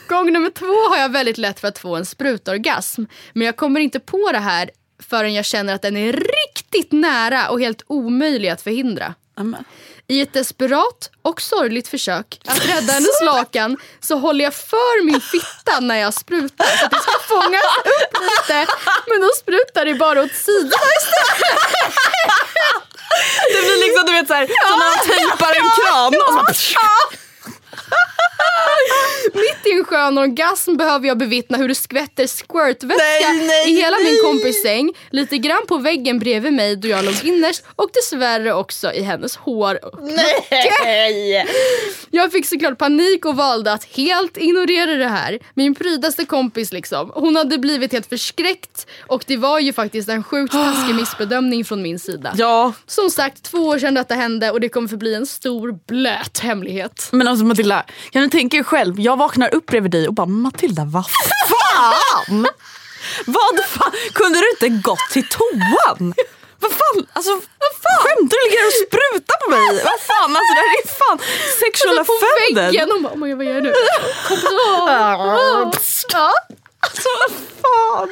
Gång 0.07 0.33
nummer 0.33 0.49
två 0.49 0.89
har 0.89 0.97
jag 0.97 1.09
väldigt 1.11 1.37
lätt 1.37 1.59
för 1.59 1.67
att 1.67 1.79
få 1.79 1.95
en 1.95 2.05
sprutorgasm. 2.05 3.03
Men 3.33 3.45
jag 3.45 3.55
kommer 3.55 3.79
inte 3.79 3.99
på 3.99 4.31
det 4.31 4.39
här 4.39 4.69
förrän 5.09 5.33
jag 5.33 5.45
känner 5.45 5.73
att 5.73 5.81
den 5.81 5.97
är 5.97 6.13
riktigt 6.13 6.91
nära 6.91 7.49
och 7.49 7.59
helt 7.59 7.83
omöjlig 7.87 8.49
att 8.49 8.61
förhindra. 8.61 9.13
Amen. 9.37 9.63
I 10.07 10.21
ett 10.21 10.33
desperat 10.33 11.09
och 11.21 11.41
sorgligt 11.41 11.87
försök 11.87 12.39
att 12.45 12.65
rädda 12.65 12.93
hennes 12.93 13.21
lakan 13.23 13.77
så 13.99 14.17
håller 14.17 14.43
jag 14.43 14.53
för 14.53 15.05
min 15.05 15.21
fitta 15.21 15.79
när 15.79 15.95
jag 15.95 16.13
sprutar 16.13 16.65
så 16.65 16.85
att 16.85 16.91
det 16.91 16.99
ska 16.99 17.19
fångas 17.27 17.63
upp 17.85 18.13
lite. 18.21 18.67
Men 19.07 19.21
då 19.21 19.29
sprutar 19.39 19.85
det 19.85 19.93
bara 19.93 20.21
åt 20.23 20.33
sidorna 20.33 20.89
istället. 20.99 21.53
Det 23.53 23.61
blir 23.61 23.85
liksom 23.85 24.05
du 24.05 24.11
vet 24.13 24.27
såhär, 24.27 24.47
som 24.47 24.79
när 24.79 24.89
man 24.89 25.07
tejpar 25.07 25.53
en 25.61 25.69
kran 25.77 26.13
och 26.21 26.33
så 26.33 26.43
bara, 26.45 26.53
Mitt 29.33 29.67
i 29.67 29.71
en 29.77 29.85
skön 29.85 30.17
orgasm 30.17 30.77
behöver 30.77 31.07
jag 31.07 31.17
bevittna 31.17 31.57
hur 31.57 31.67
det 31.67 31.75
skvätter 31.75 32.27
squirtvätska 32.27 33.27
Nej, 33.33 33.47
nej, 33.47 33.71
i 33.71 33.75
hela 33.81 33.97
min 33.97 34.05
nej. 34.05 34.19
kompis 34.23 34.61
säng. 34.61 34.93
Lite 35.09 35.37
grann 35.37 35.61
på 35.67 35.77
väggen 35.77 36.19
bredvid 36.19 36.53
mig 36.53 36.75
då 36.75 36.87
jag 36.87 37.05
låg 37.05 37.15
innerst 37.23 37.63
och 37.75 37.89
dessvärre 37.93 38.53
också 38.53 38.93
i 38.93 39.01
hennes 39.01 39.35
hår 39.35 39.85
och 39.85 39.99
Nej! 40.01 41.47
Jag 42.11 42.31
fick 42.31 42.45
såklart 42.45 42.77
panik 42.77 43.25
och 43.25 43.35
valde 43.35 43.73
att 43.73 43.83
helt 43.83 44.37
ignorera 44.37 44.93
det 44.95 45.07
här. 45.07 45.39
Min 45.53 45.75
prydaste 45.75 46.25
kompis 46.25 46.71
liksom. 46.73 47.11
Hon 47.15 47.35
hade 47.35 47.57
blivit 47.57 47.91
helt 47.91 48.09
förskräckt 48.09 48.87
och 49.07 49.23
det 49.27 49.37
var 49.37 49.59
ju 49.59 49.73
faktiskt 49.73 50.09
en 50.09 50.23
sjukt 50.23 50.51
taskig 50.53 50.95
missbedömning 50.99 51.65
från 51.65 51.81
min 51.81 51.99
sida. 51.99 52.33
Ja, 52.37 52.73
Som 52.87 53.09
sagt, 53.09 53.43
två 53.43 53.57
år 53.57 53.79
sedan 53.79 53.93
detta 53.93 54.15
hände 54.15 54.51
och 54.51 54.59
det 54.61 54.69
kommer 54.69 54.87
förbli 54.87 55.15
en 55.15 55.25
stor 55.25 55.79
blöt 55.87 56.39
hemlighet. 56.39 57.09
men 57.11 57.27
alltså 57.27 57.45
Matilda, 57.45 57.76
kan 58.11 58.21
du 58.21 58.29
tänka 58.29 58.57
dig 58.57 58.63
själv, 58.63 58.99
jag 58.99 59.17
vaknar 59.17 59.55
upp 59.55 59.65
bredvid 59.65 59.91
dig 59.91 60.07
och 60.07 60.13
bara 60.13 60.27
Matilda 60.27 60.85
vad 60.85 61.05
fan? 61.09 62.47
vad 63.25 63.65
fan? 63.65 63.91
Kunde 64.13 64.39
du 64.39 64.49
inte 64.49 64.69
gått 64.89 65.09
till 65.11 65.27
toan? 65.29 66.13
Vad 66.59 66.71
fan? 66.71 67.05
Alltså, 67.13 67.31
vad 67.31 67.73
fan? 67.83 67.99
Skämtar 68.03 68.37
du? 68.37 68.49
Ligger 68.49 68.67
och 68.67 68.73
sprutar 68.87 69.35
på 69.45 69.49
mig? 69.49 69.83
Vad 69.83 69.99
fan? 69.99 70.31
Alltså 70.37 70.53
det 70.55 70.61
här 70.61 70.83
är 70.83 70.87
fan 70.87 71.19
sexual 71.59 71.97
Alltså 71.99 72.13
offender. 72.13 72.61
väggen 72.71 72.91
och 72.91 73.01
bara, 73.01 73.13
oh 73.13 73.17
my 73.17 73.29
God, 73.29 73.37
vad 73.37 73.45
gör 73.45 73.53
jag 73.53 73.63
nu? 73.63 73.73
Kompis, 75.61 76.05
ja. 76.13 76.31
Alltså 76.79 77.09
vad 77.19 77.31
fan? 77.61 78.09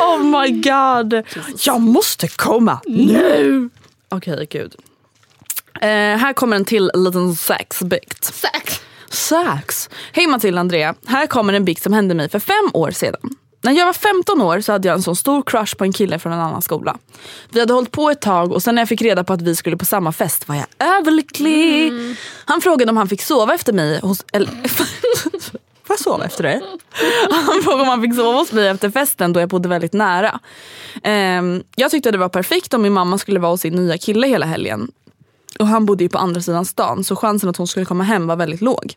Oh 0.00 0.40
my 0.40 0.50
god. 0.60 1.22
Jag 1.66 1.80
måste 1.80 2.28
komma 2.28 2.80
nu. 2.86 3.70
Okej, 4.08 4.46
gud. 4.50 4.74
Eh, 5.80 5.88
här 5.88 6.32
kommer 6.32 6.56
en 6.56 6.64
till 6.64 6.90
liten 6.94 7.34
sexbikt. 7.34 8.24
Sex. 8.24 8.80
Sax. 9.10 9.90
Hej 10.12 10.26
Matilda 10.26 10.58
och 10.58 10.60
Andrea. 10.60 10.94
Här 11.06 11.26
kommer 11.26 11.52
en 11.52 11.64
bikt 11.64 11.82
som 11.82 11.92
hände 11.92 12.14
mig 12.14 12.28
för 12.28 12.38
fem 12.38 12.70
år 12.72 12.90
sedan. 12.90 13.30
När 13.62 13.72
jag 13.72 13.86
var 13.86 13.92
15 13.92 14.40
år 14.40 14.60
så 14.60 14.72
hade 14.72 14.88
jag 14.88 14.94
en 14.94 15.02
sån 15.02 15.16
stor 15.16 15.42
crush 15.42 15.76
på 15.76 15.84
en 15.84 15.92
kille 15.92 16.18
från 16.18 16.32
en 16.32 16.40
annan 16.40 16.62
skola. 16.62 16.96
Vi 17.50 17.60
hade 17.60 17.72
hållit 17.72 17.90
på 17.90 18.10
ett 18.10 18.20
tag 18.20 18.52
och 18.52 18.62
sen 18.62 18.74
när 18.74 18.82
jag 18.82 18.88
fick 18.88 19.02
reda 19.02 19.24
på 19.24 19.32
att 19.32 19.42
vi 19.42 19.56
skulle 19.56 19.76
på 19.76 19.84
samma 19.84 20.12
fest 20.12 20.48
var 20.48 20.54
jag 20.56 20.66
överlycklig. 20.98 21.92
Han 22.44 22.60
frågade 22.60 22.90
om 22.90 22.96
han 22.96 23.08
fick 23.08 23.22
sova 23.22 23.54
efter 23.54 23.72
mig 23.72 24.00
hos... 24.00 24.24
Eller, 24.32 24.50
Får 25.90 25.94
jag 25.94 26.00
sova 26.00 26.24
efter 26.24 26.42
dig? 26.42 26.62
Han 27.30 27.62
frågade 27.62 27.82
om 27.82 27.88
han 27.88 28.02
fick 28.02 28.14
sova 28.14 28.38
hos 28.38 28.52
mig 28.52 28.68
efter 28.68 28.90
festen 28.90 29.32
då 29.32 29.40
jag 29.40 29.48
bodde 29.48 29.68
väldigt 29.68 29.92
nära. 29.92 30.40
Ehm, 31.02 31.62
jag 31.76 31.90
tyckte 31.90 32.10
det 32.10 32.18
var 32.18 32.28
perfekt 32.28 32.74
om 32.74 32.82
min 32.82 32.92
mamma 32.92 33.18
skulle 33.18 33.40
vara 33.40 33.52
hos 33.52 33.60
sin 33.60 33.74
nya 33.74 33.98
kille 33.98 34.26
hela 34.26 34.46
helgen. 34.46 34.90
Och 35.58 35.66
han 35.66 35.86
bodde 35.86 36.04
ju 36.04 36.08
på 36.08 36.18
andra 36.18 36.40
sidan 36.40 36.64
stan 36.64 37.04
så 37.04 37.16
chansen 37.16 37.50
att 37.50 37.56
hon 37.56 37.66
skulle 37.66 37.86
komma 37.86 38.04
hem 38.04 38.26
var 38.26 38.36
väldigt 38.36 38.60
låg. 38.60 38.94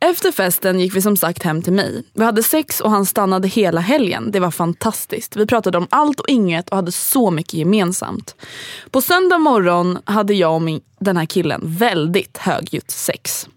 Efter 0.00 0.32
festen 0.32 0.80
gick 0.80 0.96
vi 0.96 1.02
som 1.02 1.16
sagt 1.16 1.42
hem 1.42 1.62
till 1.62 1.72
mig. 1.72 2.02
Vi 2.12 2.24
hade 2.24 2.42
sex 2.42 2.80
och 2.80 2.90
han 2.90 3.06
stannade 3.06 3.48
hela 3.48 3.80
helgen. 3.80 4.30
Det 4.30 4.40
var 4.40 4.50
fantastiskt. 4.50 5.36
Vi 5.36 5.46
pratade 5.46 5.78
om 5.78 5.86
allt 5.90 6.20
och 6.20 6.28
inget 6.28 6.70
och 6.70 6.76
hade 6.76 6.92
så 6.92 7.30
mycket 7.30 7.54
gemensamt. 7.54 8.36
På 8.90 9.00
söndag 9.00 9.38
morgon 9.38 9.98
hade 10.04 10.34
jag 10.34 10.54
och 10.54 10.62
min, 10.62 10.80
den 10.98 11.16
här 11.16 11.26
killen 11.26 11.60
väldigt 11.64 12.38
högljutt 12.38 12.90
sex. 12.90 13.48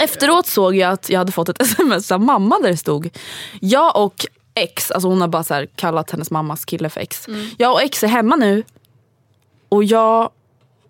Efteråt 0.00 0.46
såg 0.46 0.76
jag 0.76 0.92
att 0.92 1.10
jag 1.10 1.18
hade 1.18 1.32
fått 1.32 1.48
ett 1.48 1.62
sms 1.62 2.12
av 2.12 2.20
mamma 2.20 2.58
där 2.58 2.68
det 2.68 2.76
stod 2.76 3.10
Jag 3.60 3.96
och 3.96 4.26
X, 4.54 4.90
alltså 4.90 5.08
hon 5.08 5.20
har 5.20 5.28
bara 5.28 5.66
kallat 5.66 6.10
hennes 6.10 6.30
mammas 6.30 6.64
kille 6.64 6.90
för 6.90 7.00
X. 7.00 7.26
Jag 7.58 7.72
och 7.72 7.82
X 7.82 8.04
är 8.04 8.08
hemma 8.08 8.36
nu 8.36 8.64
och 9.68 9.84
jag, 9.84 10.30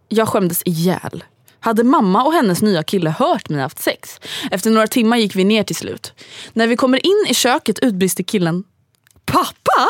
jag 0.09 0.29
skämdes 0.29 0.63
ihjäl. 0.65 1.25
Hade 1.61 1.85
mamma 1.85 2.25
och 2.25 2.33
hennes 2.33 2.63
nya 2.63 2.83
kille 2.83 3.11
hört 3.11 3.49
mig 3.49 3.61
haft 3.61 3.83
sex? 3.83 4.21
Efter 4.51 4.71
några 4.71 4.87
timmar 4.87 5.17
gick 5.17 5.37
vi 5.37 5.45
ner 5.45 5.65
till 5.65 5.77
slut. 5.77 6.13
När 6.53 6.67
vi 6.67 6.77
kommer 6.77 7.07
in 7.07 7.27
i 7.29 7.35
köket 7.35 7.79
utbrister 7.79 8.25
killen 8.25 8.65
Pappa? 9.25 9.89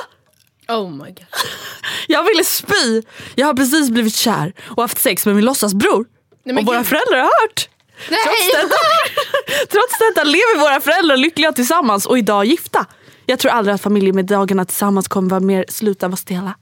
Oh 0.69 0.91
my 0.91 1.05
god. 1.05 1.27
Jag 2.09 2.25
ville 2.25 2.45
spy. 2.45 3.03
Jag 3.35 3.47
har 3.47 3.55
precis 3.55 3.91
blivit 3.91 4.15
kär 4.15 4.53
och 4.65 4.83
haft 4.83 4.99
sex 4.99 5.27
med 5.27 5.35
min 5.35 5.45
låtsasbror. 5.45 6.07
men 6.45 6.59
och 6.59 6.65
våra 6.65 6.79
gud. 6.79 6.87
föräldrar 6.87 7.19
har 7.19 7.43
hört. 7.43 7.69
Nej! 8.11 8.19
Trots 8.25 8.53
detta, 8.53 8.77
trots 9.71 9.99
detta 9.99 10.25
lever 10.25 10.59
våra 10.59 10.81
föräldrar 10.81 11.17
lyckliga 11.17 11.53
tillsammans 11.53 12.07
och 12.07 12.19
idag 12.19 12.45
gifta. 12.45 12.87
Jag 13.27 13.39
tror 13.39 13.53
aldrig 13.53 13.75
att 13.75 13.81
familjemiddagarna 13.81 14.65
tillsammans 14.65 15.09
kommer 15.09 15.31
vara 15.31 15.41
mer, 15.41 15.65
sluta 15.69 16.09
vara 16.09 16.17
stela. 16.17 16.55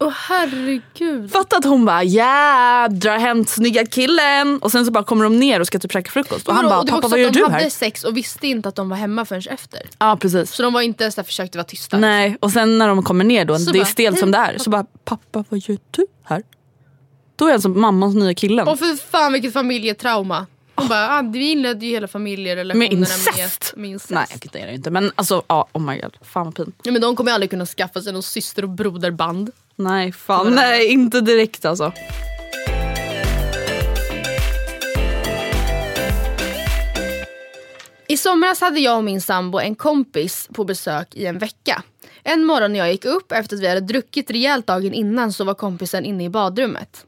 Åh 0.00 0.12
herregud. 0.28 1.32
Fatta 1.32 1.56
att 1.56 1.64
hon 1.64 1.84
bara 1.84 2.04
ja, 2.04 2.88
drar 2.90 3.18
hem 3.18 3.44
snygga 3.44 3.86
killen 3.86 4.58
och 4.58 4.72
sen 4.72 4.84
så 4.84 4.90
bara 4.90 5.04
kommer 5.04 5.24
de 5.24 5.38
ner 5.38 5.60
och 5.60 5.66
ska 5.66 5.78
typ 5.78 5.92
käka 5.92 6.10
frukost. 6.10 6.48
Och 6.48 6.54
han 6.54 6.64
bara 6.64 6.84
pappa 6.84 7.08
vad 7.08 7.20
gör 7.20 7.30
de 7.30 7.38
du 7.38 7.44
hade 7.44 7.54
här? 7.54 7.70
sex 7.70 8.04
och 8.04 8.16
visste 8.16 8.46
inte 8.46 8.68
att 8.68 8.74
de 8.74 8.88
var 8.88 8.96
hemma 8.96 9.24
förrän 9.24 9.42
efter. 9.50 9.82
Ja 9.98 10.16
precis. 10.20 10.50
Så 10.52 10.62
de 10.62 10.72
var 10.72 10.80
inte 10.80 11.04
ens 11.04 11.14
där 11.14 11.22
försökte 11.22 11.58
vara 11.58 11.66
tysta. 11.66 11.98
Nej 11.98 12.36
och 12.40 12.52
sen 12.52 12.78
när 12.78 12.88
de 12.88 13.02
kommer 13.02 13.24
ner 13.24 13.44
då, 13.44 13.58
Så 13.58 13.70
det 13.70 13.78
är 13.78 13.80
bara, 13.80 13.86
stelt 13.86 14.18
som 14.18 14.30
det 14.30 14.38
är. 14.38 14.58
Så 14.58 14.70
bara 14.70 14.86
pappa 15.04 15.44
vad 15.48 15.60
gör 15.60 15.78
du 15.90 16.06
här? 16.24 16.42
Då 17.36 17.48
är 17.48 17.52
alltså 17.52 17.68
mammans 17.68 18.14
nya 18.14 18.34
killen. 18.34 18.68
Och 18.68 18.78
för 18.78 18.96
fan 19.10 19.32
vilket 19.32 19.52
familjetrauma. 19.52 20.46
Hon 20.74 20.88
bara, 20.88 21.18
ah, 21.18 21.22
vi 21.22 21.50
inledde 21.50 21.86
ju 21.86 21.92
hela 21.92 22.08
familjerelationerna 22.08 22.78
Med 22.78 22.92
incest? 22.92 23.72
Med, 23.76 23.82
med 23.82 23.90
incest. 23.90 24.10
Nej 24.10 24.26
det 24.52 24.60
är 24.60 24.66
det 24.66 24.74
inte 24.74 24.90
men 24.90 25.12
alltså 25.14 25.42
ja, 25.48 25.68
oh 25.72 25.82
my 25.82 26.00
god, 26.00 26.16
fan 26.22 26.44
vad 26.44 26.54
pin. 26.54 26.72
Ja, 26.82 26.92
men 26.92 27.00
de 27.00 27.16
kommer 27.16 27.32
aldrig 27.32 27.50
kunna 27.50 27.66
skaffa 27.66 28.02
sig 28.02 28.12
någon 28.12 28.22
syster 28.22 28.62
och 28.62 28.68
broderband. 28.68 29.50
Nej 29.76 30.12
fan 30.12 30.54
nej 30.54 30.86
inte 30.86 31.20
direkt 31.20 31.64
alltså. 31.64 31.92
I 38.08 38.16
somras 38.16 38.60
hade 38.60 38.80
jag 38.80 38.96
och 38.96 39.04
min 39.04 39.20
sambo 39.20 39.58
en 39.58 39.74
kompis 39.74 40.48
på 40.52 40.64
besök 40.64 41.14
i 41.14 41.26
en 41.26 41.38
vecka. 41.38 41.82
En 42.22 42.44
morgon 42.44 42.72
när 42.72 42.78
jag 42.78 42.92
gick 42.92 43.04
upp 43.04 43.32
efter 43.32 43.56
att 43.56 43.62
vi 43.62 43.68
hade 43.68 43.80
druckit 43.80 44.30
rejält 44.30 44.66
dagen 44.66 44.92
innan 44.94 45.32
så 45.32 45.44
var 45.44 45.54
kompisen 45.54 46.04
inne 46.04 46.24
i 46.24 46.28
badrummet. 46.28 47.06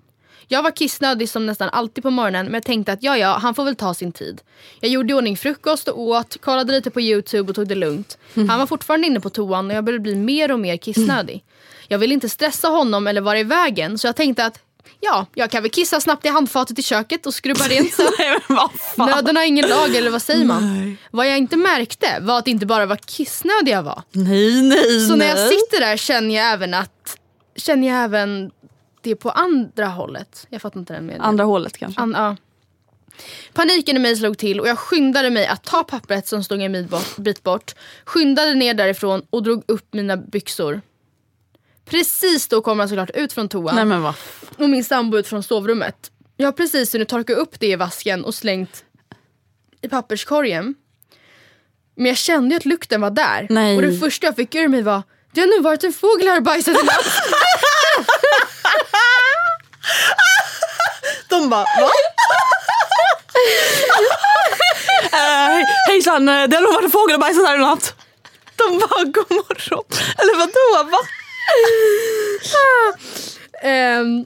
Jag 0.48 0.62
var 0.62 0.70
kissnödig 0.70 1.28
som 1.28 1.46
nästan 1.46 1.68
alltid 1.68 2.04
på 2.04 2.10
morgonen 2.10 2.46
men 2.46 2.54
jag 2.54 2.64
tänkte 2.64 2.92
att 2.92 3.02
ja 3.02 3.16
ja, 3.16 3.38
han 3.42 3.54
får 3.54 3.64
väl 3.64 3.76
ta 3.76 3.94
sin 3.94 4.12
tid. 4.12 4.40
Jag 4.80 4.90
gjorde 4.90 5.12
i 5.12 5.14
ordning 5.14 5.36
frukost 5.36 5.88
och 5.88 6.00
åt, 6.00 6.36
kollade 6.40 6.72
lite 6.72 6.90
på 6.90 7.00
youtube 7.00 7.50
och 7.50 7.54
tog 7.54 7.68
det 7.68 7.74
lugnt. 7.74 8.18
Han 8.34 8.58
var 8.58 8.66
fortfarande 8.66 9.06
inne 9.06 9.20
på 9.20 9.30
toan 9.30 9.70
och 9.70 9.76
jag 9.76 9.84
började 9.84 10.02
bli 10.02 10.14
mer 10.14 10.52
och 10.52 10.60
mer 10.60 10.76
kissnödig. 10.76 11.44
Jag 11.89 11.99
ville 11.99 12.14
inte 12.14 12.28
stressa 12.28 12.68
honom 12.68 13.07
eller 13.07 13.20
vara 13.20 13.39
i 13.39 13.45
vägen 13.45 13.99
så 13.99 14.07
jag 14.09 14.16
tänkte 14.16 14.45
att 14.45 14.61
ja, 15.01 15.26
jag 15.34 15.51
kan 15.51 15.62
väl 15.62 15.70
kissa 15.70 16.01
snabbt 16.01 16.24
i 16.24 16.28
handfatet 16.28 16.78
i 16.78 16.82
köket 16.82 17.26
och 17.26 17.34
skrubba 17.34 17.64
rent 17.64 17.93
sen. 17.95 18.07
Nej. 18.18 19.09
Nöden 19.14 19.36
har 19.36 19.45
ingen 19.45 19.68
lag 19.68 19.95
eller 19.95 20.11
vad 20.11 20.22
säger 20.22 20.45
man? 20.45 20.97
Vad 21.11 21.26
jag 21.28 21.39
inte 21.39 21.57
märkte 21.57 22.07
var 22.20 22.39
att 22.39 22.45
det 22.45 22.51
inte 22.51 22.66
bara 22.66 22.86
var 22.86 22.97
kissnödig 22.97 23.72
jag 23.72 23.82
var. 23.82 24.03
Nej 24.12 24.62
nej 24.62 25.01
Så 25.01 25.16
när 25.16 25.16
nej. 25.16 25.28
jag 25.28 25.39
sitter 25.39 25.80
där 25.80 25.97
känner 25.97 26.34
jag 26.34 26.53
även 26.53 26.74
att 26.74 27.18
Känner 27.57 27.89
jag 27.89 28.05
även 28.05 28.51
det 29.03 29.16
på 29.16 29.30
andra 29.30 29.86
hållet. 29.86 30.47
Jag 30.51 30.62
fattar 30.62 30.80
inte 30.80 30.93
den 30.93 31.03
meningen. 31.07 31.24
Andra 31.24 31.45
hålet 31.45 31.76
kanske. 31.78 32.01
An- 32.03 32.14
ja. 32.16 32.36
Paniken 33.53 33.97
i 33.97 33.99
mig 33.99 34.16
slog 34.16 34.39
till 34.39 34.61
och 34.61 34.68
jag 34.68 34.78
skyndade 34.78 35.30
mig 35.30 35.47
att 35.47 35.64
ta 35.64 35.84
pappret 35.84 36.26
som 36.28 36.45
stod 36.45 36.62
en 36.62 36.89
bit 37.16 37.43
bort. 37.43 37.74
Skyndade 38.05 38.55
ner 38.55 38.74
därifrån 38.74 39.22
och 39.30 39.43
drog 39.43 39.62
upp 39.66 39.95
mina 39.95 40.16
byxor. 40.16 40.80
Precis 41.89 42.49
då 42.49 42.61
kom 42.61 42.78
han 42.78 42.89
såklart 42.89 43.11
ut 43.14 43.32
från 43.32 43.49
toan 43.49 43.74
Nej 43.74 43.84
men 43.84 44.03
vad 44.03 44.14
och 44.59 44.70
min 44.70 44.84
sambo 44.84 45.18
ut 45.18 45.26
från 45.26 45.43
sovrummet. 45.43 46.11
Jag 46.36 46.47
har 46.47 46.53
precis 46.53 46.95
hunnit 46.95 47.09
torka 47.09 47.32
upp 47.32 47.61
det 47.61 47.66
i 47.66 47.76
vasken 47.76 48.24
och 48.24 48.34
slängt 48.34 48.84
i 49.82 49.89
papperskorgen. 49.89 50.74
Men 51.97 52.07
jag 52.07 52.16
kände 52.16 52.55
ju 52.55 52.57
att 52.57 52.64
lukten 52.64 53.01
var 53.01 53.11
där. 53.11 53.47
Nej. 53.51 53.76
Och 53.76 53.82
det 53.82 53.99
första 53.99 54.26
jag 54.26 54.36
fick 54.36 54.55
ur 54.55 54.68
mig 54.68 54.82
var 54.82 55.03
Det 55.32 55.41
har 55.41 55.47
nog 55.47 55.62
varit 55.62 55.84
en 55.84 55.93
fågel 55.93 56.28
här 56.28 56.36
och 56.36 56.43
bajsat 56.43 56.82
i 56.82 56.84
natt. 56.86 57.07
De 61.28 61.51
bara 61.51 61.64
va? 61.80 61.91
uh, 65.12 65.64
hejsan, 65.89 66.28
eh, 66.28 66.49
det 66.49 66.57
har 66.57 66.62
nog 66.62 66.74
varit 66.74 66.93
fågel 66.93 67.14
och 67.14 67.20
bajsat 67.20 67.47
här 67.47 67.57
i 67.57 67.61
natt. 67.61 67.95
De 68.57 68.78
bara 68.78 69.05
god 69.05 69.30
morgon. 69.30 69.84
Eller 70.18 70.36
vadå? 70.39 70.91
Va? 70.91 70.99
Ehm, 73.62 74.24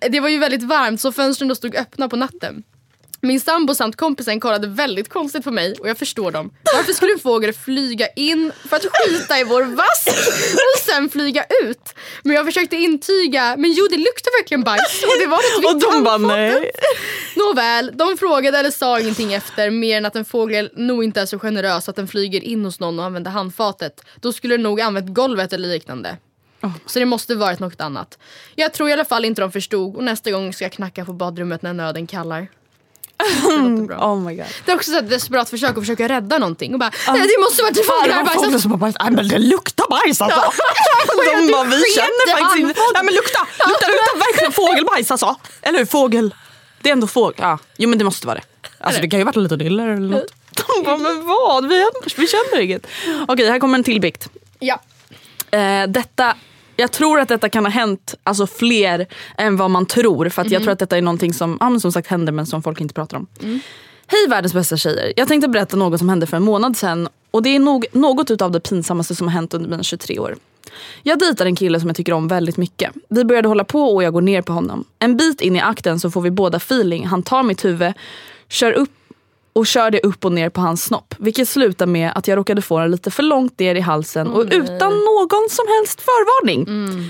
det 0.10 0.20
var 0.20 0.28
ju 0.28 0.38
väldigt 0.38 0.62
varmt 0.62 1.00
så 1.00 1.12
fönstren 1.12 1.56
stod 1.56 1.76
öppna 1.76 2.08
på 2.08 2.16
natten. 2.16 2.62
Min 3.20 3.40
sambo 3.40 3.74
samt 3.74 3.96
kompisen 3.96 4.40
kollade 4.40 4.66
väldigt 4.66 5.08
konstigt 5.08 5.44
på 5.44 5.50
mig 5.50 5.74
och 5.80 5.88
jag 5.88 5.98
förstår 5.98 6.30
dem. 6.30 6.50
Varför 6.74 6.92
skulle 6.92 7.12
en 7.12 7.18
fågel 7.18 7.52
flyga 7.52 8.08
in 8.08 8.52
för 8.68 8.76
att 8.76 8.86
skita 8.92 9.38
i 9.38 9.44
vår 9.44 9.62
vask 9.62 10.08
och 10.54 10.80
sen 10.86 11.08
flyga 11.08 11.44
ut? 11.62 11.94
Men 12.22 12.36
jag 12.36 12.46
försökte 12.46 12.76
intyga, 12.76 13.56
men 13.58 13.72
jo 13.72 13.86
det 13.90 13.96
luktar 13.96 14.40
verkligen 14.40 14.64
bajs 14.64 15.02
och 15.02 15.20
det 15.20 15.26
var 15.26 15.38
ett 15.38 15.64
Och 15.64 15.74
vitt 15.74 15.90
de 15.92 16.04
bara 16.04 16.18
nej. 16.18 16.70
Nåväl, 17.36 17.92
de 17.94 18.16
frågade 18.16 18.58
eller 18.58 18.70
sa 18.70 19.00
ingenting 19.00 19.34
efter 19.34 19.70
mer 19.70 19.96
än 19.96 20.06
att 20.06 20.16
en 20.16 20.24
fågel 20.24 20.70
nog 20.76 21.04
inte 21.04 21.20
är 21.20 21.26
så 21.26 21.38
generös 21.38 21.88
att 21.88 21.96
den 21.96 22.08
flyger 22.08 22.40
in 22.40 22.64
hos 22.64 22.80
någon 22.80 22.98
och 22.98 23.04
använder 23.04 23.30
handfatet. 23.30 24.04
Då 24.20 24.32
skulle 24.32 24.54
den 24.54 24.62
nog 24.62 24.80
använt 24.80 25.14
golvet 25.14 25.52
eller 25.52 25.68
liknande. 25.68 26.16
Så 26.86 26.98
det 26.98 27.06
måste 27.06 27.34
varit 27.34 27.60
något 27.60 27.80
annat. 27.80 28.18
Jag 28.54 28.72
tror 28.74 28.88
i 28.88 28.92
alla 28.92 29.04
fall 29.04 29.24
inte 29.24 29.40
de 29.40 29.52
förstod 29.52 29.96
och 29.96 30.04
nästa 30.04 30.30
gång 30.30 30.52
ska 30.52 30.64
jag 30.64 30.72
knacka 30.72 31.04
på 31.04 31.12
badrummet 31.12 31.62
när 31.62 31.72
nöden 31.72 32.06
kallar. 32.06 32.40
Det. 32.40 32.48
Oh 33.94 34.20
my 34.20 34.34
god. 34.34 34.46
Det 34.64 34.72
är 34.72 34.76
också 34.76 34.90
så 34.90 34.98
ett 34.98 35.10
desperat 35.10 35.50
försök 35.50 35.70
att 35.70 35.78
försöka 35.78 36.08
rädda 36.08 36.38
någonting 36.38 36.72
och 36.72 36.78
bara 36.78 36.90
Nej 37.08 37.20
det 37.20 37.42
måste 37.42 37.62
varit 37.62 37.86
Fåglar 37.86 38.58
som 38.58 38.70
har 38.70 38.78
bajsat. 38.78 39.12
Men 39.12 39.28
det 39.28 39.38
luktar 39.38 39.86
bajs 39.90 40.20
alltså. 40.20 40.40
De 41.24 41.52
bara 41.52 41.64
vi 41.64 41.82
känner 41.94 42.36
faktiskt 42.36 42.58
inte. 42.58 42.80
Nej 42.94 43.04
men 43.04 43.14
lukta, 43.14 43.40
lukta, 43.68 43.86
lukta 43.86 44.18
verkligen 44.18 44.52
fågelbajs 44.52 45.10
alltså. 45.10 45.36
Eller 45.62 45.78
hur? 45.78 45.86
Fågel. 45.86 46.34
Det 46.82 46.88
är 46.88 46.92
ändå 46.92 47.06
fågel. 47.06 47.36
Ja. 47.38 47.58
Jo 47.76 47.88
men 47.88 47.98
det 47.98 48.04
måste 48.04 48.26
vara 48.26 48.38
det. 48.38 48.68
Alltså 48.80 49.00
det 49.00 49.08
kan 49.08 49.18
ju 49.18 49.24
varit 49.24 49.36
en 49.36 49.42
liten 49.42 49.60
iller 49.60 49.88
eller 49.88 50.08
något. 50.08 50.32
De 50.50 50.84
bara 50.84 50.96
men 50.98 51.26
vad? 51.26 51.68
Vi, 51.68 51.84
vi 52.16 52.26
känner 52.28 52.60
inget. 52.60 52.86
Okej 53.28 53.50
här 53.50 53.58
kommer 53.58 53.78
en 53.78 53.84
till 53.84 54.00
bikt. 54.00 54.28
Ja. 54.58 54.80
Eh, 55.50 55.88
detta, 55.88 56.36
jag 56.76 56.92
tror 56.92 57.20
att 57.20 57.28
detta 57.28 57.48
kan 57.48 57.64
ha 57.64 57.70
hänt 57.70 58.14
alltså, 58.22 58.46
fler 58.46 59.06
än 59.38 59.56
vad 59.56 59.70
man 59.70 59.86
tror. 59.86 60.28
För 60.28 60.42
att 60.42 60.50
jag 60.50 60.62
tror 60.62 60.72
att 60.72 60.78
detta 60.78 60.96
är 60.96 61.02
någonting 61.02 61.32
som 61.32 61.56
ja, 61.60 61.80
som 61.80 61.92
sagt 61.92 62.08
händer 62.08 62.32
men 62.32 62.46
som 62.46 62.62
folk 62.62 62.80
inte 62.80 62.94
pratar 62.94 63.16
om. 63.16 63.26
Hej 64.06 64.26
världens 64.28 64.54
bästa 64.54 64.76
tjejer. 64.76 65.12
Jag 65.16 65.28
tänkte 65.28 65.48
berätta 65.48 65.76
något 65.76 65.98
som 65.98 66.08
hände 66.08 66.26
för 66.26 66.36
en 66.36 66.42
månad 66.42 66.76
sedan. 66.76 67.08
Och 67.30 67.42
det 67.42 67.56
är 67.56 67.58
nog, 67.58 67.86
något 67.92 68.42
av 68.42 68.50
det 68.50 68.60
pinsammaste 68.60 69.14
som 69.14 69.26
har 69.26 69.34
hänt 69.34 69.54
under 69.54 69.70
mina 69.70 69.82
23 69.82 70.18
år. 70.18 70.36
Jag 71.02 71.18
dejtar 71.18 71.46
en 71.46 71.56
kille 71.56 71.80
som 71.80 71.88
jag 71.88 71.96
tycker 71.96 72.12
om 72.12 72.28
väldigt 72.28 72.56
mycket. 72.56 72.92
Vi 73.08 73.24
började 73.24 73.48
hålla 73.48 73.64
på 73.64 73.94
och 73.94 74.02
jag 74.02 74.12
går 74.12 74.20
ner 74.20 74.42
på 74.42 74.52
honom. 74.52 74.84
En 74.98 75.16
bit 75.16 75.40
in 75.40 75.56
i 75.56 75.60
akten 75.60 76.00
så 76.00 76.10
får 76.10 76.20
vi 76.20 76.30
båda 76.30 76.56
feeling. 76.56 77.06
Han 77.06 77.22
tar 77.22 77.42
mitt 77.42 77.64
huvud, 77.64 77.92
kör 78.48 78.72
upp 78.72 78.90
och 79.52 79.66
kör 79.66 79.90
det 79.90 80.00
upp 80.00 80.24
och 80.24 80.32
ner 80.32 80.50
på 80.50 80.60
hans 80.60 80.84
snopp. 80.84 81.14
Vilket 81.18 81.48
slutar 81.48 81.86
med 81.86 82.12
att 82.14 82.28
jag 82.28 82.36
råkade 82.36 82.62
få 82.62 82.78
den 82.78 82.90
lite 82.90 83.10
för 83.10 83.22
långt 83.22 83.58
ner 83.58 83.74
i 83.74 83.80
halsen 83.80 84.26
och 84.26 84.44
utan 84.50 84.92
någon 84.92 85.48
som 85.50 85.64
helst 85.78 86.00
förvarning 86.00 86.66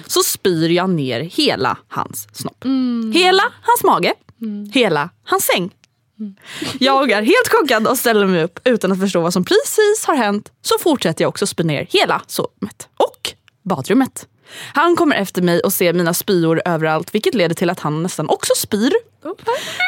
så 0.06 0.22
spyr 0.22 0.68
jag 0.68 0.90
ner 0.90 1.20
hela 1.20 1.78
hans 1.88 2.28
snopp. 2.32 2.64
Hela 3.14 3.42
hans 3.62 3.84
mage, 3.84 4.14
hela 4.72 5.10
hans 5.24 5.44
säng. 5.44 5.70
Jag 6.80 7.10
är 7.10 7.22
helt 7.22 7.48
chockad 7.48 7.86
och 7.86 7.98
ställer 7.98 8.26
mig 8.26 8.42
upp 8.44 8.60
utan 8.64 8.92
att 8.92 9.00
förstå 9.00 9.20
vad 9.20 9.32
som 9.32 9.44
precis 9.44 10.04
har 10.06 10.14
hänt. 10.14 10.52
Så 10.62 10.74
fortsätter 10.80 11.24
jag 11.24 11.28
också 11.28 11.46
spy 11.46 11.64
ner 11.64 11.86
hela 11.90 12.22
sovrummet 12.26 12.88
och 12.96 13.34
badrummet. 13.62 14.26
Han 14.74 14.96
kommer 14.96 15.16
efter 15.16 15.42
mig 15.42 15.60
och 15.60 15.72
ser 15.72 15.92
mina 15.92 16.14
spyor 16.14 16.62
överallt 16.64 17.14
vilket 17.14 17.34
leder 17.34 17.54
till 17.54 17.70
att 17.70 17.80
han 17.80 18.02
nästan 18.02 18.28
också 18.28 18.52
spyr. 18.56 18.92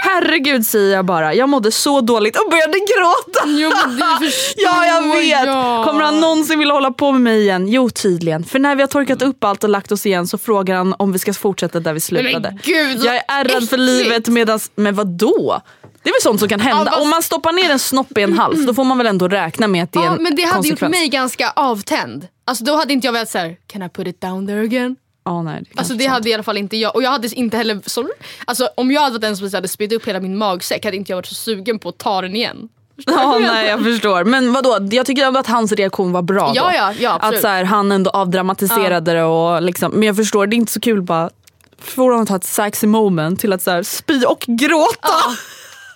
Herregud 0.05 0.67
säger 0.67 0.97
jag 0.97 1.05
bara. 1.05 1.35
Jag 1.35 1.49
mådde 1.49 1.71
så 1.73 2.01
dåligt 2.01 2.37
och 2.37 2.51
började 2.51 2.79
gråta. 2.79 3.43
Jo 3.47 3.71
Ja 4.57 4.87
jag 4.87 5.03
vet! 5.17 5.29
jag. 5.47 5.85
Kommer 5.87 6.05
han 6.05 6.21
någonsin 6.21 6.59
vilja 6.59 6.75
hålla 6.75 6.91
på 6.91 7.13
med 7.13 7.21
mig 7.21 7.41
igen? 7.41 7.69
Jo 7.69 7.91
tydligen. 7.91 8.45
För 8.45 8.59
när 8.59 8.75
vi 8.75 8.83
har 8.83 8.89
torkat 8.89 9.23
upp 9.23 9.45
allt 9.45 9.65
och 9.65 9.71
lagt 9.71 9.93
oss 9.93 10.07
igen 10.07 10.27
så 10.27 10.39
frågar 10.39 10.77
han 10.77 10.95
om 10.99 11.13
vi 11.13 11.19
ska 11.19 11.33
fortsätta 11.35 11.81
där 11.81 11.93
vi 11.93 12.01
slutade. 12.01 12.59
gud, 12.63 13.05
jag 13.05 13.15
är 13.17 13.23
ärrad 13.29 13.69
för 13.69 13.77
livet 13.77 14.29
medans, 14.29 14.71
men 14.75 14.95
vad 14.95 15.07
då? 15.07 15.61
Det 16.03 16.09
är 16.11 16.13
väl 16.15 16.23
sånt 16.23 16.41
som 16.41 16.49
kan 16.49 16.61
hända. 16.61 16.83
Ja, 16.87 16.91
vad- 16.93 17.03
Om 17.03 17.11
man 17.11 17.23
stoppar 17.23 17.53
ner 17.53 17.71
en 17.71 17.79
snopp 17.79 18.19
i 18.19 18.23
en 18.23 18.39
hals 18.39 18.67
då 18.67 18.75
får 18.75 18.85
man 18.85 18.99
väl 18.99 19.07
ändå 19.07 19.29
räkna 19.29 19.69
med 19.69 19.85
att 19.85 19.93
det 19.93 19.99
är 19.99 20.05
Ja, 20.05 20.17
en 20.17 20.23
men 20.23 20.35
det 20.37 20.43
hade 20.43 20.69
gjort 20.69 20.79
konsekvens. 20.81 20.91
mig 20.91 21.09
ganska 21.09 21.51
avtänd. 21.57 22.27
Alltså 22.51 22.65
då 22.65 22.77
hade 22.77 22.93
inte 22.93 23.07
jag 23.07 23.13
velat 23.13 23.29
såhär, 23.29 23.57
can 23.67 23.83
I 23.83 23.89
put 23.89 24.07
it 24.07 24.21
down 24.21 24.47
there 24.47 24.61
again? 24.61 24.97
Ja, 25.25 25.43
nej, 25.43 25.63
det 25.63 25.79
Alltså 25.79 25.95
det 25.95 26.05
sant. 26.05 26.13
hade 26.15 26.31
i 26.31 26.35
alla 26.35 26.43
fall 26.43 26.57
inte 26.57 26.77
jag. 26.77 26.95
Och 26.97 27.03
jag 27.03 27.11
hade 27.11 27.29
inte 27.37 27.57
heller, 27.57 27.81
så, 27.87 28.09
alltså 28.45 28.69
om 28.77 28.91
jag 28.91 29.01
hade 29.01 29.13
varit 29.13 29.21
den 29.21 29.37
som 29.37 29.51
hade 29.53 29.69
spytt 29.69 29.93
upp 29.93 30.09
hela 30.09 30.21
min 30.21 30.37
magsäck 30.39 30.85
hade 30.85 30.97
inte 30.97 31.13
jag 31.13 31.17
varit 31.17 31.27
så 31.27 31.35
sugen 31.35 31.79
på 31.79 31.89
att 31.89 31.99
ta 31.99 32.21
den 32.23 32.37
igen. 32.37 32.69
Ja, 33.07 33.39
nej, 33.41 33.69
jag 33.69 33.85
förstår. 33.85 34.25
Men 34.25 34.53
vadå, 34.53 34.79
jag 34.91 35.07
tycker 35.07 35.25
ändå 35.27 35.41
att 35.41 35.47
hans 35.47 35.73
reaktion 35.73 36.13
var 36.13 36.23
bra 36.23 36.53
Ja, 36.55 36.63
då. 36.65 36.71
ja, 36.77 36.93
ja, 36.99 37.15
absolut. 37.15 37.35
Att 37.37 37.43
så 37.43 37.49
här, 37.49 37.65
han 37.65 37.93
ändå 37.93 38.11
avdramatiserade 38.11 39.13
det 39.13 39.23
och 39.23 39.63
liksom, 39.63 39.93
men 39.93 40.03
jag 40.03 40.17
förstår, 40.17 40.47
det 40.47 40.55
är 40.55 40.59
inte 40.59 40.73
så 40.73 40.81
kul 40.81 41.03
bara 41.03 41.31
får 41.79 42.03
honom 42.11 42.23
att 42.23 42.29
ha 42.29 42.37
ett 42.37 42.45
sexy 42.45 42.87
moment 42.87 43.41
till 43.41 43.53
att 43.53 43.63
så 43.63 43.71
här, 43.71 43.83
spy 43.83 44.25
och 44.25 44.45
gråta. 44.47 45.09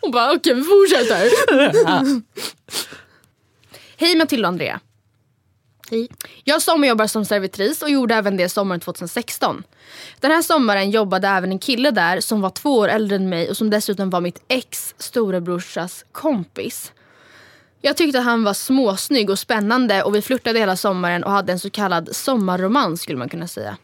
Hon 0.00 0.10
bara 0.10 0.32
okej 0.32 0.54
vi 0.54 0.62
fortsätter. 0.62 1.30
Hej 3.96 4.16
Matilda 4.16 4.48
och 4.48 4.52
Andrea. 4.52 4.80
Hej. 5.90 6.08
Jag 6.44 6.62
sommarjobbar 6.62 7.06
som 7.06 7.24
servitris 7.24 7.82
och 7.82 7.90
gjorde 7.90 8.14
även 8.14 8.36
det 8.36 8.48
sommaren 8.48 8.80
2016. 8.80 9.62
Den 10.20 10.30
här 10.30 10.42
sommaren 10.42 10.90
jobbade 10.90 11.28
även 11.28 11.52
en 11.52 11.58
kille 11.58 11.90
där 11.90 12.20
som 12.20 12.40
var 12.40 12.50
två 12.50 12.78
år 12.78 12.88
äldre 12.88 13.16
än 13.16 13.28
mig 13.28 13.50
och 13.50 13.56
som 13.56 13.70
dessutom 13.70 14.10
var 14.10 14.20
mitt 14.20 14.42
ex 14.48 14.94
storebrorsas 14.98 16.04
kompis. 16.12 16.92
Jag 17.80 17.96
tyckte 17.96 18.18
att 18.18 18.24
han 18.24 18.44
var 18.44 18.54
småsnygg 18.54 19.30
och 19.30 19.38
spännande 19.38 20.02
och 20.02 20.14
vi 20.14 20.22
flörtade 20.22 20.58
hela 20.58 20.76
sommaren 20.76 21.24
och 21.24 21.30
hade 21.30 21.52
en 21.52 21.58
så 21.58 21.70
kallad 21.70 22.16
sommarromans 22.16 23.00
skulle 23.00 23.18
man 23.18 23.28
kunna 23.28 23.48
säga. 23.48 23.76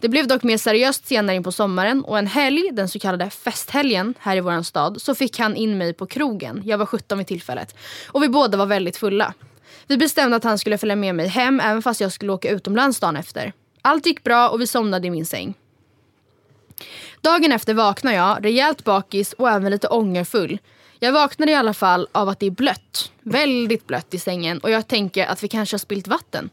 Det 0.00 0.08
blev 0.08 0.26
dock 0.26 0.42
mer 0.42 0.58
seriöst 0.58 1.06
senare 1.06 1.36
in 1.36 1.42
på 1.42 1.52
sommaren 1.52 2.04
och 2.04 2.18
en 2.18 2.26
helg, 2.26 2.70
den 2.72 2.88
så 2.88 2.98
kallade 2.98 3.30
festhelgen 3.30 4.14
här 4.18 4.36
i 4.36 4.40
vår 4.40 4.62
stad, 4.62 5.02
så 5.02 5.14
fick 5.14 5.38
han 5.38 5.56
in 5.56 5.78
mig 5.78 5.92
på 5.92 6.06
krogen. 6.06 6.62
Jag 6.64 6.78
var 6.78 6.86
17 6.86 7.18
vid 7.18 7.26
tillfället. 7.26 7.74
Och 8.08 8.22
vi 8.22 8.28
båda 8.28 8.58
var 8.58 8.66
väldigt 8.66 8.96
fulla. 8.96 9.34
Vi 9.86 9.96
bestämde 9.96 10.36
att 10.36 10.44
han 10.44 10.58
skulle 10.58 10.78
följa 10.78 10.96
med 10.96 11.14
mig 11.14 11.26
hem 11.26 11.60
även 11.60 11.82
fast 11.82 12.00
jag 12.00 12.12
skulle 12.12 12.32
åka 12.32 12.50
utomlands 12.50 13.00
dagen 13.00 13.16
efter. 13.16 13.52
Allt 13.82 14.06
gick 14.06 14.24
bra 14.24 14.48
och 14.48 14.60
vi 14.60 14.66
somnade 14.66 15.06
i 15.06 15.10
min 15.10 15.26
säng. 15.26 15.54
Dagen 17.20 17.52
efter 17.52 17.74
vaknar 17.74 18.12
jag, 18.12 18.44
rejält 18.44 18.84
bakis 18.84 19.32
och 19.32 19.50
även 19.50 19.70
lite 19.70 19.88
ångerfull. 19.88 20.58
Jag 20.98 21.12
vaknade 21.12 21.52
i 21.52 21.54
alla 21.54 21.74
fall 21.74 22.08
av 22.12 22.28
att 22.28 22.40
det 22.40 22.46
är 22.46 22.50
blött. 22.50 23.12
Väldigt 23.20 23.86
blött 23.86 24.14
i 24.14 24.18
sängen 24.18 24.58
och 24.58 24.70
jag 24.70 24.88
tänker 24.88 25.26
att 25.26 25.42
vi 25.42 25.48
kanske 25.48 25.74
har 25.74 25.78
spilt 25.78 26.08
vatten. 26.08 26.50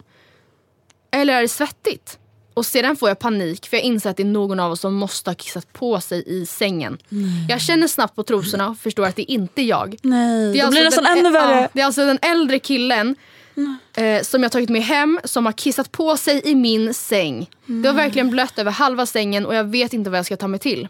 Eller 1.11 1.34
är 1.34 1.41
det 1.41 1.47
svettigt? 1.47 2.19
Och 2.54 2.66
sedan 2.66 2.95
får 2.95 3.10
jag 3.10 3.20
panik 3.20 3.68
för 3.68 3.78
jag 3.78 3.84
inser 3.84 4.10
att 4.10 4.18
det 4.18 4.24
är 4.24 4.28
någon 4.28 4.60
av 4.60 4.72
oss 4.72 4.80
som 4.80 4.93
måste 4.93 5.30
ha 5.30 5.36
kissat 5.36 5.74
på 5.74 5.99
sig 6.02 6.24
i 6.26 6.45
sängen. 6.45 6.97
Jag 7.49 7.62
känner 7.62 7.88
snabbt 7.88 8.16
på 8.16 8.24
trosorna 8.24 8.70
och 8.70 8.78
förstår 8.78 9.06
att 9.06 9.16
det 9.16 9.32
är 9.32 9.34
inte 9.36 9.62
jag. 9.62 9.95
Nej, 10.02 10.54
Det 10.54 10.60
är 10.60 10.64
då 10.66 10.72
blir 10.72 10.80
det 10.82 10.86
alltså 10.86 11.02
nästan 11.02 11.04
den- 11.04 11.26
ännu 11.26 11.32
värre. 11.32 11.62
Ja, 11.62 11.68
det 11.74 11.82
är 11.82 11.86
alltså 11.86 12.06
den 12.06 12.20
äldre 12.22 12.60
killen 12.60 13.16
eh, 13.97 14.22
som 14.24 14.43
jag 14.43 14.52
tagit 14.52 14.70
med 14.70 14.84
hem 14.84 15.20
som 15.24 15.45
har 15.45 15.54
kissat 15.54 15.91
på 15.91 16.18
sig 16.18 16.41
i 16.45 16.56
min 16.56 16.93
säng. 16.93 17.49
Det 17.66 17.88
var 17.88 17.93
verkligen 17.93 18.30
blött 18.30 18.60
över 18.60 18.72
halva 18.72 19.06
sängen 19.06 19.45
och 19.45 19.56
jag 19.56 19.64
vet 19.64 19.93
inte 19.93 20.10
vad 20.10 20.18
jag 20.20 20.26
ska 20.26 20.38
ta 20.38 20.47
mig 20.47 20.60
till. 20.60 20.88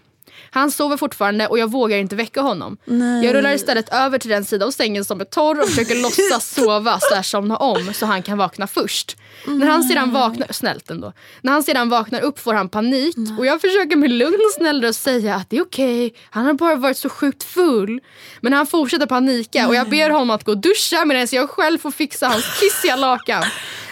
Han 0.54 0.72
sover 0.72 0.98
fortfarande 0.98 1.48
och 1.48 1.60
jag 1.60 1.72
vågar 1.72 1.98
inte 1.98 2.16
väcka 2.16 2.42
honom. 2.42 2.78
Jag 3.24 3.36
rullar 3.36 3.52
istället 3.52 3.94
över 3.94 4.18
till 4.18 4.30
den 4.30 4.46
sida 4.46 4.66
av 4.66 4.72
sängen 4.72 5.06
som 5.06 5.22
är 5.22 5.26
torr 5.26 5.60
och 5.62 5.70
försöker 5.70 5.96
låtsas 6.04 6.56
sova 6.56 7.00
slash 7.00 7.24
somna 7.24 7.58
om 7.58 7.94
så 7.94 8.06
han 8.06 8.24
kan 8.24 8.38
vakna 8.38 8.68
först. 8.68 9.18
När 9.48 9.68
han 9.68 9.84
sedan 9.84 10.12
vaknar, 10.12 10.48
snällt 10.52 10.92
ändå. 10.92 11.14
När 11.42 11.52
han 11.52 11.64
sedan 11.64 11.90
vaknar 11.90 12.22
upp 12.22 12.40
får 12.40 12.54
han 12.54 12.70
panik 12.70 13.16
och 13.40 13.46
jag 13.46 13.62
försöker 13.62 13.96
med 13.96 14.12
lugn 14.12 14.40
och 14.46 14.52
snäll 14.58 14.82
röst 14.82 15.02
säga 15.02 15.36
att 15.36 15.50
det 15.50 15.58
är 15.58 15.62
okej, 15.62 16.14
han 16.30 16.46
har 16.46 16.54
bara 16.54 16.76
varit 16.76 16.98
så 16.98 17.10
sjukt 17.10 17.44
full. 17.44 18.00
Men 18.42 18.54
han 18.54 18.68
fortsätter 18.68 19.06
panika 19.06 19.68
och 19.68 19.76
jag 19.76 19.90
ber 19.90 20.10
honom 20.10 20.30
att 20.30 20.44
gå 20.44 20.52
och 20.52 20.58
duscha 20.58 21.06
medan 21.06 21.28
jag 21.32 21.50
själv 21.50 21.78
får 21.78 21.92
fixa 21.92 22.28
hans 22.28 22.46
kissiga 22.60 22.96
lakan. 22.96 23.44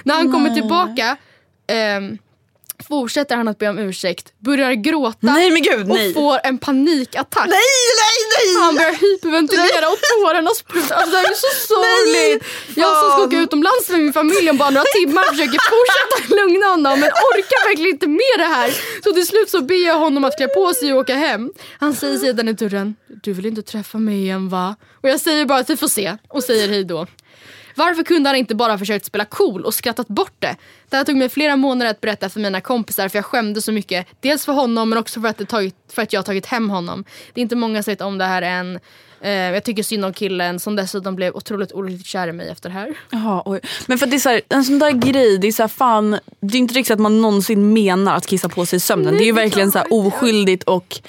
När 0.04 0.16
han 0.16 0.32
kommer 0.32 0.50
tillbaka 0.50 1.18
ehm, 1.68 2.18
fortsätter 2.88 3.36
han 3.36 3.48
att 3.48 3.58
be 3.58 3.70
om 3.70 3.80
ursäkt, 3.80 4.34
börjar 4.40 4.74
gråta 4.74 5.18
Nej 5.22 5.50
gud, 5.50 5.82
och 5.82 5.88
nej. 5.88 6.14
får 6.14 6.40
en 6.44 6.58
panikattack. 6.58 7.48
Nej, 7.48 7.72
nej, 8.04 8.18
nej! 8.34 8.62
Han 8.64 8.76
börjar 8.76 8.92
hyperventilera 8.92 9.90
och 9.90 10.00
tårarna 10.12 10.50
sprutar. 10.50 10.96
Alltså, 10.96 11.12
det 11.12 11.28
är 11.28 11.36
så 11.36 11.52
sorgligt. 11.74 12.44
Jag 12.76 13.02
som 13.02 13.12
ska 13.12 13.24
åka 13.24 13.38
utomlands 13.38 13.90
med 13.90 14.00
min 14.00 14.14
familj 14.14 14.50
om 14.50 14.58
bara 14.58 14.70
några 14.70 14.86
timmar 15.00 15.24
försöker 15.24 15.60
fortsätta 15.74 16.36
lugna 16.42 16.68
honom 16.68 17.00
men 17.00 17.10
orkar 17.10 17.70
verkligen 17.70 17.92
inte 17.92 18.08
med 18.08 18.36
det 18.38 18.50
här. 18.56 18.70
Så 19.04 19.14
till 19.14 19.28
slut 19.28 19.50
så 19.50 19.62
ber 19.62 19.86
jag 19.88 19.96
honom 20.00 20.24
att 20.26 20.38
klä 20.38 20.48
på 20.48 20.74
sig 20.74 20.94
och 20.94 21.00
åka 21.00 21.16
hem. 21.16 21.52
Han 21.80 21.96
säger 21.96 22.18
sedan 22.18 22.48
i 22.48 22.54
dörren, 22.54 22.96
du 23.24 23.34
vill 23.34 23.46
inte 23.46 23.62
träffa 23.62 23.98
mig 23.98 24.16
igen 24.16 24.50
va? 24.50 24.76
Och 25.02 25.10
jag 25.10 25.20
säger 25.22 25.46
bara 25.46 25.60
att 25.60 25.70
vi 25.70 25.78
får 25.78 25.88
se 25.88 26.18
och 26.30 26.44
säger 26.44 26.68
hej 26.70 26.84
då. 26.84 27.08
Varför 27.80 28.04
kunde 28.04 28.30
han 28.30 28.36
inte 28.36 28.56
bara 28.56 28.78
försökt 28.78 29.06
spela 29.06 29.26
cool 29.26 29.66
och 29.66 29.74
skrattat 29.74 30.08
bort 30.08 30.36
det? 30.40 30.56
Det 30.90 30.98
här 30.98 31.04
tog 31.04 31.18
mig 31.18 31.30
flera 31.30 31.56
månader 31.56 31.92
att 31.92 32.02
berätta 32.02 32.30
för 32.30 32.40
mina 32.40 32.62
kompisar 32.62 33.10
för 33.10 33.18
jag 33.18 33.26
skämdes 33.26 33.66
så 33.66 33.72
mycket. 33.72 34.08
Dels 34.20 34.46
för 34.46 34.54
honom 34.54 34.90
men 34.90 34.98
också 34.98 35.22
för 35.22 35.28
att, 35.28 35.38
det 35.38 35.46
tagit, 35.46 35.76
för 35.94 36.02
att 36.02 36.14
jag 36.14 36.20
har 36.20 36.26
tagit 36.26 36.46
hem 36.46 36.70
honom. 36.70 37.06
Det 37.34 37.42
är 37.42 37.44
inte 37.44 37.56
många 37.56 37.84
som 37.84 37.92
vet 37.92 38.02
om 38.02 38.18
det 38.18 38.26
här 38.26 38.42
än. 38.42 38.80
Eh, 39.22 39.32
jag 39.32 39.64
tycker 39.64 39.84
synd 39.84 40.06
om 40.06 40.14
killen 40.14 40.60
som 40.60 40.76
dessutom 40.76 41.16
blev 41.16 41.36
otroligt 41.36 41.72
olyckligt 41.72 42.08
kär 42.08 42.28
i 42.28 42.32
mig 42.32 42.50
efter 42.50 42.70
det 42.70 42.76
här. 42.76 42.94
Jaha, 43.10 43.44
oj. 43.46 43.60
Men 43.86 43.98
för 43.98 44.06
det 44.06 44.16
är 44.16 44.20
så 44.20 44.30
här, 44.30 44.42
en 44.50 44.64
sån 44.64 44.80
där 44.80 44.92
grej, 44.92 45.38
det 45.38 45.48
är 45.48 45.52
så 45.52 45.64
här, 45.64 45.68
fan, 45.68 46.20
det 46.42 46.58
är 46.58 46.60
inte 46.60 46.74
riktigt 46.74 46.94
att 46.94 47.00
man 47.00 47.22
någonsin 47.22 47.74
menar 47.74 48.16
att 48.16 48.28
kissa 48.28 48.50
på 48.50 48.66
sig 48.66 48.78
i 48.78 48.80
sömnen. 48.80 49.18
det 49.18 49.24
är 49.24 49.26
ju 49.26 49.32
verkligen 49.32 49.72
så 49.72 49.78
här 49.78 49.88
oskyldigt 49.94 50.64
och 50.64 51.00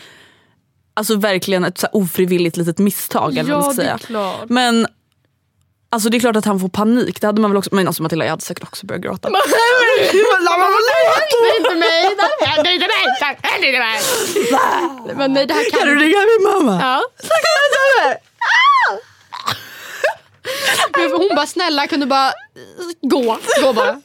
alltså 0.94 1.16
verkligen 1.16 1.64
ett 1.64 1.78
så 1.78 1.86
ofrivilligt 1.92 2.56
litet 2.56 2.78
misstag. 2.78 3.36
Eller 3.36 3.60
ska 3.60 3.74
säga. 3.74 3.98
klart. 3.98 4.48
Men 4.48 4.86
alltså 5.90 6.08
det 6.08 6.16
är 6.16 6.20
klart 6.20 6.36
att 6.36 6.44
han 6.44 6.60
får 6.60 6.68
panik. 6.68 7.20
Det 7.20 7.26
hade 7.26 7.40
man 7.40 7.50
väl 7.50 7.58
också, 7.58 7.70
men 7.74 7.86
alltså 7.86 8.02
Matilda 8.02 8.24
jag 8.24 8.30
hade 8.30 8.42
säkert 8.42 8.64
också 8.64 8.86
börjat 8.86 9.02
gråta. 9.02 9.30
Det 11.42 11.48
är 11.48 11.56
inte 11.60 11.74
mig, 11.74 12.16
det 12.40 12.46
händer 12.46 12.72
inte 12.72 12.86
mig, 12.86 13.06
det 13.42 13.48
händer 13.48 13.68
inte 13.68 13.78
mig. 13.78 14.00
Men 15.16 15.32
nej 15.32 15.46
det 15.46 15.54
här 15.54 15.70
kan... 15.70 15.78
Kan 15.80 15.88
du 15.88 15.94
ringa 15.94 16.18
min 16.18 16.52
mamma? 16.52 16.80
Ja. 16.82 17.02
Hon 21.16 21.36
bara 21.36 21.46
snälla 21.46 21.86
kan 21.86 22.00
du 22.00 22.06
bara 22.06 22.32
gå, 23.02 23.38
gå 23.62 23.72
bara. 23.72 24.02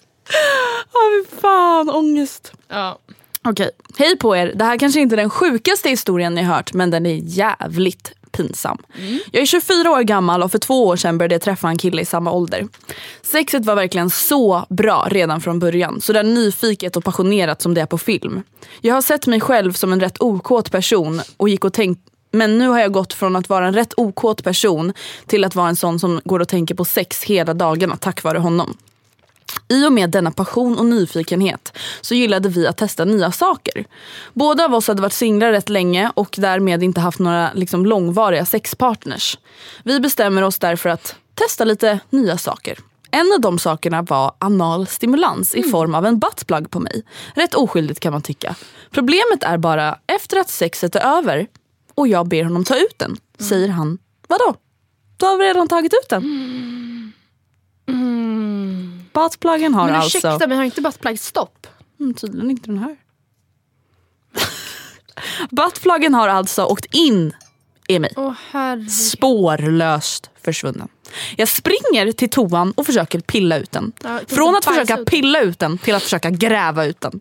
Ja 0.93 0.99
fy 1.29 1.37
fan, 1.41 1.89
ångest. 1.89 2.51
Ja. 2.69 2.99
Okej, 3.47 3.71
hej 3.97 4.17
på 4.17 4.35
er. 4.35 4.51
Det 4.55 4.65
här 4.65 4.77
kanske 4.77 4.99
inte 4.99 5.15
är 5.15 5.17
den 5.17 5.29
sjukaste 5.29 5.89
historien 5.89 6.35
ni 6.35 6.41
hört 6.41 6.73
men 6.73 6.91
den 6.91 7.05
är 7.05 7.19
jävligt 7.23 8.11
pinsam. 8.37 8.77
Jag 9.31 9.41
är 9.41 9.45
24 9.45 9.91
år 9.91 10.01
gammal 10.01 10.43
och 10.43 10.51
för 10.51 10.59
två 10.59 10.87
år 10.87 10.95
sedan 10.95 11.17
började 11.17 11.35
jag 11.35 11.41
träffa 11.41 11.69
en 11.69 11.77
kille 11.77 12.01
i 12.01 12.05
samma 12.05 12.31
ålder. 12.31 12.67
Sexet 13.21 13.65
var 13.65 13.75
verkligen 13.75 14.09
så 14.09 14.65
bra 14.69 15.07
redan 15.11 15.41
från 15.41 15.59
början. 15.59 16.01
Så 16.01 16.13
där 16.13 16.23
nyfiket 16.23 16.95
och 16.95 17.03
passionerat 17.03 17.61
som 17.61 17.73
det 17.73 17.81
är 17.81 17.85
på 17.85 17.97
film. 17.97 18.41
Jag 18.81 18.93
har 18.93 19.01
sett 19.01 19.27
mig 19.27 19.41
själv 19.41 19.73
som 19.73 19.93
en 19.93 19.99
rätt 19.99 20.21
okåt 20.21 20.71
person 20.71 21.21
och 21.37 21.49
gick 21.49 21.65
och 21.65 21.73
tänkt 21.73 22.01
men 22.31 22.57
nu 22.57 22.67
har 22.67 22.79
jag 22.79 22.91
gått 22.91 23.13
från 23.13 23.35
att 23.35 23.49
vara 23.49 23.67
en 23.67 23.73
rätt 23.73 23.93
okåt 23.97 24.43
person 24.43 24.93
till 25.25 25.43
att 25.43 25.55
vara 25.55 25.69
en 25.69 25.75
sån 25.75 25.99
som 25.99 26.21
går 26.25 26.39
och 26.39 26.47
tänker 26.47 26.75
på 26.75 26.85
sex 26.85 27.23
hela 27.23 27.53
dagarna 27.53 27.97
tack 27.97 28.23
vare 28.23 28.37
honom. 28.37 28.77
I 29.67 29.85
och 29.85 29.93
med 29.93 30.09
denna 30.09 30.31
passion 30.31 30.79
och 30.79 30.85
nyfikenhet 30.85 31.77
så 32.01 32.15
gillade 32.15 32.49
vi 32.49 32.67
att 32.67 32.77
testa 32.77 33.05
nya 33.05 33.31
saker. 33.31 33.85
Båda 34.33 34.65
av 34.65 34.73
oss 34.73 34.87
hade 34.87 35.01
varit 35.01 35.13
singlar 35.13 35.51
rätt 35.51 35.69
länge 35.69 36.11
och 36.13 36.35
därmed 36.37 36.83
inte 36.83 37.01
haft 37.01 37.19
några 37.19 37.53
liksom, 37.53 37.85
långvariga 37.85 38.45
sexpartners. 38.45 39.37
Vi 39.83 39.99
bestämmer 39.99 40.41
oss 40.41 40.59
därför 40.59 40.89
att 40.89 41.15
testa 41.35 41.63
lite 41.63 41.99
nya 42.09 42.37
saker. 42.37 42.79
En 43.11 43.31
av 43.35 43.41
de 43.41 43.59
sakerna 43.59 44.01
var 44.01 44.33
anal 44.39 44.87
stimulans 44.87 45.55
i 45.55 45.63
form 45.63 45.95
av 45.95 46.05
en 46.05 46.19
buttplug 46.19 46.71
på 46.71 46.79
mig. 46.79 47.03
Rätt 47.35 47.55
oskyldigt 47.55 47.99
kan 47.99 48.13
man 48.13 48.21
tycka. 48.21 48.55
Problemet 48.91 49.43
är 49.43 49.57
bara, 49.57 49.99
efter 50.07 50.37
att 50.37 50.49
sexet 50.49 50.95
är 50.95 51.17
över 51.17 51.47
och 51.95 52.07
jag 52.07 52.27
ber 52.27 52.43
honom 52.43 52.63
ta 52.63 52.77
ut 52.77 52.95
den, 52.97 53.17
säger 53.39 53.67
han, 53.67 53.97
vadå? 54.27 54.55
Du 55.17 55.25
har 55.25 55.37
väl 55.37 55.47
redan 55.47 55.67
tagit 55.67 55.93
ut 55.93 56.09
den? 56.09 56.23
Buttpluggen 59.13 59.73
har 59.73 59.85
Men 59.85 59.95
alltså... 59.95 60.17
ursäkta 60.17 60.47
men 60.47 60.57
har 60.57 60.65
inte 60.65 60.81
buttplug 60.81 61.19
stopp? 61.19 61.67
Mm, 61.99 62.13
tydligen 62.13 62.51
inte 62.51 62.67
den 62.69 62.77
här. 62.77 62.97
Buttpluggen 65.49 66.13
har 66.13 66.27
alltså 66.27 66.65
åkt 66.65 66.85
in 66.95 67.33
i 67.87 67.99
mig. 67.99 68.13
Åh 68.17 68.33
herre. 68.51 68.89
Spårlöst 68.89 70.29
försvunnen. 70.43 70.87
Jag 71.35 71.47
springer 71.47 72.11
till 72.11 72.29
toan 72.29 72.71
och 72.71 72.85
försöker 72.85 73.19
pilla 73.19 73.57
ut 73.57 73.71
den. 73.71 73.91
Ja, 74.03 74.19
Från 74.27 74.55
att 74.55 74.65
försöka 74.65 74.97
ut. 74.97 75.07
pilla 75.07 75.41
ut 75.41 75.59
den 75.59 75.77
till 75.77 75.95
att 75.95 76.03
försöka 76.03 76.29
gräva 76.29 76.85
ut 76.85 77.01
den. 77.01 77.19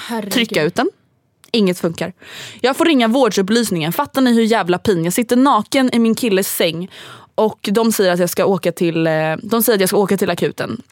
Herregud. 0.00 0.32
Trycka 0.32 0.62
ut 0.62 0.74
den. 0.74 0.90
Inget 1.52 1.78
funkar. 1.78 2.12
Jag 2.60 2.76
får 2.76 2.84
ringa 2.84 3.08
vårdsupplysningen. 3.08 3.92
Fattar 3.92 4.22
ni 4.22 4.34
hur 4.34 4.42
jävla 4.42 4.78
pin? 4.78 5.04
Jag 5.04 5.12
sitter 5.12 5.36
naken 5.36 5.90
i 5.92 5.98
min 5.98 6.14
killes 6.14 6.56
säng 6.56 6.90
och 7.34 7.68
de 7.72 7.92
säger 7.92 8.12
att 8.12 8.20
jag 8.20 8.30
ska 8.30 8.44
åka 8.44 8.72
till, 8.72 9.06
eh, 9.06 9.12
de 9.42 9.62
säger 9.62 9.76
att 9.76 9.80
jag 9.80 9.88
ska 9.88 9.98
åka 9.98 10.16
till 10.16 10.30
akuten. 10.30 10.82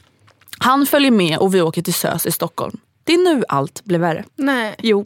Han 0.59 0.86
följer 0.86 1.11
med 1.11 1.38
och 1.38 1.55
vi 1.55 1.61
åker 1.62 1.82
till 1.82 1.95
SÖS 1.95 2.26
i 2.26 2.32
Stockholm. 2.32 2.78
Det 3.05 3.14
är 3.14 3.34
nu 3.34 3.45
allt 3.49 3.84
blir 3.84 3.99
värre. 3.99 4.24
Nej. 4.36 4.74
Jo, 4.78 5.05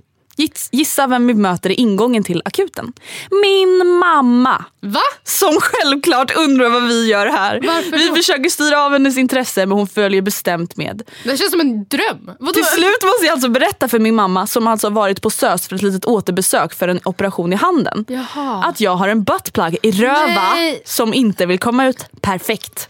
gissa 0.71 1.07
vem 1.07 1.27
vi 1.27 1.35
möter 1.35 1.71
i 1.71 1.75
ingången 1.75 2.25
till 2.25 2.43
akuten? 2.45 2.93
Min 3.31 3.87
mamma! 3.87 4.65
Va? 4.81 5.01
Som 5.25 5.59
självklart 5.61 6.37
undrar 6.37 6.69
vad 6.69 6.89
vi 6.89 7.07
gör 7.07 7.27
här. 7.27 7.61
Varför 7.67 7.99
vi 7.99 8.09
då? 8.09 8.15
försöker 8.15 8.51
styra 8.51 8.85
av 8.85 8.93
hennes 8.93 9.19
intresse 9.19 9.67
men 9.67 9.79
hon 9.79 9.87
följer 9.87 10.23
bestämt 10.23 10.77
med. 10.77 11.03
Det 11.25 11.37
känns 11.37 11.51
som 11.51 11.61
en 11.61 11.85
dröm. 11.85 12.31
Vadå? 12.39 12.53
Till 12.53 12.65
slut 12.65 13.03
måste 13.03 13.27
jag 13.27 13.33
alltså 13.33 13.49
berätta 13.49 13.89
för 13.89 13.99
min 13.99 14.15
mamma 14.15 14.47
som 14.47 14.67
alltså 14.67 14.91
varit 14.91 15.23
på 15.23 15.31
SÖS 15.31 15.69
för 15.69 15.77
ett 15.77 15.83
litet 15.83 16.05
återbesök 16.05 16.75
för 16.75 16.89
en 16.89 17.01
operation 17.05 17.53
i 17.53 17.57
handen. 17.57 18.05
Jaha. 18.09 18.65
Att 18.65 18.81
jag 18.81 18.97
har 18.97 19.09
en 19.09 19.25
buttplug 19.25 19.77
i 19.83 19.91
röva 19.91 20.55
Nej. 20.55 20.83
som 20.85 21.15
inte 21.15 21.47
vill 21.47 21.59
komma 21.59 21.87
ut. 21.87 22.07
Perfekt. 22.21 22.89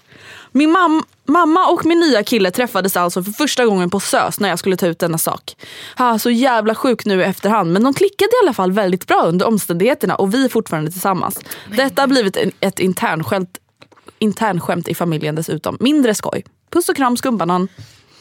Min 0.56 0.76
mam- 0.76 1.02
mamma 1.24 1.66
och 1.66 1.84
min 1.84 2.00
nya 2.00 2.22
kille 2.22 2.50
träffades 2.50 2.96
alltså 2.96 3.22
för 3.22 3.30
första 3.32 3.64
gången 3.66 3.90
på 3.90 4.00
SÖS 4.00 4.40
när 4.40 4.48
jag 4.48 4.58
skulle 4.58 4.76
ta 4.76 4.86
ut 4.86 4.98
denna 4.98 5.18
sak. 5.18 5.56
Ha, 5.98 6.18
så 6.18 6.30
jävla 6.30 6.74
sjuk 6.74 7.04
nu 7.04 7.20
i 7.20 7.24
efterhand 7.24 7.72
men 7.72 7.84
de 7.84 7.94
klickade 7.94 8.30
i 8.30 8.44
alla 8.44 8.54
fall 8.54 8.72
väldigt 8.72 9.06
bra 9.06 9.22
under 9.26 9.46
omständigheterna 9.46 10.14
och 10.16 10.34
vi 10.34 10.44
är 10.44 10.48
fortfarande 10.48 10.90
tillsammans. 10.90 11.40
Detta 11.76 12.02
har 12.02 12.06
blivit 12.06 12.36
en, 12.36 12.52
ett 12.60 12.78
internskämt, 12.78 13.58
internskämt 14.18 14.88
i 14.88 14.94
familjen 14.94 15.34
dessutom. 15.34 15.76
Mindre 15.80 16.14
skoj. 16.14 16.44
Puss 16.70 16.88
och 16.88 16.96
kram 16.96 17.16
skumbanan. 17.16 17.68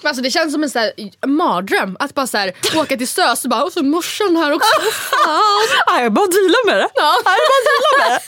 Alltså 0.03 0.21
det 0.23 0.31
känns 0.31 0.53
som 0.53 0.63
en 0.63 0.69
här 0.75 0.91
mardröm. 1.27 1.97
Att 1.99 2.13
bara 2.13 2.27
så 2.27 2.37
här, 2.37 2.51
åka 2.75 2.97
till 2.97 3.07
SÖS 3.07 3.43
och 3.43 3.49
bara, 3.49 3.63
och 3.63 3.71
så 3.73 3.83
morsan 3.83 4.35
här 4.35 4.51
också. 4.53 4.81
Fan. 4.91 5.63
Ah, 5.95 6.01
jag 6.01 6.13
bara 6.13 6.25
deala 6.27 6.57
med 6.65 6.75
det. 6.77 6.89
Ja. 6.95 7.15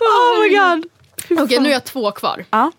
Oh 0.00 0.40
my 0.40 0.48
god. 0.56 0.91
Okej, 1.38 1.60
nu 1.60 1.68
är 1.68 1.72
jag 1.72 1.84
två 1.84 2.10
kvar. 2.10 2.44
Ja. 2.50 2.72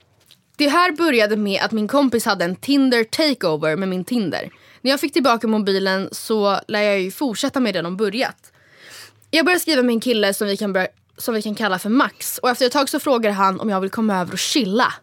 Det 0.58 0.68
här 0.68 0.92
började 0.92 1.38
med 1.38 1.62
att 1.62 1.72
min 1.72 1.88
kompis 1.88 2.26
hade 2.26 2.46
en 2.46 2.56
Tinder 2.56 3.04
takeover 3.04 3.76
med 3.76 3.90
min 3.90 4.06
Tinder. 4.06 4.50
När 4.82 4.92
jag 4.92 5.00
fick 5.00 5.14
tillbaka 5.14 5.48
mobilen 5.48 6.10
så 6.12 6.60
lär 6.68 6.82
jag 6.82 7.00
ju 7.00 7.12
fortsätta 7.12 7.60
med 7.60 7.74
det 7.74 7.82
de 7.82 7.98
börjat. 7.98 8.52
Jag 9.32 9.46
började 9.46 9.60
skriva 9.60 9.84
med 9.84 9.94
en 9.94 10.00
kille 10.00 10.34
som 10.34 10.48
vi 10.48 10.58
kan, 10.58 10.74
börja, 10.74 10.88
som 11.18 11.34
vi 11.34 11.42
kan 11.42 11.56
kalla 11.56 11.80
för 11.80 11.90
Max 11.90 12.38
och 12.38 12.50
efter 12.50 12.66
ett 12.66 12.72
tag 12.72 12.90
så 12.90 13.00
frågar 13.00 13.32
han 13.32 13.60
om 13.60 13.70
jag 13.70 13.82
vill 13.82 13.90
komma 13.90 14.22
över 14.22 14.34
och 14.34 14.40
chilla. 14.40 14.94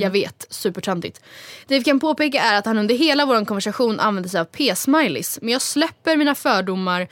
jag 0.00 0.10
vet, 0.10 0.46
supertöntigt. 0.50 1.20
Det 1.66 1.78
vi 1.78 1.84
kan 1.84 2.00
påpeka 2.00 2.42
är 2.42 2.58
att 2.58 2.66
han 2.66 2.78
under 2.78 2.94
hela 2.94 3.26
vår 3.26 3.44
konversation 3.44 4.00
använder 4.00 4.30
sig 4.30 4.40
av 4.40 4.44
p-smileys. 4.44 5.38
Men 5.42 5.52
jag 5.52 5.62
släpper 5.62 6.16
mina 6.16 6.34
fördomar 6.34 7.08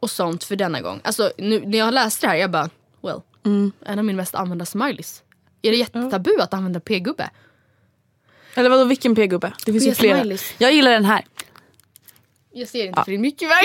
och 0.00 0.10
sånt 0.10 0.44
för 0.44 0.56
denna 0.56 0.80
gång. 0.80 1.00
Alltså 1.04 1.32
nu, 1.38 1.62
när 1.66 1.78
jag 1.78 1.94
läste 1.94 2.26
det 2.26 2.30
här 2.30 2.36
jag 2.36 2.50
bara, 2.50 2.70
well, 3.02 3.20
en 3.44 3.98
av 3.98 4.04
mina 4.04 4.16
mest 4.16 4.34
använda 4.34 4.66
smileys. 4.66 5.22
Är 5.62 5.70
det 5.70 5.76
jättetabu 5.76 6.40
att 6.40 6.54
använda 6.54 6.80
p-gubbe? 6.80 7.30
Eller 8.54 8.70
vadå 8.70 8.84
vilken 8.84 9.14
p-gubbe? 9.14 9.52
Det 9.66 9.72
finns 9.72 9.86
ju 9.86 9.94
flera. 9.94 10.14
P-smileys. 10.16 10.54
Jag 10.58 10.72
gillar 10.72 10.90
den 10.90 11.04
här. 11.04 11.24
Jag 12.52 12.68
ser 12.68 12.86
inte 12.86 13.04
för 13.04 13.10
det 13.10 13.16
är 13.16 13.18
mycket 13.18 13.42
iväg. 13.42 13.64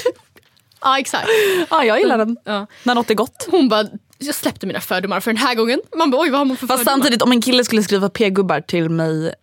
ja 0.80 0.98
exakt. 0.98 1.28
Ja 1.70 1.84
jag 1.84 1.98
gillar 1.98 2.18
den. 2.18 2.36
Ja. 2.44 2.66
När 2.82 2.94
något 2.94 3.10
är 3.10 3.14
gott. 3.14 3.48
Hon 3.50 3.68
bara, 3.68 3.86
jag 4.18 4.34
släppte 4.34 4.66
mina 4.66 4.80
fördomar 4.80 5.20
för 5.20 5.30
den 5.30 5.36
här 5.38 5.54
gången. 5.54 5.80
Man 5.96 6.10
bara 6.10 6.22
oj 6.22 6.30
vad 6.30 6.40
har 6.40 6.44
man 6.44 6.56
för 6.56 6.66
Fast 6.66 6.78
fördomar? 6.84 6.94
samtidigt 6.96 7.22
om 7.22 7.32
en 7.32 7.42
kille 7.42 7.64
skulle 7.64 7.82
skriva 7.82 8.08
p-gubbar 8.08 8.60
till 8.60 8.88
mig. 8.88 9.34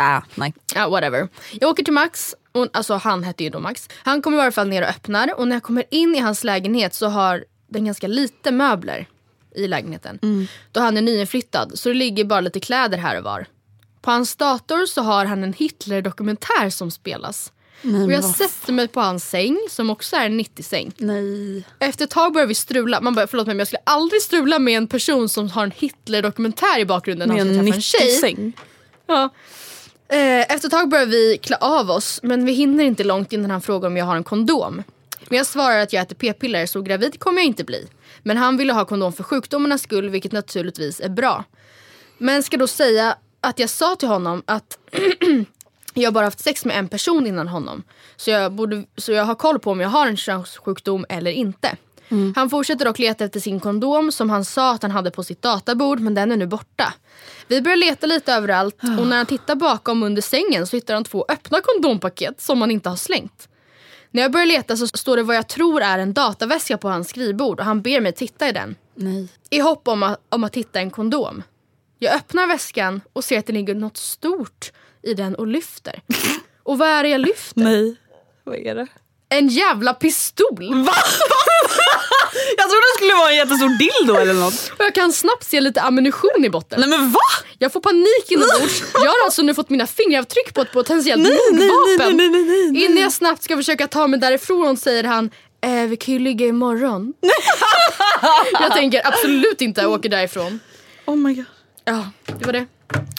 Äh, 0.00 0.22
nej. 0.34 0.54
Ja 0.74 0.88
whatever. 0.88 1.28
Jag 1.60 1.70
åker 1.70 1.84
till 1.84 1.92
Max, 1.92 2.34
och, 2.52 2.68
alltså 2.72 2.94
han 2.94 3.22
hette 3.22 3.44
ju 3.44 3.50
då 3.50 3.60
Max. 3.60 3.88
Han 4.02 4.22
kommer 4.22 4.38
i 4.38 4.40
alla 4.40 4.52
fall 4.52 4.68
ner 4.68 4.82
och 4.82 4.88
öppnar 4.88 5.38
och 5.38 5.48
när 5.48 5.56
jag 5.56 5.62
kommer 5.62 5.84
in 5.90 6.14
i 6.14 6.18
hans 6.18 6.44
lägenhet 6.44 6.94
så 6.94 7.08
har 7.08 7.44
den 7.72 7.84
ganska 7.84 8.06
lite 8.08 8.50
möbler 8.52 9.06
i 9.54 9.66
lägenheten. 9.68 10.18
Då 10.72 10.80
han 10.80 10.96
är 10.96 11.02
nyinflyttad 11.02 11.78
så 11.78 11.88
det 11.88 11.94
ligger 11.94 12.24
bara 12.24 12.40
lite 12.40 12.60
kläder 12.60 12.98
här 12.98 13.18
och 13.18 13.24
var. 13.24 13.46
På 14.02 14.10
hans 14.10 14.36
dator 14.36 14.86
så 14.86 15.02
har 15.02 15.24
han 15.24 15.42
en 15.44 15.52
Hitler-dokumentär 15.52 16.70
som 16.70 16.90
spelas. 16.90 17.52
och 18.06 18.12
jag 18.12 18.24
sätter 18.24 18.72
mig 18.72 18.88
på 18.88 19.00
hans 19.00 19.28
säng 19.30 19.58
som 19.70 19.90
också 19.90 20.16
är 20.16 20.26
en 20.26 20.40
90-säng. 20.40 20.92
Nej. 20.98 21.64
Efter 21.78 22.04
ett 22.04 22.10
tag 22.10 22.32
börjar 22.32 22.46
vi 22.46 22.54
strula. 22.54 23.00
Man 23.00 23.14
bara, 23.14 23.26
förlåt 23.26 23.46
mig 23.46 23.54
men 23.54 23.58
jag 23.58 23.66
skulle 23.68 23.82
aldrig 23.84 24.22
strula 24.22 24.58
med 24.58 24.76
en 24.76 24.86
person 24.86 25.28
som 25.28 25.48
har 25.50 25.62
en 25.64 25.70
Hitler-dokumentär 25.76 26.78
i 26.80 26.84
bakgrunden 26.84 27.28
när 27.28 27.34
Med 27.34 27.44
han 27.46 27.54
ska 27.54 27.58
en 27.60 27.66
träffa 27.66 27.76
en 27.76 27.82
tjej. 27.82 28.16
90-säng. 28.20 28.52
Ja. 29.06 29.28
Eh, 30.08 30.40
Efter 30.54 30.68
ett 30.68 30.70
tag 30.70 30.88
börjar 30.88 31.06
vi 31.06 31.38
klä 31.42 31.56
av 31.56 31.90
oss 31.90 32.20
men 32.22 32.44
vi 32.44 32.52
hinner 32.52 32.84
inte 32.84 33.04
långt 33.04 33.32
innan 33.32 33.50
han 33.50 33.60
frågar 33.62 33.88
om 33.88 33.96
jag 33.96 34.04
har 34.04 34.16
en 34.16 34.24
kondom. 34.24 34.82
Men 35.32 35.36
jag 35.36 35.46
svarar 35.46 35.78
att 35.78 35.92
jag 35.92 36.02
äter 36.02 36.16
p-piller 36.16 36.66
så 36.66 36.82
gravid 36.82 37.20
kommer 37.20 37.38
jag 37.38 37.46
inte 37.46 37.64
bli. 37.64 37.88
Men 38.22 38.36
han 38.36 38.56
ville 38.56 38.72
ha 38.72 38.84
kondom 38.84 39.12
för 39.12 39.22
sjukdomarnas 39.22 39.82
skull 39.82 40.08
vilket 40.08 40.32
naturligtvis 40.32 41.00
är 41.00 41.08
bra. 41.08 41.44
Men 42.18 42.42
ska 42.42 42.56
då 42.56 42.66
säga 42.66 43.16
att 43.40 43.58
jag 43.58 43.70
sa 43.70 43.96
till 43.96 44.08
honom 44.08 44.42
att 44.46 44.78
jag 45.94 46.12
bara 46.12 46.24
haft 46.24 46.40
sex 46.40 46.64
med 46.64 46.78
en 46.78 46.88
person 46.88 47.26
innan 47.26 47.48
honom. 47.48 47.82
Så 48.16 48.30
jag, 48.30 48.52
borde, 48.52 48.84
så 48.96 49.12
jag 49.12 49.24
har 49.24 49.34
koll 49.34 49.58
på 49.58 49.70
om 49.70 49.80
jag 49.80 49.88
har 49.88 50.06
en 50.06 50.16
könssjukdom 50.16 51.06
eller 51.08 51.30
inte. 51.30 51.76
Han 52.34 52.50
fortsätter 52.50 52.84
dock 52.84 52.98
leta 52.98 53.24
efter 53.24 53.40
sin 53.40 53.60
kondom 53.60 54.12
som 54.12 54.30
han 54.30 54.44
sa 54.44 54.72
att 54.72 54.82
han 54.82 54.90
hade 54.90 55.10
på 55.10 55.24
sitt 55.24 55.42
databord 55.42 56.00
men 56.00 56.14
den 56.14 56.32
är 56.32 56.36
nu 56.36 56.46
borta. 56.46 56.94
Vi 57.48 57.62
börjar 57.62 57.76
leta 57.76 58.06
lite 58.06 58.32
överallt 58.32 58.76
och 58.98 59.06
när 59.06 59.16
han 59.16 59.26
tittar 59.26 59.54
bakom 59.54 60.02
under 60.02 60.22
sängen 60.22 60.66
så 60.66 60.76
hittar 60.76 60.94
han 60.94 61.04
två 61.04 61.24
öppna 61.28 61.60
kondompaket 61.60 62.40
som 62.40 62.60
han 62.60 62.70
inte 62.70 62.88
har 62.88 62.96
slängt. 62.96 63.48
När 64.14 64.22
jag 64.22 64.32
börjar 64.32 64.46
leta 64.46 64.76
så 64.76 64.86
står 64.86 65.16
det 65.16 65.22
vad 65.22 65.36
jag 65.36 65.48
tror 65.48 65.82
är 65.82 65.98
en 65.98 66.12
dataväska 66.12 66.78
på 66.78 66.88
hans 66.88 67.08
skrivbord 67.08 67.60
och 67.60 67.66
han 67.66 67.82
ber 67.82 68.00
mig 68.00 68.12
titta 68.12 68.48
i 68.48 68.52
den. 68.52 68.76
Nej. 68.94 69.28
I 69.50 69.58
hopp 69.58 69.88
om 69.88 70.02
att, 70.02 70.20
om 70.28 70.44
att 70.44 70.56
hitta 70.56 70.80
en 70.80 70.90
kondom. 70.90 71.42
Jag 71.98 72.14
öppnar 72.14 72.46
väskan 72.46 73.00
och 73.12 73.24
ser 73.24 73.38
att 73.38 73.46
det 73.46 73.52
ligger 73.52 73.74
något 73.74 73.96
stort 73.96 74.72
i 75.02 75.14
den 75.14 75.34
och 75.34 75.46
lyfter. 75.46 76.02
Och 76.62 76.78
vad 76.78 76.88
är 76.88 77.02
det 77.02 77.08
jag 77.08 77.20
lyfter? 77.20 77.60
Nej. 77.60 77.96
Vad 78.44 78.56
är 78.56 78.74
det? 78.74 78.86
En 79.28 79.48
jävla 79.48 79.94
pistol! 79.94 80.84
Va? 80.84 80.92
jag 82.56 82.66
trodde 82.68 82.80
det 82.92 82.96
skulle 82.96 83.14
vara 83.14 83.30
en 83.30 83.36
jättestor 83.36 83.68
dildo 83.78 84.20
eller 84.20 84.34
något. 84.34 84.70
Och 84.78 84.84
jag 84.84 84.94
kan 84.94 85.12
snabbt 85.12 85.44
se 85.44 85.60
lite 85.60 85.80
ammunition 85.82 86.44
i 86.44 86.50
botten. 86.50 86.80
Nej 86.80 86.88
men 86.88 87.10
va? 87.12 87.20
Jag 87.58 87.72
får 87.72 87.80
panik 87.80 88.24
inombords. 88.30 88.82
Jag 88.94 89.00
har 89.10 89.24
alltså 89.24 89.42
nu 89.42 89.54
fått 89.54 89.70
mina 89.70 89.86
fingeravtryck 89.86 90.54
på 90.54 90.60
ett 90.60 90.72
potentiellt 90.72 91.22
Nej, 91.22 91.38
nej, 91.52 91.68
mordvapen. 91.68 92.16
nej, 92.16 92.28
nej, 92.28 92.42
nej, 92.42 92.70
nej. 92.72 92.84
Innan 92.84 93.02
jag 93.02 93.12
snabbt 93.12 93.42
ska 93.42 93.56
försöka 93.56 93.86
ta 93.88 94.06
mig 94.06 94.20
därifrån 94.20 94.76
säger 94.76 95.04
han 95.04 95.30
eh, 95.60 95.70
vi 95.88 95.96
kan 95.96 96.14
ju 96.14 96.20
ligga 96.20 96.46
imorgon. 96.46 97.12
jag 98.60 98.72
tänker 98.72 99.06
absolut 99.06 99.60
inte 99.60 99.80
jag 99.80 99.90
åker 99.92 100.08
därifrån. 100.08 100.60
Oh 101.06 101.16
my 101.16 101.34
god. 101.34 101.44
Ja, 101.84 102.10
det 102.38 102.46
var 102.46 102.52
det. 102.52 102.66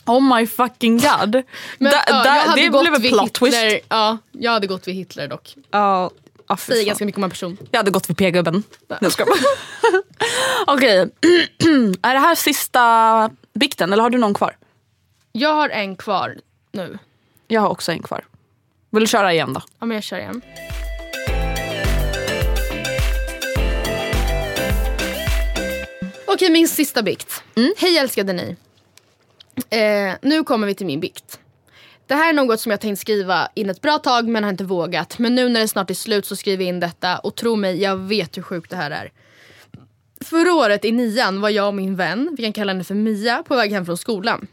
Oh 0.06 0.36
my 0.38 0.48
fucking 0.48 0.98
god. 0.98 1.44
Men, 1.78 1.92
Da- 1.92 2.04
ja, 2.08 2.24
da- 2.24 2.54
det 2.56 2.70
blev 2.70 2.94
en 2.96 3.02
plot 3.02 3.34
twist. 3.34 3.58
Hitler. 3.58 3.80
Ja, 3.90 4.18
jag 4.32 4.52
hade 4.52 4.68
gått 4.68 4.88
vid 4.88 4.96
Hitler 4.96 5.28
dock. 5.28 5.56
Ja, 5.72 6.12
fy 6.58 6.72
Säger 6.72 6.82
fan. 6.82 6.88
ganska 6.88 7.06
mycket 7.06 7.18
om 7.18 7.24
en 7.24 7.30
person. 7.30 7.58
Jag 7.72 7.80
hade 7.80 7.92
gått 7.92 8.06
för 8.06 8.14
p-gubben. 8.14 8.64
Skojar 9.10 9.26
bara. 9.26 9.40
Okej, 10.76 10.98
är 12.02 12.14
det 12.14 12.20
här 12.20 12.36
sista 12.36 13.30
bikten 13.54 13.94
eller 13.94 14.04
har 14.04 14.10
du 14.10 14.18
någon 14.18 14.34
kvar? 14.34 14.58
Jag 15.32 15.54
har 15.54 15.70
en 15.70 15.96
kvar 15.96 16.36
nu. 16.72 16.98
Jag 17.48 17.62
har 17.62 17.70
också 17.70 17.92
en 17.92 18.04
kvar. 18.04 18.26
Vill 18.90 19.04
du 19.04 19.08
köra 19.08 19.34
igen 19.34 19.54
då? 19.54 19.62
Ja, 19.80 19.86
men 19.86 19.96
jag 19.96 20.04
kör 20.04 20.18
igen. 20.18 20.42
Okej, 26.28 26.50
min 26.52 26.68
sista 26.68 27.04
bikt. 27.04 27.44
Hej 27.78 27.98
älskade 27.98 28.34
ni. 28.34 28.56
Eh, 29.70 30.14
nu 30.22 30.44
kommer 30.44 30.68
vi 30.68 30.76
till 30.76 30.86
min 30.86 31.00
bikt. 31.00 31.40
Det 32.14 32.18
här 32.18 32.30
är 32.30 32.34
något 32.34 32.60
som 32.60 32.72
jag 32.72 32.82
tänkt 32.82 33.00
skriva 33.00 33.50
in 33.56 33.70
ett 33.70 33.82
bra 33.82 33.98
tag 33.98 34.28
men 34.28 34.44
har 34.44 34.52
inte 34.52 34.64
vågat. 34.64 35.20
Men 35.20 35.36
nu 35.36 35.50
när 35.50 35.60
det 35.60 35.68
snart 35.68 35.90
är 35.90 35.94
slut 35.94 36.26
så 36.26 36.36
skriver 36.36 36.64
jag 36.64 36.70
in 36.70 36.80
detta 36.80 37.18
och 37.18 37.36
tro 37.36 37.56
mig, 37.56 37.82
jag 37.82 37.98
vet 37.98 38.38
hur 38.38 38.42
sjukt 38.42 38.70
det 38.70 38.76
här 38.76 38.92
är. 38.92 39.12
Förra 40.22 40.54
året 40.54 40.86
i 40.86 40.92
nian 40.92 41.42
var 41.42 41.50
jag 41.50 41.68
och 41.68 41.74
min 41.74 41.96
vän, 41.96 42.30
vi 42.38 42.44
kan 42.44 42.54
kalla 42.54 42.72
henne 42.72 42.84
för 42.84 42.96
Mia, 42.96 43.44
på 43.44 43.56
väg 43.56 43.72
hem 43.72 43.86
från 43.86 43.98
skolan. 43.98 44.48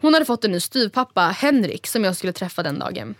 Hon 0.00 0.14
hade 0.14 0.26
fått 0.26 0.44
en 0.44 0.52
ny 0.52 0.60
styvpappa, 0.60 1.20
Henrik, 1.20 1.86
som 1.86 2.04
jag 2.04 2.16
skulle 2.16 2.32
träffa 2.32 2.62
den 2.62 2.78
dagen. 2.78 3.14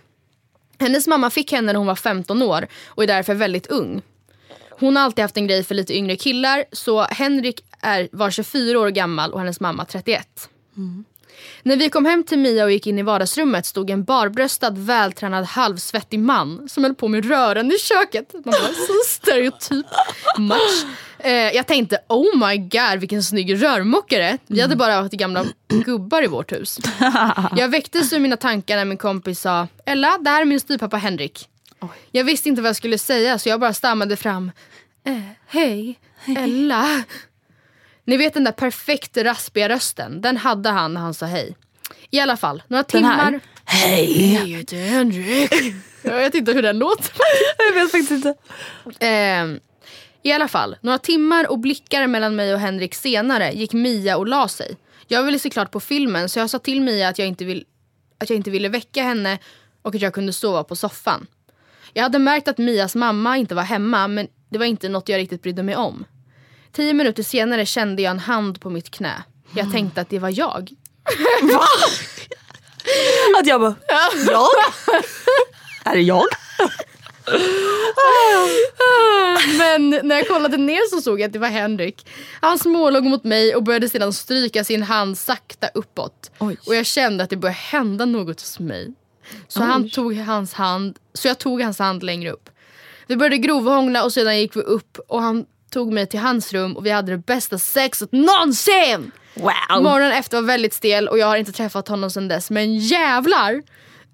Hennes 0.78 1.06
mamma 1.06 1.30
fick 1.30 1.52
henne 1.52 1.66
när 1.66 1.74
hon 1.74 1.86
var 1.86 1.96
15 1.96 2.42
år 2.42 2.66
och 2.86 3.02
är 3.02 3.06
därför 3.06 3.34
väldigt 3.34 3.66
ung. 3.66 4.02
Hon 4.70 4.96
har 4.96 5.02
alltid 5.02 5.22
haft 5.22 5.36
en 5.36 5.46
grej 5.46 5.64
för 5.64 5.74
lite 5.74 5.96
yngre 5.96 6.16
killar 6.16 6.64
så 6.72 7.02
Henrik 7.02 7.64
är, 7.80 8.08
var 8.12 8.30
24 8.30 8.78
år 8.78 8.88
gammal 8.88 9.32
och 9.32 9.40
hennes 9.40 9.60
mamma 9.60 9.84
31. 9.84 10.48
När 11.62 11.76
vi 11.76 11.88
kom 11.88 12.04
hem 12.04 12.24
till 12.24 12.38
Mia 12.38 12.64
och 12.64 12.72
gick 12.72 12.86
in 12.86 12.98
i 12.98 13.02
vardagsrummet 13.02 13.66
stod 13.66 13.90
en 13.90 14.04
barbröstad, 14.04 14.70
vältränad, 14.70 15.44
halvsvettig 15.44 16.18
man 16.18 16.68
som 16.68 16.84
höll 16.84 16.94
på 16.94 17.08
med 17.08 17.28
rören 17.28 17.72
i 17.72 17.78
köket. 17.78 18.32
Man 18.32 18.42
bara, 18.42 18.72
så 18.74 18.92
stereotyp 19.06 19.86
match. 20.38 20.84
Eh, 21.18 21.32
jag 21.32 21.66
tänkte, 21.66 21.98
oh 22.08 22.48
my 22.48 22.56
god 22.58 23.00
vilken 23.00 23.22
snygg 23.22 23.62
rörmokare. 23.62 24.38
Vi 24.46 24.60
hade 24.60 24.76
bara 24.76 24.92
haft 24.92 25.12
gamla 25.12 25.44
gubbar 25.68 26.24
i 26.24 26.26
vårt 26.26 26.52
hus. 26.52 26.78
Jag 27.56 27.68
väcktes 27.68 28.12
ur 28.12 28.20
mina 28.20 28.36
tankar 28.36 28.76
när 28.76 28.84
min 28.84 28.98
kompis 28.98 29.40
sa, 29.40 29.68
Ella, 29.86 30.18
det 30.20 30.30
här 30.30 30.40
är 30.40 30.44
min 30.44 30.60
styvpappa 30.60 30.96
Henrik. 30.96 31.48
Jag 32.10 32.24
visste 32.24 32.48
inte 32.48 32.62
vad 32.62 32.68
jag 32.68 32.76
skulle 32.76 32.98
säga 32.98 33.38
så 33.38 33.48
jag 33.48 33.60
bara 33.60 33.74
stammade 33.74 34.16
fram, 34.16 34.52
eh, 35.04 35.18
hej, 35.46 35.98
Ella. 36.36 37.02
Ni 38.04 38.16
vet 38.16 38.34
den 38.34 38.44
där 38.44 38.52
perfekt 38.52 39.16
raspiga 39.16 39.68
rösten, 39.68 40.20
den 40.20 40.36
hade 40.36 40.68
han 40.68 40.94
när 40.94 41.00
han 41.00 41.14
sa 41.14 41.26
hej. 41.26 41.56
I 42.10 42.20
alla 42.20 42.36
fall, 42.36 42.62
några 42.68 42.84
Den 42.88 43.04
här? 43.04 43.26
timmar... 43.26 43.40
Hej! 43.64 44.34
Jag 44.34 44.46
heter 44.46 44.76
Henrik. 44.76 45.74
Jag 46.02 46.16
vet 46.16 46.34
inte 46.34 46.52
hur 46.52 46.62
den 46.62 46.78
låter. 46.78 47.12
Jag 47.58 47.74
vet 47.82 47.90
faktiskt 47.90 48.10
inte. 48.10 48.34
Ehm, 49.00 49.60
I 50.22 50.32
alla 50.32 50.48
fall, 50.48 50.76
några 50.80 50.98
timmar 50.98 51.50
och 51.50 51.58
blickar 51.58 52.06
mellan 52.06 52.36
mig 52.36 52.54
och 52.54 52.60
Henrik 52.60 52.94
senare 52.94 53.52
gick 53.52 53.72
Mia 53.72 54.16
och 54.16 54.26
la 54.26 54.48
sig. 54.48 54.76
Jag 55.08 55.22
ville 55.22 55.38
se 55.38 55.50
klart 55.50 55.70
på 55.70 55.80
filmen 55.80 56.28
så 56.28 56.38
jag 56.38 56.50
sa 56.50 56.58
till 56.58 56.80
Mia 56.80 57.08
att 57.08 57.18
jag 57.18 57.28
inte, 57.28 57.44
vill, 57.44 57.64
att 58.18 58.30
jag 58.30 58.36
inte 58.36 58.50
ville 58.50 58.68
väcka 58.68 59.02
henne 59.02 59.38
och 59.82 59.94
att 59.94 60.02
jag 60.02 60.14
kunde 60.14 60.32
sova 60.32 60.64
på 60.64 60.76
soffan. 60.76 61.26
Jag 61.92 62.02
hade 62.02 62.18
märkt 62.18 62.48
att 62.48 62.58
Mias 62.58 62.94
mamma 62.94 63.36
inte 63.36 63.54
var 63.54 63.62
hemma 63.62 64.08
men 64.08 64.28
det 64.48 64.58
var 64.58 64.66
inte 64.66 64.88
något 64.88 65.08
jag 65.08 65.18
riktigt 65.18 65.42
brydde 65.42 65.62
mig 65.62 65.76
om. 65.76 66.04
Tio 66.72 66.92
minuter 66.92 67.22
senare 67.22 67.66
kände 67.66 68.02
jag 68.02 68.10
en 68.10 68.18
hand 68.18 68.60
på 68.60 68.70
mitt 68.70 68.90
knä. 68.90 69.22
Jag 69.54 69.72
tänkte 69.72 70.00
att 70.00 70.08
det 70.08 70.18
var 70.18 70.38
jag. 70.38 70.70
Att 73.40 73.46
jag 73.46 73.60
bara, 73.60 73.74
jag? 74.26 74.48
Är 75.84 75.94
det 75.94 76.00
jag? 76.02 76.24
Men 79.58 79.90
när 80.08 80.16
jag 80.16 80.28
kollade 80.28 80.56
ner 80.56 80.90
så 80.90 81.00
såg 81.00 81.20
jag 81.20 81.26
att 81.26 81.32
det 81.32 81.38
var 81.38 81.48
Henrik. 81.48 82.06
Han 82.40 82.58
smålog 82.58 83.04
mot 83.04 83.24
mig 83.24 83.54
och 83.54 83.62
började 83.62 83.88
sedan 83.88 84.12
stryka 84.12 84.64
sin 84.64 84.82
hand 84.82 85.18
sakta 85.18 85.68
uppåt. 85.74 86.30
Oj. 86.38 86.56
Och 86.66 86.74
jag 86.74 86.86
kände 86.86 87.24
att 87.24 87.30
det 87.30 87.36
började 87.36 87.58
hända 87.58 88.04
något 88.04 88.40
hos 88.40 88.58
mig. 88.58 88.94
Så, 89.48 89.62
han 89.62 89.90
tog 89.90 90.16
hans 90.16 90.54
hand, 90.54 90.98
så 91.14 91.28
jag 91.28 91.38
tog 91.38 91.62
hans 91.62 91.78
hand 91.78 92.02
längre 92.02 92.30
upp. 92.30 92.50
Vi 93.06 93.16
började 93.16 93.38
grovhångla 93.38 94.04
och 94.04 94.12
sedan 94.12 94.38
gick 94.38 94.56
vi 94.56 94.60
upp 94.60 94.98
och 95.08 95.22
han 95.22 95.46
tog 95.72 95.92
mig 95.92 96.06
till 96.06 96.20
hans 96.20 96.52
rum 96.52 96.76
och 96.76 96.86
vi 96.86 96.90
hade 96.90 97.12
det 97.12 97.18
bästa 97.18 97.58
sexet 97.58 98.12
någonsin! 98.12 99.10
Wow. 99.34 99.82
Morgonen 99.82 100.12
efter 100.12 100.36
var 100.36 100.46
väldigt 100.46 100.74
stel 100.74 101.08
och 101.08 101.18
jag 101.18 101.26
har 101.26 101.36
inte 101.36 101.52
träffat 101.52 101.88
honom 101.88 102.10
sedan 102.10 102.28
dess. 102.28 102.50
Men 102.50 102.78
jävlar! 102.78 103.62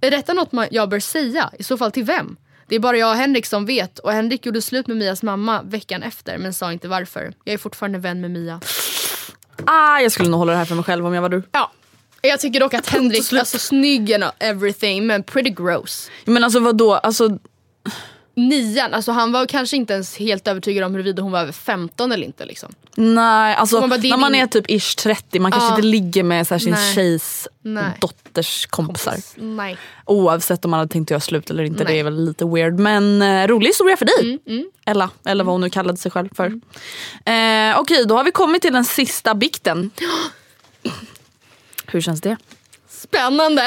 Är 0.00 0.10
detta 0.10 0.32
något 0.32 0.52
man, 0.52 0.66
jag 0.70 0.88
bör 0.88 1.00
säga? 1.00 1.50
I 1.58 1.62
så 1.62 1.76
fall 1.76 1.92
till 1.92 2.04
vem? 2.04 2.36
Det 2.68 2.74
är 2.74 2.80
bara 2.80 2.96
jag 2.96 3.10
och 3.10 3.16
Henrik 3.16 3.46
som 3.46 3.66
vet 3.66 3.98
och 3.98 4.12
Henrik 4.12 4.46
gjorde 4.46 4.62
slut 4.62 4.86
med 4.86 4.96
Mias 4.96 5.22
mamma 5.22 5.62
veckan 5.62 6.02
efter 6.02 6.38
men 6.38 6.54
sa 6.54 6.72
inte 6.72 6.88
varför. 6.88 7.32
Jag 7.44 7.54
är 7.54 7.58
fortfarande 7.58 7.98
vän 7.98 8.20
med 8.20 8.30
Mia. 8.30 8.60
Ah, 9.64 10.00
jag 10.00 10.12
skulle 10.12 10.28
nog 10.28 10.38
hålla 10.38 10.52
det 10.52 10.58
här 10.58 10.64
för 10.64 10.74
mig 10.74 10.84
själv 10.84 11.06
om 11.06 11.14
jag 11.14 11.22
var 11.22 11.28
du. 11.28 11.42
Ja. 11.52 11.72
Jag 12.20 12.40
tycker 12.40 12.60
dock 12.60 12.74
att 12.74 12.88
Henrik, 12.88 13.32
alltså 13.32 13.58
snygg 13.58 14.12
and 14.12 14.24
everything 14.38 15.06
men 15.06 15.22
pretty 15.22 15.50
gross. 15.50 16.10
Men 16.24 16.44
alltså 16.44 16.60
vadå? 16.60 16.94
Alltså, 16.94 17.38
Nian, 18.38 18.94
alltså 18.94 19.12
han 19.12 19.32
var 19.32 19.46
kanske 19.46 19.76
inte 19.76 19.92
ens 19.92 20.16
helt 20.16 20.48
övertygad 20.48 20.84
om 20.84 20.92
huruvida 20.94 21.22
hon 21.22 21.32
var 21.32 21.40
över 21.40 21.52
15 21.52 22.12
eller 22.12 22.26
inte. 22.26 22.44
Liksom. 22.46 22.74
nej, 22.94 23.54
alltså 23.54 23.80
Man 23.80 23.88
bara, 23.90 24.00
när 24.00 24.16
man 24.16 24.34
är 24.34 24.46
typ 24.46 24.70
ish 24.70 24.96
30, 24.96 25.40
man 25.40 25.52
kanske 25.52 25.68
inte 25.68 25.82
ligger 25.82 26.22
med 26.22 26.46
så 26.46 26.54
här, 26.54 26.58
sin 26.58 26.72
Nej. 26.72 26.94
tjejs 26.94 27.48
Nej. 27.62 27.84
dotters 28.00 28.66
kompisar. 28.66 29.16
Nej. 29.36 29.78
Oavsett 30.04 30.64
om 30.64 30.70
man 30.70 30.78
hade 30.78 30.92
tänkt 30.92 31.10
göra 31.10 31.20
slut 31.20 31.50
eller 31.50 31.62
inte, 31.62 31.84
Nej. 31.84 31.92
det 31.92 32.00
är 32.00 32.04
väl 32.04 32.24
lite 32.24 32.44
weird. 32.44 32.78
Men 32.78 33.22
eh, 33.22 33.46
rolig 33.46 33.66
historia 33.66 33.96
för 33.96 34.04
dig. 34.04 34.38
Mm, 34.46 34.70
Ella, 34.84 35.10
eller 35.24 35.44
vad 35.44 35.54
hon 35.54 35.60
nu 35.60 35.70
kallade 35.70 35.98
sig 35.98 36.10
själv 36.10 36.28
för. 36.36 36.46
Eh, 37.24 37.78
Okej, 37.78 38.04
då 38.06 38.16
har 38.16 38.24
vi 38.24 38.30
kommit 38.30 38.62
till 38.62 38.72
den 38.72 38.84
sista 38.84 39.34
bikten. 39.34 39.90
Hur 41.86 42.00
känns 42.00 42.20
det? 42.20 42.36
Spännande! 42.98 43.62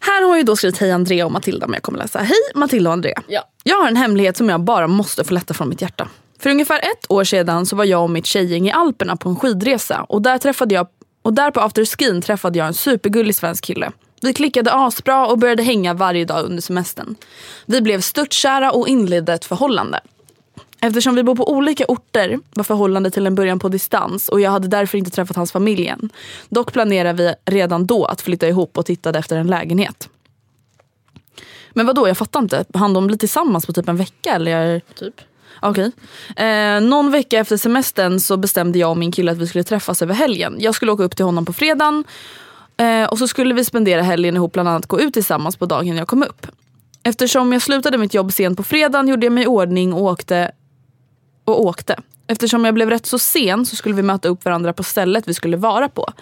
Här 0.00 0.28
har 0.28 0.36
jag 0.36 0.46
då 0.46 0.56
skrivit 0.56 0.78
hej 0.78 0.92
Andrea 0.92 1.26
och 1.26 1.32
Matilda 1.32 1.66
men 1.66 1.74
jag 1.74 1.82
kommer 1.82 1.98
läsa 1.98 2.18
hej 2.18 2.36
Matilda 2.54 2.90
och 2.90 2.94
Andrea. 2.94 3.22
Ja. 3.26 3.42
Jag 3.64 3.76
har 3.76 3.88
en 3.88 3.96
hemlighet 3.96 4.36
som 4.36 4.48
jag 4.48 4.60
bara 4.60 4.86
måste 4.86 5.24
få 5.24 5.34
lätta 5.34 5.54
från 5.54 5.68
mitt 5.68 5.82
hjärta. 5.82 6.08
För 6.40 6.50
ungefär 6.50 6.78
ett 6.78 7.10
år 7.10 7.24
sedan 7.24 7.66
så 7.66 7.76
var 7.76 7.84
jag 7.84 8.02
och 8.02 8.10
mitt 8.10 8.26
tjejgäng 8.26 8.68
i 8.68 8.72
Alperna 8.72 9.16
på 9.16 9.28
en 9.28 9.36
skidresa 9.36 10.06
och 10.08 10.22
där, 10.22 10.38
träffade 10.38 10.74
jag, 10.74 10.86
och 11.22 11.32
där 11.32 11.50
på 11.50 11.60
afterskin 11.60 12.22
träffade 12.22 12.58
jag 12.58 12.66
en 12.66 12.74
supergullig 12.74 13.34
svensk 13.34 13.64
kille. 13.64 13.92
Vi 14.22 14.34
klickade 14.34 14.72
asbra 14.72 15.26
och 15.26 15.38
började 15.38 15.62
hänga 15.62 15.94
varje 15.94 16.24
dag 16.24 16.44
under 16.44 16.62
semestern. 16.62 17.14
Vi 17.66 17.80
blev 17.80 18.00
störtkära 18.00 18.72
och 18.72 18.88
inledde 18.88 19.32
ett 19.32 19.44
förhållande. 19.44 20.00
Eftersom 20.84 21.14
vi 21.14 21.22
bor 21.22 21.34
på 21.34 21.50
olika 21.52 21.84
orter 21.88 22.38
var 22.54 22.64
förhållandet 22.64 23.14
till 23.14 23.26
en 23.26 23.34
början 23.34 23.58
på 23.58 23.68
distans 23.68 24.28
och 24.28 24.40
jag 24.40 24.50
hade 24.50 24.68
därför 24.68 24.98
inte 24.98 25.10
träffat 25.10 25.36
hans 25.36 25.52
familj 25.52 25.86
än. 25.86 26.10
Dock 26.48 26.72
planerade 26.72 27.22
vi 27.22 27.52
redan 27.52 27.86
då 27.86 28.04
att 28.04 28.20
flytta 28.20 28.48
ihop 28.48 28.78
och 28.78 28.86
tittade 28.86 29.18
efter 29.18 29.36
en 29.36 29.46
lägenhet. 29.46 30.08
Men 31.70 31.86
vad 31.86 31.96
då? 31.96 32.08
jag 32.08 32.18
fattar 32.18 32.40
inte. 32.40 32.64
Han 32.74 32.94
de 32.94 33.06
bli 33.06 33.18
tillsammans 33.18 33.66
på 33.66 33.72
typ 33.72 33.88
en 33.88 33.96
vecka 33.96 34.34
eller? 34.34 34.80
Typ. 34.94 35.20
Okej. 35.60 35.92
Eh, 36.36 36.80
någon 36.80 37.10
vecka 37.10 37.38
efter 37.38 37.56
semestern 37.56 38.20
så 38.20 38.36
bestämde 38.36 38.78
jag 38.78 38.90
och 38.90 38.96
min 38.96 39.12
kille 39.12 39.32
att 39.32 39.38
vi 39.38 39.46
skulle 39.46 39.64
träffas 39.64 40.02
över 40.02 40.14
helgen. 40.14 40.56
Jag 40.58 40.74
skulle 40.74 40.92
åka 40.92 41.02
upp 41.02 41.16
till 41.16 41.24
honom 41.24 41.44
på 41.44 41.52
fredagen 41.52 42.04
eh, 42.76 43.04
och 43.04 43.18
så 43.18 43.28
skulle 43.28 43.54
vi 43.54 43.64
spendera 43.64 44.02
helgen 44.02 44.36
ihop, 44.36 44.52
bland 44.52 44.68
annat 44.68 44.86
gå 44.86 45.00
ut 45.00 45.14
tillsammans 45.14 45.56
på 45.56 45.66
dagen 45.66 45.96
jag 45.96 46.08
kom 46.08 46.22
upp. 46.22 46.46
Eftersom 47.02 47.52
jag 47.52 47.62
slutade 47.62 47.98
mitt 47.98 48.14
jobb 48.14 48.32
sent 48.32 48.56
på 48.56 48.62
fredagen 48.62 49.08
gjorde 49.08 49.26
jag 49.26 49.32
mig 49.32 49.44
i 49.44 49.46
ordning 49.46 49.92
och 49.92 50.02
åkte. 50.02 50.50
Och 51.44 51.64
åkte. 51.64 51.96
Eftersom 52.26 52.64
jag 52.64 52.74
blev 52.74 52.90
rätt 52.90 53.06
så 53.06 53.18
sen 53.18 53.66
så 53.66 53.76
skulle 53.76 53.94
vi 53.94 54.02
möta 54.02 54.28
upp 54.28 54.44
varandra 54.44 54.72
på 54.72 54.82
stället 54.82 55.28
vi 55.28 55.34
skulle 55.34 55.56
vara 55.56 55.88
på. 55.88 56.12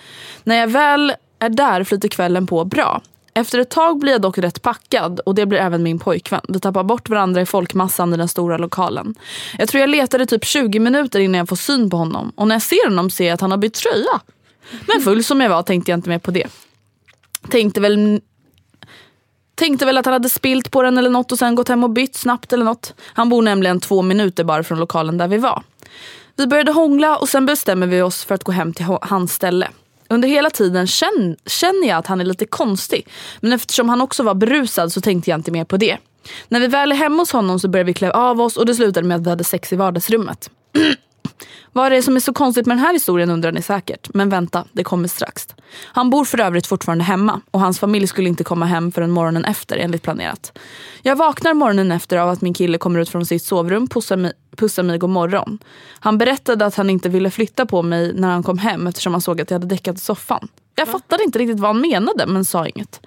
När 0.45 0.57
jag 0.57 0.69
väl 0.69 1.13
är 1.39 1.49
där 1.49 1.85
flyter 1.85 2.09
kvällen 2.09 2.47
på 2.47 2.65
bra. 2.65 3.03
Efter 3.35 3.59
ett 3.59 3.71
tag 3.71 3.99
blir 3.99 4.13
jag 4.13 4.21
dock 4.23 4.39
rätt 4.39 4.63
packad 4.63 5.21
och 5.21 5.35
det 5.35 5.47
blir 5.47 5.59
även 5.59 5.83
min 5.83 5.99
pojkvän. 5.99 6.41
Vi 6.49 6.61
tappar 6.61 6.85
bort 6.85 7.09
varandra 7.09 7.41
i 7.41 7.47
folkmassan 7.47 8.15
i 8.15 8.17
den 8.17 8.29
stora 8.29 8.59
lokalen. 8.59 9.15
Jag 9.59 9.69
tror 9.69 9.81
jag 9.81 9.91
letade 9.91 10.27
typ 10.27 10.45
20 10.45 10.79
minuter 10.79 11.21
innan 11.21 11.39
jag 11.39 11.49
får 11.49 11.57
syn 11.57 11.91
på 11.91 11.97
honom 11.97 12.33
och 12.37 12.49
när 12.49 12.55
jag 12.55 12.63
ser 12.63 12.89
honom 12.89 13.11
ser 13.11 13.27
jag 13.27 13.35
att 13.35 13.41
han 13.41 13.51
har 13.51 13.59
bytt 13.59 13.75
tröja. 13.75 14.21
Men 14.87 15.03
full 15.03 15.25
som 15.25 15.41
jag 15.41 15.51
var 15.51 15.63
tänkte 15.63 15.91
jag 15.91 15.99
inte 15.99 16.09
mer 16.09 16.19
på 16.19 16.31
det. 16.31 16.47
Tänkte 17.51 17.81
väl 17.81 18.21
Tänkte 19.61 19.87
väl 19.87 19.99
att 19.99 20.05
han 20.05 20.13
hade 20.13 20.29
spilt 20.29 20.71
på 20.71 20.83
den 20.83 20.99
eller 20.99 21.11
något 21.11 21.33
och 21.33 21.39
sen 21.39 21.55
gått 21.55 21.69
hem 21.69 21.85
och 21.85 21.91
bytt 21.91 22.17
snabbt 22.17 22.53
eller 22.53 22.65
något. 22.65 22.95
Han 23.03 23.29
bor 23.29 23.43
nämligen 23.43 23.81
två 23.81 24.03
minuter 24.03 24.45
bara 24.45 24.63
från 24.63 24.79
lokalen 24.79 25.19
där 25.19 25.29
vi 25.29 25.39
var. 25.39 25.63
Vi 26.37 26.47
började 26.47 26.73
hångla 26.73 27.17
och 27.17 27.29
sen 27.29 27.47
bestämmer 27.47 27.87
vi 27.87 28.03
oss 28.03 28.25
för 28.25 28.35
att 28.35 28.45
gå 28.45 28.53
hem 28.53 28.73
till 28.73 28.87
hans 29.03 29.33
ställe. 29.35 29.69
Under 30.09 30.29
hela 30.29 30.51
tiden 30.51 30.87
känner 30.87 31.89
jag 31.89 31.99
att 31.99 32.07
han 32.07 32.21
är 32.21 32.25
lite 32.25 32.47
konstig. 32.47 33.09
Men 33.41 33.53
eftersom 33.53 33.89
han 33.89 34.01
också 34.01 34.23
var 34.23 34.35
berusad 34.35 34.93
så 34.93 35.01
tänkte 35.01 35.31
jag 35.31 35.39
inte 35.39 35.51
mer 35.51 35.65
på 35.65 35.77
det. 35.77 35.99
När 36.49 36.61
vi 36.61 36.67
väl 36.67 36.93
är 36.93 36.97
hemma 36.97 37.23
hos 37.23 37.33
honom 37.33 37.61
så 37.61 37.69
började 37.69 37.87
vi 37.87 37.95
klä 37.95 38.11
av 38.11 38.41
oss 38.41 38.57
och 38.57 38.67
det 38.67 38.75
slutade 38.75 39.07
med 39.07 39.17
att 39.17 39.27
vi 39.27 39.31
hade 39.31 39.45
sex 39.45 39.73
i 39.73 39.77
vardagsrummet. 39.77 40.51
Vad 41.73 41.87
är 41.87 41.91
det 41.91 42.03
som 42.03 42.17
är 42.17 42.21
så 42.21 42.33
konstigt 42.33 42.67
med 42.67 42.77
den 42.77 42.85
här 42.85 42.93
historien 42.93 43.31
undrar 43.31 43.53
ni 43.53 43.63
säkert. 43.63 44.15
Men 44.15 44.29
vänta, 44.29 44.65
det 44.73 44.85
kommer 44.85 45.09
strax. 45.09 45.47
Han 45.85 46.11
bor 46.11 46.25
för 46.25 46.41
övrigt 46.41 46.67
fortfarande 46.67 47.05
hemma 47.05 47.41
och 47.51 47.61
hans 47.61 47.79
familj 47.79 48.07
skulle 48.07 48.29
inte 48.29 48.45
komma 48.45 48.67
hem 48.67 48.93
förrän 48.93 49.11
morgonen 49.11 49.45
efter 49.45 49.77
enligt 49.77 50.03
planerat. 50.03 50.59
Jag 51.03 51.17
vaknar 51.17 51.55
morgonen 51.55 51.93
efter 51.93 52.17
av 52.17 52.29
att 52.29 52.41
min 52.41 52.55
kille 52.55 52.79
kommer 52.79 53.01
ut 53.01 53.09
från 53.09 53.27
sitt 53.27 53.43
sovrum, 53.43 53.89
pussar 53.89 54.17
mig, 54.17 54.33
pussar 54.57 54.83
mig 54.83 54.99
god 54.99 55.11
morgon. 55.11 55.59
Han 56.01 56.19
berättade 56.19 56.67
att 56.67 56.75
han 56.75 56.91
inte 56.91 57.09
ville 57.09 57.31
flytta 57.31 57.67
på 57.67 57.83
mig 57.83 58.13
när 58.15 58.29
han 58.29 58.43
kom 58.43 58.59
hem 58.59 58.87
eftersom 58.87 59.15
han 59.15 59.21
såg 59.21 59.41
att 59.41 59.51
jag 59.51 59.55
hade 59.55 59.75
däckat 59.75 59.97
i 59.97 60.01
soffan. 60.01 60.49
Jag 60.75 60.89
fattade 60.89 61.25
inte 61.25 61.39
riktigt 61.39 61.61
vad 61.61 61.69
han 61.71 61.81
menade 61.81 62.27
men 62.27 62.45
sa 62.45 62.67
inget. 62.67 63.01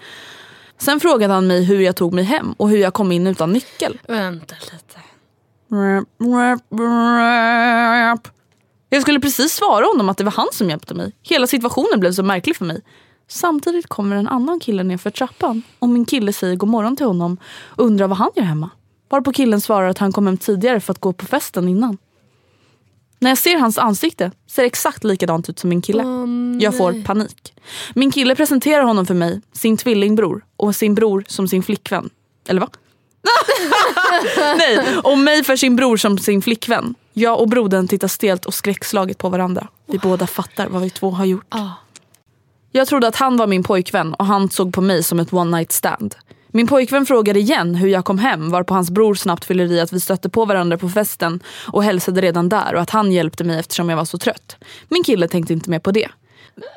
Sen 0.77 0.99
frågade 0.99 1.33
han 1.33 1.47
mig 1.47 1.63
hur 1.63 1.79
jag 1.79 1.95
tog 1.95 2.13
mig 2.13 2.23
hem 2.23 2.53
och 2.57 2.69
hur 2.69 2.77
jag 2.77 2.93
kom 2.93 3.11
in 3.11 3.27
utan 3.27 3.53
nyckel. 3.53 3.99
Vänta 4.07 4.55
lite. 4.71 5.12
Jag 8.89 9.01
skulle 9.01 9.19
precis 9.19 9.53
svara 9.53 9.85
honom 9.85 10.09
att 10.09 10.17
det 10.17 10.23
var 10.23 10.31
han 10.31 10.47
som 10.51 10.69
hjälpte 10.69 10.93
mig. 10.93 11.11
Hela 11.23 11.47
situationen 11.47 11.99
blev 11.99 12.11
så 12.11 12.23
märklig 12.23 12.55
för 12.55 12.65
mig. 12.65 12.81
Samtidigt 13.27 13.87
kommer 13.87 14.15
en 14.15 14.27
annan 14.27 14.59
kille 14.59 14.83
ner 14.83 14.97
för 14.97 15.09
trappan 15.09 15.61
och 15.79 15.89
min 15.89 16.05
kille 16.05 16.33
säger 16.33 16.55
god 16.55 16.69
morgon 16.69 16.95
till 16.95 17.05
honom 17.05 17.37
och 17.65 17.85
undrar 17.85 18.07
vad 18.07 18.17
han 18.17 18.29
gör 18.35 18.43
hemma. 18.43 18.69
Varpå 19.09 19.31
killen 19.31 19.61
svarar 19.61 19.87
att 19.87 19.97
han 19.97 20.11
kom 20.11 20.25
hem 20.25 20.37
tidigare 20.37 20.79
för 20.79 20.91
att 20.91 20.99
gå 20.99 21.13
på 21.13 21.25
festen 21.25 21.67
innan. 21.67 21.97
När 23.19 23.31
jag 23.31 23.37
ser 23.37 23.57
hans 23.57 23.77
ansikte 23.77 24.31
ser 24.47 24.61
det 24.61 24.67
exakt 24.67 25.03
likadant 25.03 25.49
ut 25.49 25.59
som 25.59 25.69
min 25.69 25.81
kille. 25.81 26.03
jag 26.59 26.77
får 26.77 27.03
panik. 27.03 27.53
Min 27.95 28.11
kille 28.11 28.35
presenterar 28.35 28.83
honom 28.83 29.05
för 29.05 29.13
mig, 29.13 29.41
sin 29.51 29.77
tvillingbror 29.77 30.45
och 30.57 30.75
sin 30.75 30.95
bror 30.95 31.23
som 31.27 31.47
sin 31.47 31.63
flickvän. 31.63 32.09
Eller 32.47 32.61
va? 32.61 32.69
Nej, 34.57 34.97
och 35.03 35.17
mig 35.17 35.43
för 35.43 35.55
sin 35.55 35.75
bror 35.75 35.97
som 35.97 36.17
sin 36.17 36.41
flickvän. 36.41 36.95
Jag 37.13 37.39
och 37.39 37.49
brodern 37.49 37.87
tittar 37.87 38.07
stelt 38.07 38.45
och 38.45 38.53
skräckslaget 38.53 39.17
på 39.17 39.29
varandra. 39.29 39.67
Vi 39.85 39.97
båda 39.97 40.27
fattar 40.27 40.67
vad 40.67 40.81
vi 40.81 40.89
två 40.89 41.09
har 41.09 41.25
gjort. 41.25 41.45
Jag 42.71 42.87
trodde 42.87 43.07
att 43.07 43.15
han 43.15 43.37
var 43.37 43.47
min 43.47 43.63
pojkvän 43.63 44.13
och 44.13 44.25
han 44.25 44.49
såg 44.49 44.73
på 44.73 44.81
mig 44.81 45.03
som 45.03 45.19
ett 45.19 45.33
one 45.33 45.57
night 45.57 45.71
stand. 45.71 46.15
Min 46.47 46.67
pojkvän 46.67 47.05
frågade 47.05 47.39
igen 47.39 47.75
hur 47.75 47.87
jag 47.87 48.05
kom 48.05 48.19
hem 48.19 48.49
varpå 48.49 48.73
hans 48.73 48.91
bror 48.91 49.15
snabbt 49.15 49.45
fyller 49.45 49.71
i 49.71 49.79
att 49.79 49.93
vi 49.93 49.99
stötte 49.99 50.29
på 50.29 50.45
varandra 50.45 50.77
på 50.77 50.89
festen 50.89 51.39
och 51.67 51.83
hälsade 51.83 52.21
redan 52.21 52.49
där 52.49 52.75
och 52.75 52.81
att 52.81 52.89
han 52.89 53.11
hjälpte 53.11 53.43
mig 53.43 53.59
eftersom 53.59 53.89
jag 53.89 53.97
var 53.97 54.05
så 54.05 54.17
trött. 54.17 54.57
Min 54.89 55.03
kille 55.03 55.27
tänkte 55.27 55.53
inte 55.53 55.69
mer 55.69 55.79
på 55.79 55.91
det. 55.91 56.07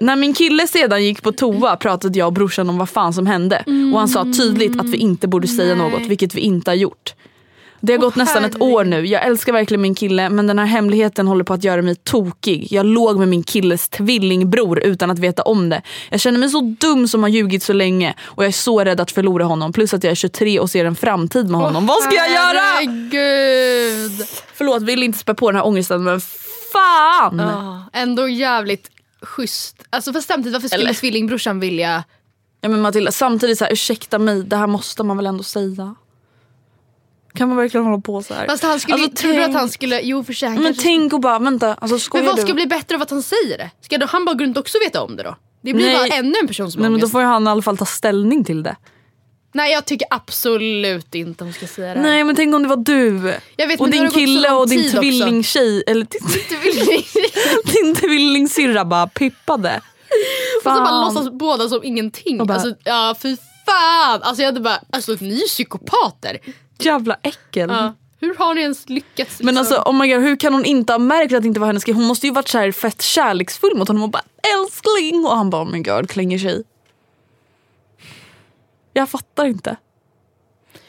När 0.01 0.17
min 0.17 0.35
kille 0.35 0.67
sedan 0.67 1.05
gick 1.05 1.23
på 1.23 1.33
toa 1.33 1.77
pratade 1.77 2.19
jag 2.19 2.27
och 2.27 2.33
brorsan 2.33 2.69
om 2.69 2.79
vad 2.79 2.89
fan 2.89 3.13
som 3.13 3.27
hände 3.27 3.65
och 3.93 3.99
han 3.99 4.09
sa 4.09 4.25
tydligt 4.39 4.81
att 4.81 4.87
vi 4.87 4.97
inte 4.97 5.29
borde 5.29 5.49
säga 5.49 5.75
något 5.75 6.07
vilket 6.07 6.35
vi 6.35 6.41
inte 6.41 6.71
har 6.71 6.77
gjort. 6.77 7.15
Det 7.81 7.93
har 7.93 8.01
gått 8.01 8.17
nästan 8.17 8.45
ett 8.45 8.61
år 8.61 8.85
nu. 8.85 9.07
Jag 9.07 9.27
älskar 9.27 9.53
verkligen 9.53 9.81
min 9.81 9.95
kille 9.95 10.31
men 10.31 10.47
den 10.47 10.59
här 10.59 10.67
hemligheten 10.67 11.27
håller 11.27 11.45
på 11.45 11.55
att 11.55 11.65
göra 11.65 11.83
mig 11.83 11.95
tokig. 11.95 12.67
Jag 12.71 12.87
låg 12.87 13.19
med 13.19 13.29
min 13.29 13.43
killes 13.43 13.89
tvillingbror 13.89 14.79
utan 14.79 15.11
att 15.11 15.19
veta 15.19 15.43
om 15.43 15.69
det. 15.69 15.83
Jag 16.11 16.21
känner 16.21 16.39
mig 16.39 16.49
så 16.49 16.61
dum 16.81 17.09
som 17.09 17.23
har 17.23 17.31
ljugit 17.31 17.63
så 17.63 17.73
länge 17.73 18.15
och 18.23 18.45
jag 18.45 18.49
är 18.49 18.53
så 18.53 18.85
rädd 18.85 19.01
att 19.01 19.11
förlora 19.11 19.45
honom. 19.45 19.73
Plus 19.73 19.95
att 19.95 20.05
jag 20.05 20.11
är 20.11 20.15
23 20.15 20.61
och 20.61 20.71
ser 20.71 20.85
en 20.85 20.97
framtid 20.97 21.51
med 21.51 21.61
honom. 21.61 21.87
Vad 21.87 22.03
ska 22.03 22.15
jag 22.15 22.31
göra? 22.31 22.59
Herregud. 22.59 24.27
Förlåt, 24.55 24.83
vill 24.83 25.03
inte 25.03 25.19
spä 25.19 25.35
på 25.35 25.51
den 25.51 25.57
här 25.57 25.67
ångesten 25.67 26.05
men 26.05 26.21
fan! 26.73 27.39
Ja, 27.39 28.01
ändå 28.01 28.29
jävligt 28.29 28.96
schysst. 29.23 29.83
Alltså 29.91 30.13
fast 30.13 30.29
samtidigt 30.29 30.53
varför 30.53 30.69
skulle 30.69 30.83
Eller- 30.85 30.95
tvillingbrorsan 30.95 31.61
vilja... 31.61 32.05
Ja, 32.61 32.69
men 32.69 32.81
Matilda, 32.81 33.13
samtidigt 33.13 33.59
så 33.59 33.65
här, 33.65 33.73
ursäkta 33.73 34.19
mig, 34.19 34.43
det 34.43 34.57
här 34.57 34.67
måste 34.67 35.03
man 35.03 35.17
väl 35.17 35.27
ändå 35.27 35.43
säga. 35.43 35.95
Kan 37.35 37.49
man 37.49 37.57
verkligen 37.57 37.87
hålla 37.87 38.01
på 38.01 38.23
så 38.23 38.35
här? 38.35 38.47
Fast 38.47 38.63
han 38.63 38.81
skulle, 38.81 38.95
Alltså, 38.95 39.11
tror 39.23 39.33
du 39.33 39.39
att 39.39 39.45
tänk- 39.47 39.57
han 39.57 39.69
skulle... 39.69 40.01
Jo 40.03 40.25
för 40.25 40.33
sig, 40.33 40.49
Men 40.51 40.63
kanske- 40.65 40.83
tänk 40.83 41.13
och 41.13 41.21
bara, 41.21 41.39
vänta, 41.39 41.75
alltså 41.75 41.99
skojar 41.99 42.23
Men 42.25 42.29
vad 42.31 42.37
du? 42.37 42.43
ska 42.43 42.55
bli 42.55 42.67
bättre 42.67 42.95
av 42.97 43.03
att 43.03 43.11
han 43.11 43.23
säger 43.23 43.59
det? 43.59 43.71
Ska 43.81 43.99
då 43.99 44.07
han 44.07 44.25
bara 44.25 44.35
gå 44.35 44.45
runt 44.45 44.57
också 44.57 44.79
veta 44.85 45.03
om 45.03 45.17
det 45.17 45.23
då? 45.23 45.37
Det 45.61 45.75
blir 45.75 45.87
Nej. 45.87 45.95
bara 46.11 46.19
ännu 46.19 46.35
en 46.43 46.47
person 46.47 46.73
som 46.73 46.83
Nej 46.83 46.91
men 46.91 47.01
då 47.01 47.09
får 47.09 47.21
ju 47.21 47.27
han 47.27 47.47
i 47.47 47.51
alla 47.51 47.63
fall 47.63 47.77
ta 47.77 47.85
ställning 47.87 48.45
till 48.45 48.63
det. 48.63 48.77
Nej 49.57 49.73
jag 49.73 49.85
tycker 49.85 50.07
absolut 50.11 51.15
inte 51.15 51.45
hon 51.45 51.53
ska 51.53 51.67
säga 51.67 51.95
det. 51.95 52.01
här. 52.01 52.09
Nej 52.09 52.25
men 52.25 52.37
tänk 52.37 52.55
om 52.55 52.63
det 52.63 52.69
var 52.69 52.77
du. 52.77 53.35
Jag 53.57 53.67
vet, 53.69 53.81
och 53.81 53.91
din 53.91 54.11
kille 54.11 54.51
och 54.51 54.69
din 54.69 54.91
tvillingtjej, 54.91 55.83
eller 55.87 56.07
din, 56.11 56.21
Tvilling. 56.61 57.05
din 57.65 57.95
tvillingsyrra 58.01 58.85
bara 58.85 59.07
pippade. 59.07 59.81
Och 60.57 60.63
så 60.63 60.69
bara 60.81 61.05
låtsas 61.05 61.31
båda 61.33 61.69
som 61.69 61.85
ingenting. 61.85 62.41
Och 62.41 62.47
bara- 62.47 62.55
Alltså, 62.55 62.75
ja 62.85 63.15
fy 63.23 63.37
fan. 63.67 64.23
Alltså 64.23 64.43
jag 64.43 64.49
hade 64.49 64.61
bara, 64.61 64.81
alltså 64.91 65.17
ni 65.21 65.43
är 65.43 65.49
psykopater. 65.49 66.39
Jävla 66.79 67.17
äckel. 67.23 67.69
Ja. 67.71 67.95
Hur 68.21 68.35
har 68.35 68.55
ni 68.55 68.61
ens 68.61 68.89
lyckats? 68.89 69.17
Liksom? 69.31 69.47
Men 69.47 69.59
alltså 69.59 69.75
oh 69.87 69.93
my 69.93 70.09
God, 70.13 70.23
hur 70.23 70.37
kan 70.37 70.53
hon 70.55 70.65
inte 70.65 70.93
ha 70.93 70.99
märkt 70.99 71.33
att 71.35 71.43
det 71.43 71.49
inte 71.49 71.61
var 71.61 71.67
hennes 71.67 71.85
grej? 71.85 71.95
Hon 71.95 72.05
måste 72.05 72.27
ju 72.27 72.33
varit 72.33 72.49
så 72.49 72.59
här 72.59 72.73
fett 72.73 73.03
kärleksfull 73.03 73.77
mot 73.77 73.89
honom 73.89 74.03
och 74.03 74.11
bara 74.11 74.23
älskling 74.59 75.25
och 75.25 75.37
han 75.37 75.51
bara 75.51 75.63
oh 75.63 75.71
my 75.71 75.81
God 75.81 76.11
klänger 76.11 76.39
sig. 76.39 76.63
Jag 78.97 79.09
fattar 79.09 79.45
inte. 79.45 79.77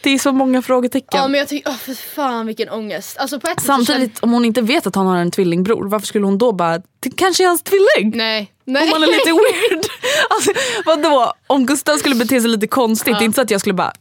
Det 0.02 0.10
är 0.10 0.20
så 0.20 0.32
många 0.32 0.62
frågetecken. 0.62 1.20
Ja 1.20 1.28
men 1.28 1.40
jag 1.40 1.48
tycker, 1.48 1.70
oh, 1.72 1.76
för 1.76 1.94
fan 1.94 2.46
vilken 2.48 2.70
ångest. 2.70 3.18
Alltså 3.18 3.40
på 3.40 3.48
ett 3.48 3.62
Samtidigt 3.62 4.20
om 4.20 4.32
hon 4.32 4.46
inte 4.46 4.62
vet 4.62 4.88
att 4.88 4.96
han 4.96 5.08
har 5.08 5.18
en 5.18 5.32
tvillingbror 5.32 5.88
varför 5.90 6.08
skulle 6.08 6.26
hon 6.26 6.38
då 6.38 6.52
bara 6.52 6.78
det 7.00 7.10
kanske 7.16 7.44
är 7.44 7.48
hans 7.48 7.62
tvilling? 7.64 7.88
känner- 8.12 8.18
Nej. 8.18 8.54
Nej. 8.66 8.84
Om 8.84 8.90
man 8.90 9.04
är 9.04 9.08
lite 9.08 9.32
weird. 9.32 9.86
Alltså, 10.30 10.52
vadå? 10.86 11.34
Om 11.48 11.66
Gustav 11.66 11.98
skulle 11.98 12.16
bete 12.16 12.42
sig 12.42 12.50
lite 12.50 12.68
konstigt, 12.68 13.18
det 13.18 13.24
är 13.24 13.26
inte 13.26 13.36
så 13.36 13.42
att 13.42 13.52
jag 13.52 13.60
skulle 13.62 13.74
bara 13.74 13.94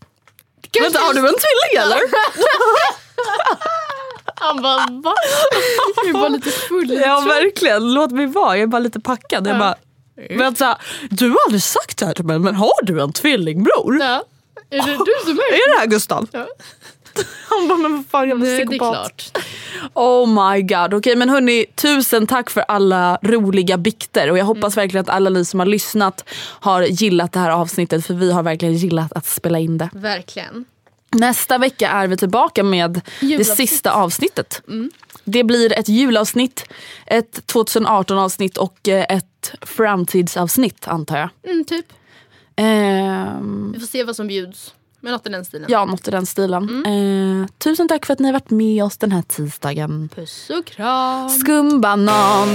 Vänta 0.82 0.98
har 0.98 1.14
du 1.14 1.20
en 1.20 1.24
tvilling 1.34 1.82
eller? 1.82 1.98
Han 4.34 4.62
bara 4.62 4.86
va? 4.90 5.14
Jag 5.96 6.08
är 6.08 6.12
bara 6.12 6.28
lite 6.28 6.50
full. 6.50 6.90
Ja 7.04 7.20
verkligen, 7.20 7.94
låt 7.94 8.10
mig 8.12 8.26
vara. 8.26 8.56
Jag 8.56 8.62
är 8.62 8.66
bara 8.66 8.78
lite 8.78 9.00
packad. 9.00 9.46
Jag 9.46 9.58
bara, 9.58 9.74
vänta, 10.30 10.78
du 11.10 11.28
har 11.30 11.38
aldrig 11.46 11.62
sagt 11.62 11.98
det 11.98 12.06
här 12.06 12.14
till 12.14 12.24
mig 12.24 12.38
men 12.38 12.54
har 12.54 12.84
du 12.84 13.00
en 13.02 13.12
tvillingbror? 13.12 13.98
Ja. 14.00 14.24
Är 14.70 14.76
det 14.82 14.92
du 14.92 15.12
som 15.24 15.38
är 15.38 15.52
Är 15.52 15.74
det 15.74 15.78
här 15.80 15.86
Gustav? 15.86 16.28
Ja. 16.32 16.46
Han 17.48 17.68
bara, 17.68 17.78
men 17.78 17.96
vad 17.96 18.06
fan 18.10 18.28
jag 18.28 18.38
är 18.38 18.42
Nej, 18.42 18.56
det 18.56 18.62
är 18.62 18.66
psykopat. 18.66 18.94
klart. 19.32 19.44
Oh 19.94 20.52
my 20.52 20.62
god. 20.62 20.94
Okej 20.94 21.16
men 21.16 21.28
hörni, 21.30 21.66
tusen 21.74 22.26
tack 22.26 22.50
för 22.50 22.60
alla 22.60 23.18
roliga 23.22 23.76
bikter 23.78 24.30
och 24.30 24.38
jag 24.38 24.44
hoppas 24.44 24.76
Mm. 24.76 24.82
verkligen 24.84 25.02
att 25.02 25.08
alla 25.10 25.30
ni 25.30 25.44
som 25.44 25.60
har 25.60 25.66
lyssnat 25.66 26.24
har 26.60 26.82
gillat 26.82 27.32
det 27.32 27.38
här 27.38 27.50
avsnittet 27.50 28.06
för 28.06 28.14
vi 28.14 28.32
har 28.32 28.42
verkligen 28.42 28.74
gillat 28.74 29.12
att 29.12 29.26
spela 29.26 29.58
in 29.58 29.78
det. 29.78 29.90
Verkligen. 29.92 30.64
Nästa 31.10 31.58
vecka 31.58 31.88
är 31.88 32.06
vi 32.08 32.16
tillbaka 32.16 32.62
med 32.62 32.90
det 33.20 33.26
Julavsnitt. 33.26 33.56
sista 33.56 33.90
avsnittet. 33.92 34.62
Mm. 34.68 34.90
Det 35.28 35.44
blir 35.44 35.78
ett 35.78 35.88
julavsnitt, 35.88 36.64
ett 37.06 37.46
2018 37.46 38.18
avsnitt 38.18 38.56
och 38.58 38.88
eh, 38.88 39.04
ett 39.16 39.52
framtidsavsnitt 39.62 40.88
antar 40.88 41.18
jag. 41.18 41.28
Mm, 41.52 41.64
typ. 41.64 41.86
Ehm, 42.56 43.72
Vi 43.74 43.80
får 43.80 43.86
se 43.86 44.04
vad 44.04 44.16
som 44.16 44.26
bjuds. 44.26 44.74
Men 45.00 45.12
något 45.12 45.26
i 45.26 45.30
den 45.30 45.44
stilen. 45.44 45.66
ja, 45.70 45.84
något 45.84 46.08
i 46.08 46.10
den 46.10 46.26
stilen. 46.26 46.62
Mm. 46.84 47.42
Eh, 47.42 47.46
tusen 47.58 47.88
tack 47.88 48.06
för 48.06 48.12
att 48.12 48.18
ni 48.18 48.26
har 48.28 48.32
varit 48.32 48.50
med 48.50 48.84
oss 48.84 48.96
den 48.96 49.12
här 49.12 49.22
tisdagen. 49.22 50.08
Puss 50.14 50.50
och 50.50 50.66
kram. 50.66 51.28
Skumbanan! 51.28 52.48